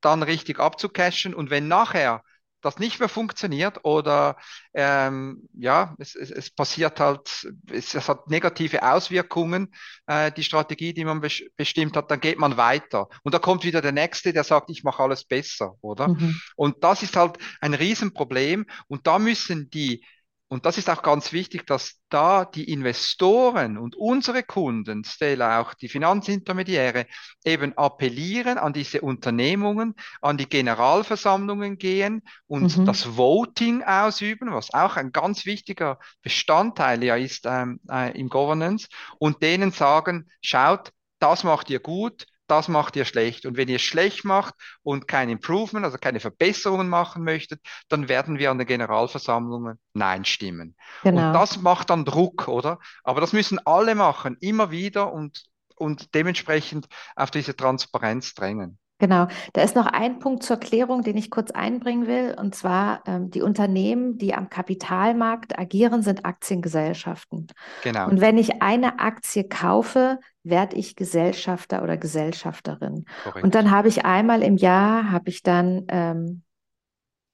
dann 0.00 0.22
richtig 0.22 0.58
abzucashen 0.58 1.34
und 1.34 1.50
wenn 1.50 1.68
nachher 1.68 2.22
das 2.66 2.78
nicht 2.78 2.98
mehr 2.98 3.08
funktioniert 3.08 3.84
oder 3.84 4.36
ähm, 4.74 5.48
ja, 5.52 5.94
es, 5.98 6.16
es, 6.16 6.30
es 6.30 6.50
passiert 6.50 6.98
halt, 6.98 7.46
es, 7.70 7.94
es 7.94 8.08
hat 8.08 8.28
negative 8.28 8.82
Auswirkungen, 8.82 9.72
äh, 10.06 10.32
die 10.32 10.42
Strategie, 10.42 10.92
die 10.92 11.04
man 11.04 11.20
bes 11.20 11.42
bestimmt 11.56 11.96
hat, 11.96 12.10
dann 12.10 12.20
geht 12.20 12.38
man 12.38 12.56
weiter. 12.56 13.08
Und 13.22 13.34
da 13.34 13.38
kommt 13.38 13.64
wieder 13.64 13.82
der 13.82 13.92
Nächste, 13.92 14.32
der 14.32 14.42
sagt, 14.42 14.70
ich 14.70 14.82
mache 14.82 15.02
alles 15.02 15.24
besser, 15.24 15.76
oder? 15.80 16.08
Mhm. 16.08 16.40
Und 16.56 16.82
das 16.82 17.02
ist 17.02 17.16
halt 17.16 17.38
ein 17.60 17.74
Riesenproblem 17.74 18.66
und 18.88 19.06
da 19.06 19.18
müssen 19.18 19.70
die 19.70 20.04
und 20.48 20.64
das 20.64 20.78
ist 20.78 20.88
auch 20.88 21.02
ganz 21.02 21.32
wichtig, 21.32 21.66
dass 21.66 22.00
da 22.08 22.44
die 22.44 22.70
Investoren 22.70 23.76
und 23.78 23.96
unsere 23.96 24.44
Kunden, 24.44 25.02
Stella, 25.02 25.60
auch 25.60 25.74
die 25.74 25.88
Finanzintermediäre, 25.88 27.06
eben 27.44 27.76
appellieren 27.76 28.56
an 28.56 28.72
diese 28.72 29.00
Unternehmungen, 29.00 29.94
an 30.20 30.38
die 30.38 30.48
Generalversammlungen 30.48 31.78
gehen 31.78 32.22
und 32.46 32.76
mhm. 32.76 32.84
das 32.84 33.16
Voting 33.16 33.82
ausüben, 33.82 34.52
was 34.52 34.72
auch 34.72 34.96
ein 34.96 35.10
ganz 35.10 35.46
wichtiger 35.46 35.98
Bestandteil 36.22 37.02
ja 37.02 37.16
ist 37.16 37.44
ähm, 37.46 37.80
äh, 37.90 38.16
im 38.16 38.28
Governance, 38.28 38.88
und 39.18 39.42
denen 39.42 39.72
sagen, 39.72 40.30
schaut, 40.42 40.92
das 41.18 41.42
macht 41.42 41.70
ihr 41.70 41.80
gut, 41.80 42.26
das 42.46 42.68
macht 42.68 42.96
ihr 42.96 43.04
schlecht. 43.04 43.46
Und 43.46 43.56
wenn 43.56 43.68
ihr 43.68 43.76
es 43.76 43.82
schlecht 43.82 44.24
macht 44.24 44.54
und 44.82 45.08
kein 45.08 45.28
Improvement, 45.28 45.84
also 45.84 45.98
keine 45.98 46.20
Verbesserungen 46.20 46.88
machen 46.88 47.24
möchtet, 47.24 47.60
dann 47.88 48.08
werden 48.08 48.38
wir 48.38 48.50
an 48.50 48.58
den 48.58 48.66
Generalversammlungen 48.66 49.78
Nein 49.94 50.24
stimmen. 50.24 50.76
Genau. 51.02 51.28
Und 51.28 51.32
das 51.32 51.60
macht 51.60 51.90
dann 51.90 52.04
Druck, 52.04 52.48
oder? 52.48 52.78
Aber 53.02 53.20
das 53.20 53.32
müssen 53.32 53.58
alle 53.66 53.94
machen, 53.94 54.36
immer 54.40 54.70
wieder 54.70 55.12
und, 55.12 55.44
und 55.76 56.14
dementsprechend 56.14 56.86
auf 57.14 57.30
diese 57.30 57.56
Transparenz 57.56 58.34
drängen. 58.34 58.78
Genau, 58.98 59.26
da 59.52 59.62
ist 59.62 59.76
noch 59.76 59.86
ein 59.86 60.18
Punkt 60.20 60.42
zur 60.42 60.56
Klärung, 60.56 61.02
den 61.02 61.18
ich 61.18 61.30
kurz 61.30 61.50
einbringen 61.50 62.06
will, 62.06 62.34
und 62.38 62.54
zwar 62.54 63.02
ähm, 63.06 63.30
die 63.30 63.42
Unternehmen, 63.42 64.16
die 64.16 64.32
am 64.34 64.48
Kapitalmarkt 64.48 65.58
agieren, 65.58 66.02
sind 66.02 66.24
Aktiengesellschaften. 66.24 67.48
Genau. 67.82 68.08
Und 68.08 68.22
wenn 68.22 68.38
ich 68.38 68.62
eine 68.62 68.98
Aktie 68.98 69.44
kaufe, 69.44 70.18
werde 70.44 70.76
ich 70.76 70.96
Gesellschafter 70.96 71.82
oder 71.82 71.98
Gesellschafterin. 71.98 73.04
Korrekt. 73.24 73.44
Und 73.44 73.54
dann 73.54 73.70
habe 73.70 73.88
ich 73.88 74.06
einmal 74.06 74.42
im 74.42 74.56
Jahr, 74.56 75.10
habe 75.10 75.28
ich 75.28 75.42
dann 75.42 75.84
ähm, 75.88 76.42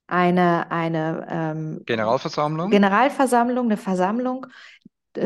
eine, 0.08 0.70
eine 0.70 1.26
ähm, 1.30 1.82
Generalversammlung. 1.86 2.70
Generalversammlung, 2.70 3.66
eine 3.66 3.76
Versammlung, 3.76 4.46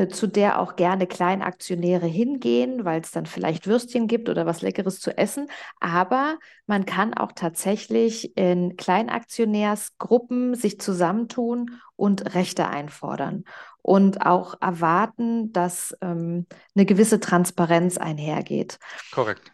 zu 0.08 0.26
der 0.26 0.60
auch 0.60 0.76
gerne 0.76 1.06
Kleinaktionäre 1.06 2.06
hingehen, 2.06 2.84
weil 2.84 3.00
es 3.00 3.10
dann 3.10 3.26
vielleicht 3.26 3.66
Würstchen 3.66 4.06
gibt 4.06 4.28
oder 4.28 4.46
was 4.46 4.62
Leckeres 4.62 5.00
zu 5.00 5.16
essen. 5.16 5.48
Aber 5.80 6.38
man 6.66 6.86
kann 6.86 7.14
auch 7.14 7.32
tatsächlich 7.32 8.36
in 8.36 8.76
Kleinaktionärsgruppen 8.76 10.54
sich 10.54 10.80
zusammentun 10.80 11.80
und 11.96 12.34
Rechte 12.34 12.68
einfordern 12.68 13.44
und 13.82 14.26
auch 14.26 14.60
erwarten, 14.60 15.52
dass 15.52 15.96
ähm, 16.00 16.46
eine 16.74 16.86
gewisse 16.86 17.20
Transparenz 17.20 17.98
einhergeht. 17.98 18.78
Korrekt. 19.12 19.52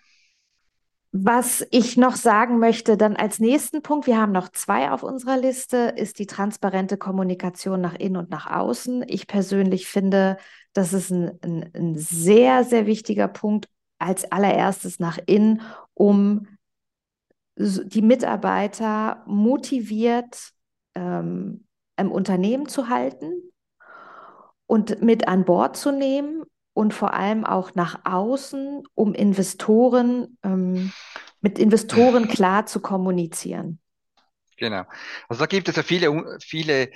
Was 1.15 1.67
ich 1.71 1.99
noch 1.99 2.17
sagen 2.17 2.59
möchte, 2.59 2.97
dann 2.97 3.17
als 3.17 3.39
nächsten 3.39 3.83
Punkt, 3.83 4.07
wir 4.07 4.19
haben 4.19 4.33
noch 4.33 4.49
zwei 4.49 4.91
auf 4.91 5.03
unserer 5.03 5.37
Liste, 5.37 5.93
ist 5.95 6.19
die 6.19 6.27
transparente 6.27 6.97
Kommunikation 6.97 7.83
nach 7.83 7.95
innen 7.95 8.17
und 8.17 8.31
nach 8.31 8.51
außen. 8.51 9.05
Ich 9.07 9.27
persönlich 9.27 9.89
finde, 9.89 10.39
das 10.73 10.95
ist 10.95 11.11
ein, 11.11 11.39
ein, 11.43 11.71
ein 11.75 11.95
sehr, 11.99 12.65
sehr 12.65 12.87
wichtiger 12.87 13.29
Punkt 13.29 13.69
als 13.99 14.33
allererstes 14.33 15.01
nach 15.01 15.19
innen, 15.27 15.61
um 15.93 16.47
die 17.57 18.03
Mitarbeiter 18.03 19.23
motiviert 19.27 20.53
ähm, 20.95 21.67
im 21.99 22.11
Unternehmen 22.11 22.67
zu 22.67 22.89
halten 22.89 23.53
und 24.67 25.03
mit 25.03 25.29
an 25.29 25.45
Bord 25.45 25.77
zu 25.77 25.93
nehmen 25.93 26.45
und 26.75 26.95
vor 26.95 27.15
allem 27.15 27.45
auch 27.45 27.75
nach 27.75 28.01
außen, 28.05 28.83
um 28.95 29.15
Investoren, 29.15 30.39
ähm, 30.43 30.93
mit 31.41 31.59
Investoren 31.59 32.29
klar 32.29 32.67
zu 32.67 32.81
kommunizieren. 32.81 33.79
Genau. 34.57 34.85
Also 35.29 35.41
da 35.41 35.47
gibt 35.47 35.69
es 35.69 35.77
ja 35.77 35.83
viele, 35.83 36.39
viele 36.41 36.91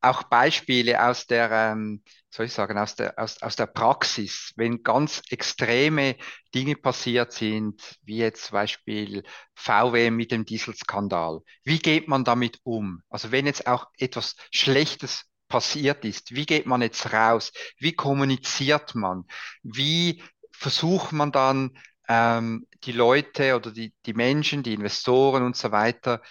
auch 0.00 0.24
Beispiele 0.24 1.02
aus 1.02 1.26
der, 1.26 1.50
ähm, 1.50 2.02
soll 2.30 2.46
ich 2.46 2.52
sagen, 2.52 2.78
aus 2.78 2.94
der, 2.94 3.18
aus, 3.18 3.42
aus 3.42 3.56
der 3.56 3.66
Praxis, 3.66 4.52
wenn 4.56 4.82
ganz 4.82 5.22
extreme 5.30 6.16
Dinge 6.54 6.76
passiert 6.76 7.32
sind, 7.32 7.96
wie 8.02 8.18
jetzt 8.18 8.44
zum 8.44 8.54
Beispiel 8.54 9.22
VW 9.54 10.10
mit 10.10 10.30
dem 10.30 10.44
Dieselskandal. 10.44 11.40
Wie 11.64 11.78
geht 11.78 12.08
man 12.08 12.24
damit 12.24 12.60
um? 12.62 13.02
Also 13.08 13.32
wenn 13.32 13.46
jetzt 13.46 13.66
auch 13.66 13.86
etwas 13.98 14.36
Schlechtes 14.52 15.24
passiert 15.48 16.04
ist. 16.04 16.34
Wie 16.34 16.46
geht 16.46 16.66
man 16.66 16.82
jetzt 16.82 17.12
raus? 17.12 17.52
Wie 17.78 17.92
kommuniziert 17.92 18.94
man? 18.94 19.24
Wie 19.62 20.22
versucht 20.50 21.12
man 21.12 21.32
dann 21.32 21.78
ähm, 22.08 22.66
die 22.84 22.92
Leute 22.92 23.56
oder 23.56 23.70
die, 23.70 23.94
die 24.06 24.14
Menschen, 24.14 24.62
die 24.62 24.74
Investoren 24.74 25.42
und 25.44 25.56
so 25.56 25.72
weiter 25.72 26.22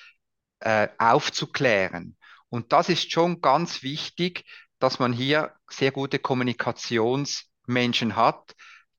äh, 0.59 0.87
aufzuklären? 0.97 2.17
Und 2.49 2.71
das 2.73 2.89
ist 2.89 3.11
schon 3.11 3.41
ganz 3.41 3.83
wichtig, 3.83 4.45
dass 4.79 4.99
man 4.99 5.13
hier 5.13 5.53
sehr 5.69 5.91
gute 5.91 6.19
Kommunikationsmenschen 6.19 8.15
hat, 8.15 8.55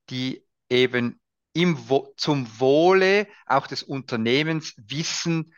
die 0.09 0.45
eben 0.69 1.19
im, 1.53 1.77
zum 2.17 2.59
Wohle 2.59 3.27
auch 3.45 3.67
des 3.67 3.83
Unternehmens 3.83 4.73
wissen, 4.77 5.53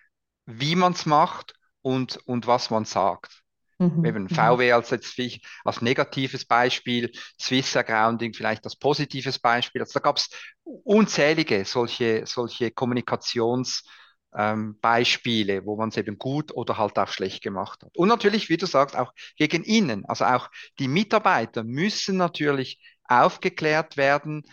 wie 0.46 0.76
man 0.76 0.94
es 0.94 1.06
macht 1.06 1.54
und, 1.82 2.18
und 2.26 2.48
was 2.48 2.70
man 2.70 2.86
sagt. 2.86 3.44
Mhm. 3.80 4.06
Eben 4.06 4.24
mhm. 4.24 4.30
VW 4.30 4.74
als 4.74 4.90
jetzt 4.90 5.18
als 5.64 5.82
negatives 5.82 6.44
Beispiel, 6.46 7.12
Swiss 7.40 7.74
Grounding 7.74 8.34
vielleicht 8.34 8.66
als 8.66 8.76
positives 8.76 9.40
Beispiel. 9.40 9.82
Also 9.82 9.94
da 9.94 10.02
gab 10.02 10.18
es 10.18 10.30
unzählige 10.64 11.64
solche, 11.64 12.26
solche 12.26 12.72
Kommunikationsbeispiele, 12.72 15.54
ähm, 15.54 15.66
wo 15.66 15.78
man 15.78 15.90
es 15.90 15.98
eben 15.98 16.18
gut 16.18 16.54
oder 16.54 16.78
halt 16.78 17.00
auch 17.00 17.08
schlecht 17.08 17.42
gemacht 17.42 17.82
hat. 17.84 17.96
Und 17.96 18.10
natürlich, 18.10 18.50
wie 18.50 18.58
du 18.58 18.66
sagst, 18.66 18.98
auch 18.98 19.14
gegen 19.38 19.64
innen. 19.64 20.04
Also 20.06 20.26
auch 20.26 20.50
die 20.78 20.90
Mitarbeiter 20.90 21.64
müssen 21.64 22.18
natürlich 22.18 22.82
aufgeklärt 23.06 23.96
werden 23.96 24.44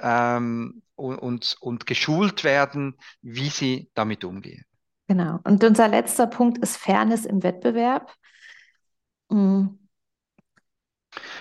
ähm, 0.00 0.82
und, 0.94 1.18
und, 1.18 1.56
und 1.60 1.86
geschult 1.86 2.44
werden, 2.44 2.96
wie 3.20 3.48
sie 3.48 3.90
damit 3.94 4.22
umgehen. 4.22 4.64
Genau. 5.08 5.40
Und 5.42 5.64
unser 5.64 5.88
letzter 5.88 6.28
Punkt 6.28 6.58
ist 6.58 6.76
Fairness 6.76 7.24
im 7.24 7.42
Wettbewerb. 7.42 8.14
Mhm. 9.30 9.78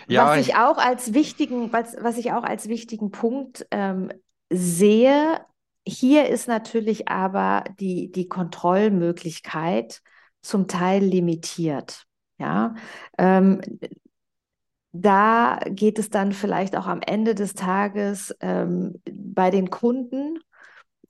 Ja, 0.07 0.29
was 0.29 0.41
ich, 0.41 0.49
ich 0.49 0.55
auch 0.55 0.77
als 0.77 1.13
wichtigen, 1.13 1.73
was, 1.73 1.95
was 1.99 2.17
ich 2.17 2.31
auch 2.31 2.43
als 2.43 2.67
wichtigen 2.67 3.11
Punkt 3.11 3.65
ähm, 3.71 4.11
sehe, 4.49 5.39
hier 5.87 6.29
ist 6.29 6.47
natürlich 6.47 7.07
aber 7.07 7.63
die, 7.79 8.11
die 8.11 8.27
Kontrollmöglichkeit 8.27 10.01
zum 10.41 10.67
Teil 10.67 11.03
limitiert. 11.03 12.05
Ja, 12.37 12.75
ähm, 13.17 13.61
da 14.91 15.59
geht 15.69 15.99
es 15.99 16.09
dann 16.09 16.31
vielleicht 16.31 16.75
auch 16.75 16.87
am 16.87 17.01
Ende 17.01 17.35
des 17.35 17.53
Tages 17.53 18.35
ähm, 18.39 19.01
bei 19.11 19.49
den 19.49 19.69
Kunden, 19.69 20.39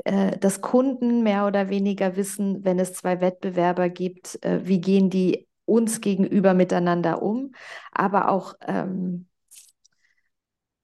äh, 0.04 0.38
dass 0.38 0.62
Kunden 0.62 1.24
mehr 1.24 1.46
oder 1.48 1.70
weniger 1.70 2.16
wissen, 2.16 2.64
wenn 2.66 2.80
es 2.80 2.94
zwei 2.94 3.22
Wettbewerber 3.22 3.90
gibt, 3.90 4.44
äh, 4.44 4.62
wie 4.66 4.82
gehen 4.82 5.10
die 5.10 5.48
uns 5.66 6.02
gegenüber 6.02 6.54
miteinander 6.54 7.22
um, 7.22 7.54
aber 7.92 8.30
auch, 8.30 8.56
ähm, 8.62 9.28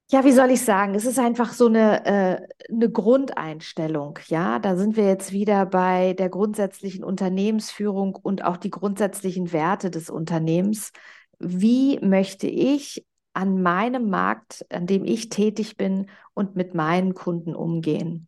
ja, 0.10 0.26
wie 0.26 0.34
soll 0.34 0.52
ich 0.52 0.62
sagen, 0.62 0.94
es 0.94 1.06
ist 1.06 1.20
einfach 1.20 1.54
so 1.54 1.68
eine, 1.68 2.06
äh, 2.06 2.48
eine 2.70 2.92
Grundeinstellung, 2.92 4.20
ja, 4.28 4.60
da 4.60 4.76
sind 4.76 4.98
wir 4.98 5.06
jetzt 5.06 5.32
wieder 5.32 5.66
bei 5.66 6.14
der 6.14 6.30
grundsätzlichen 6.30 7.04
Unternehmensführung 7.04 8.16
und 8.16 8.44
auch 8.44 8.58
die 8.58 8.72
grundsätzlichen 8.72 9.54
Werte 9.54 9.90
des 9.90 10.10
Unternehmens. 10.10 10.92
Wie 11.40 12.00
möchte 12.02 12.48
ich 12.48 13.06
an 13.34 13.62
meinem 13.62 14.10
Markt, 14.10 14.66
an 14.70 14.86
dem 14.86 15.06
ich 15.06 15.30
tätig 15.30 15.78
bin 15.78 16.08
und 16.34 16.56
mit 16.56 16.74
meinen 16.74 17.14
Kunden 17.14 17.56
umgehen? 17.56 18.28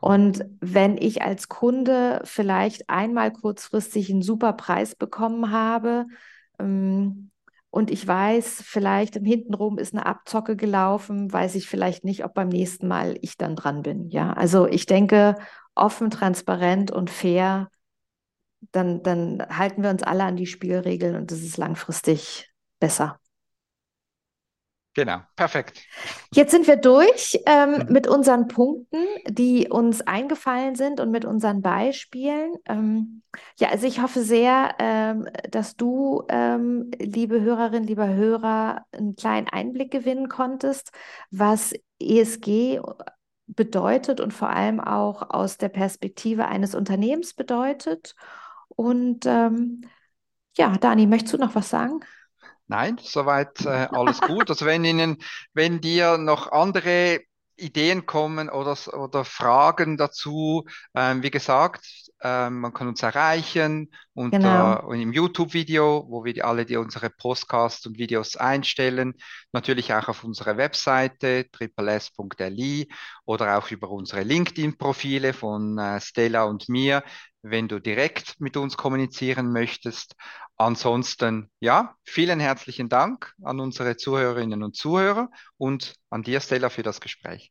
Und 0.00 0.44
wenn 0.60 0.96
ich 0.96 1.22
als 1.22 1.48
Kunde 1.48 2.22
vielleicht 2.24 2.88
einmal 2.88 3.32
kurzfristig 3.32 4.10
einen 4.10 4.22
super 4.22 4.54
Preis 4.54 4.94
bekommen 4.94 5.50
habe 5.50 6.06
ähm, 6.58 7.30
und 7.68 7.90
ich 7.90 8.06
weiß, 8.06 8.62
vielleicht 8.64 9.16
im 9.16 9.24
Hintenrum 9.24 9.78
ist 9.78 9.94
eine 9.94 10.06
Abzocke 10.06 10.56
gelaufen, 10.56 11.32
weiß 11.32 11.54
ich 11.54 11.68
vielleicht 11.68 12.04
nicht, 12.04 12.24
ob 12.24 12.34
beim 12.34 12.48
nächsten 12.48 12.88
Mal 12.88 13.16
ich 13.20 13.36
dann 13.36 13.56
dran 13.56 13.82
bin. 13.82 14.08
Ja, 14.08 14.32
also 14.32 14.66
ich 14.66 14.86
denke, 14.86 15.36
offen, 15.74 16.10
transparent 16.10 16.90
und 16.90 17.10
fair, 17.10 17.68
dann, 18.72 19.02
dann 19.02 19.46
halten 19.48 19.82
wir 19.82 19.90
uns 19.90 20.02
alle 20.02 20.24
an 20.24 20.36
die 20.36 20.46
Spielregeln 20.46 21.16
und 21.16 21.30
das 21.30 21.40
ist 21.40 21.56
langfristig 21.56 22.50
besser. 22.78 23.18
Genau, 24.94 25.18
perfekt. 25.36 25.80
Jetzt 26.32 26.50
sind 26.50 26.66
wir 26.66 26.76
durch 26.76 27.38
ähm, 27.46 27.70
mhm. 27.70 27.92
mit 27.92 28.08
unseren 28.08 28.48
Punkten, 28.48 29.06
die 29.28 29.68
uns 29.68 30.00
eingefallen 30.00 30.74
sind 30.74 30.98
und 30.98 31.12
mit 31.12 31.24
unseren 31.24 31.62
Beispielen. 31.62 32.54
Ähm, 32.66 33.22
ja, 33.56 33.68
also 33.68 33.86
ich 33.86 34.02
hoffe 34.02 34.22
sehr, 34.22 34.74
ähm, 34.80 35.28
dass 35.48 35.76
du, 35.76 36.24
ähm, 36.28 36.90
liebe 36.98 37.40
Hörerin, 37.40 37.84
lieber 37.84 38.08
Hörer, 38.08 38.84
einen 38.90 39.14
kleinen 39.14 39.48
Einblick 39.48 39.92
gewinnen 39.92 40.28
konntest, 40.28 40.90
was 41.30 41.72
ESG 42.00 42.80
bedeutet 43.46 44.20
und 44.20 44.32
vor 44.32 44.50
allem 44.50 44.80
auch 44.80 45.30
aus 45.30 45.56
der 45.56 45.68
Perspektive 45.68 46.46
eines 46.46 46.74
Unternehmens 46.74 47.34
bedeutet. 47.34 48.16
Und 48.68 49.24
ähm, 49.24 49.82
ja, 50.56 50.76
Dani, 50.76 51.06
möchtest 51.06 51.34
du 51.34 51.38
noch 51.38 51.54
was 51.54 51.70
sagen? 51.70 52.00
Nein, 52.70 52.98
soweit 53.02 53.64
äh, 53.66 53.68
alles 53.92 54.20
gut. 54.20 54.48
Also 54.50 54.64
wenn 54.64 54.84
Ihnen, 54.84 55.18
wenn 55.54 55.80
dir 55.80 56.18
noch 56.18 56.52
andere 56.52 57.20
Ideen 57.56 58.06
kommen 58.06 58.48
oder, 58.48 58.76
oder 58.96 59.24
Fragen 59.24 59.96
dazu, 59.96 60.64
ähm, 60.94 61.22
wie 61.22 61.30
gesagt, 61.32 62.09
ähm, 62.22 62.60
man 62.60 62.72
kann 62.72 62.88
uns 62.88 63.02
erreichen 63.02 63.90
und, 64.14 64.32
genau. 64.32 64.92
im 64.92 65.12
YouTube-Video, 65.12 66.06
wo 66.08 66.24
wir 66.24 66.44
alle 66.44 66.66
die 66.66 66.76
unsere 66.76 67.10
Podcasts 67.10 67.86
und 67.86 67.98
Videos 67.98 68.36
einstellen, 68.36 69.14
natürlich 69.52 69.92
auch 69.94 70.08
auf 70.08 70.24
unserer 70.24 70.56
Webseite 70.56 71.46
tripless.li 71.50 72.88
oder 73.24 73.58
auch 73.58 73.70
über 73.70 73.90
unsere 73.90 74.22
LinkedIn-Profile 74.22 75.32
von 75.32 75.78
äh, 75.78 76.00
Stella 76.00 76.44
und 76.44 76.68
mir, 76.68 77.02
wenn 77.42 77.68
du 77.68 77.80
direkt 77.80 78.40
mit 78.40 78.56
uns 78.56 78.76
kommunizieren 78.76 79.52
möchtest. 79.52 80.14
Ansonsten, 80.56 81.50
ja, 81.60 81.94
vielen 82.04 82.38
herzlichen 82.38 82.90
Dank 82.90 83.32
an 83.42 83.60
unsere 83.60 83.96
Zuhörerinnen 83.96 84.62
und 84.62 84.76
Zuhörer 84.76 85.30
und 85.56 85.94
an 86.10 86.22
dir, 86.22 86.40
Stella, 86.40 86.68
für 86.68 86.82
das 86.82 87.00
Gespräch. 87.00 87.50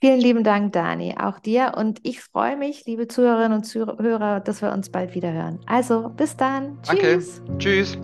Vielen 0.00 0.20
lieben 0.20 0.44
Dank, 0.44 0.72
Dani, 0.72 1.14
auch 1.20 1.38
dir. 1.38 1.74
Und 1.76 2.00
ich 2.04 2.22
freue 2.22 2.56
mich, 2.56 2.86
liebe 2.86 3.06
Zuhörerinnen 3.06 3.58
und 3.58 3.64
Zuhörer, 3.64 4.40
dass 4.40 4.62
wir 4.62 4.72
uns 4.72 4.90
bald 4.90 5.14
wieder 5.14 5.32
hören. 5.32 5.60
Also, 5.66 6.08
bis 6.08 6.36
dann. 6.36 6.78
Tschüss. 6.82 7.42
Danke. 7.46 7.58
Tschüss. 7.58 7.98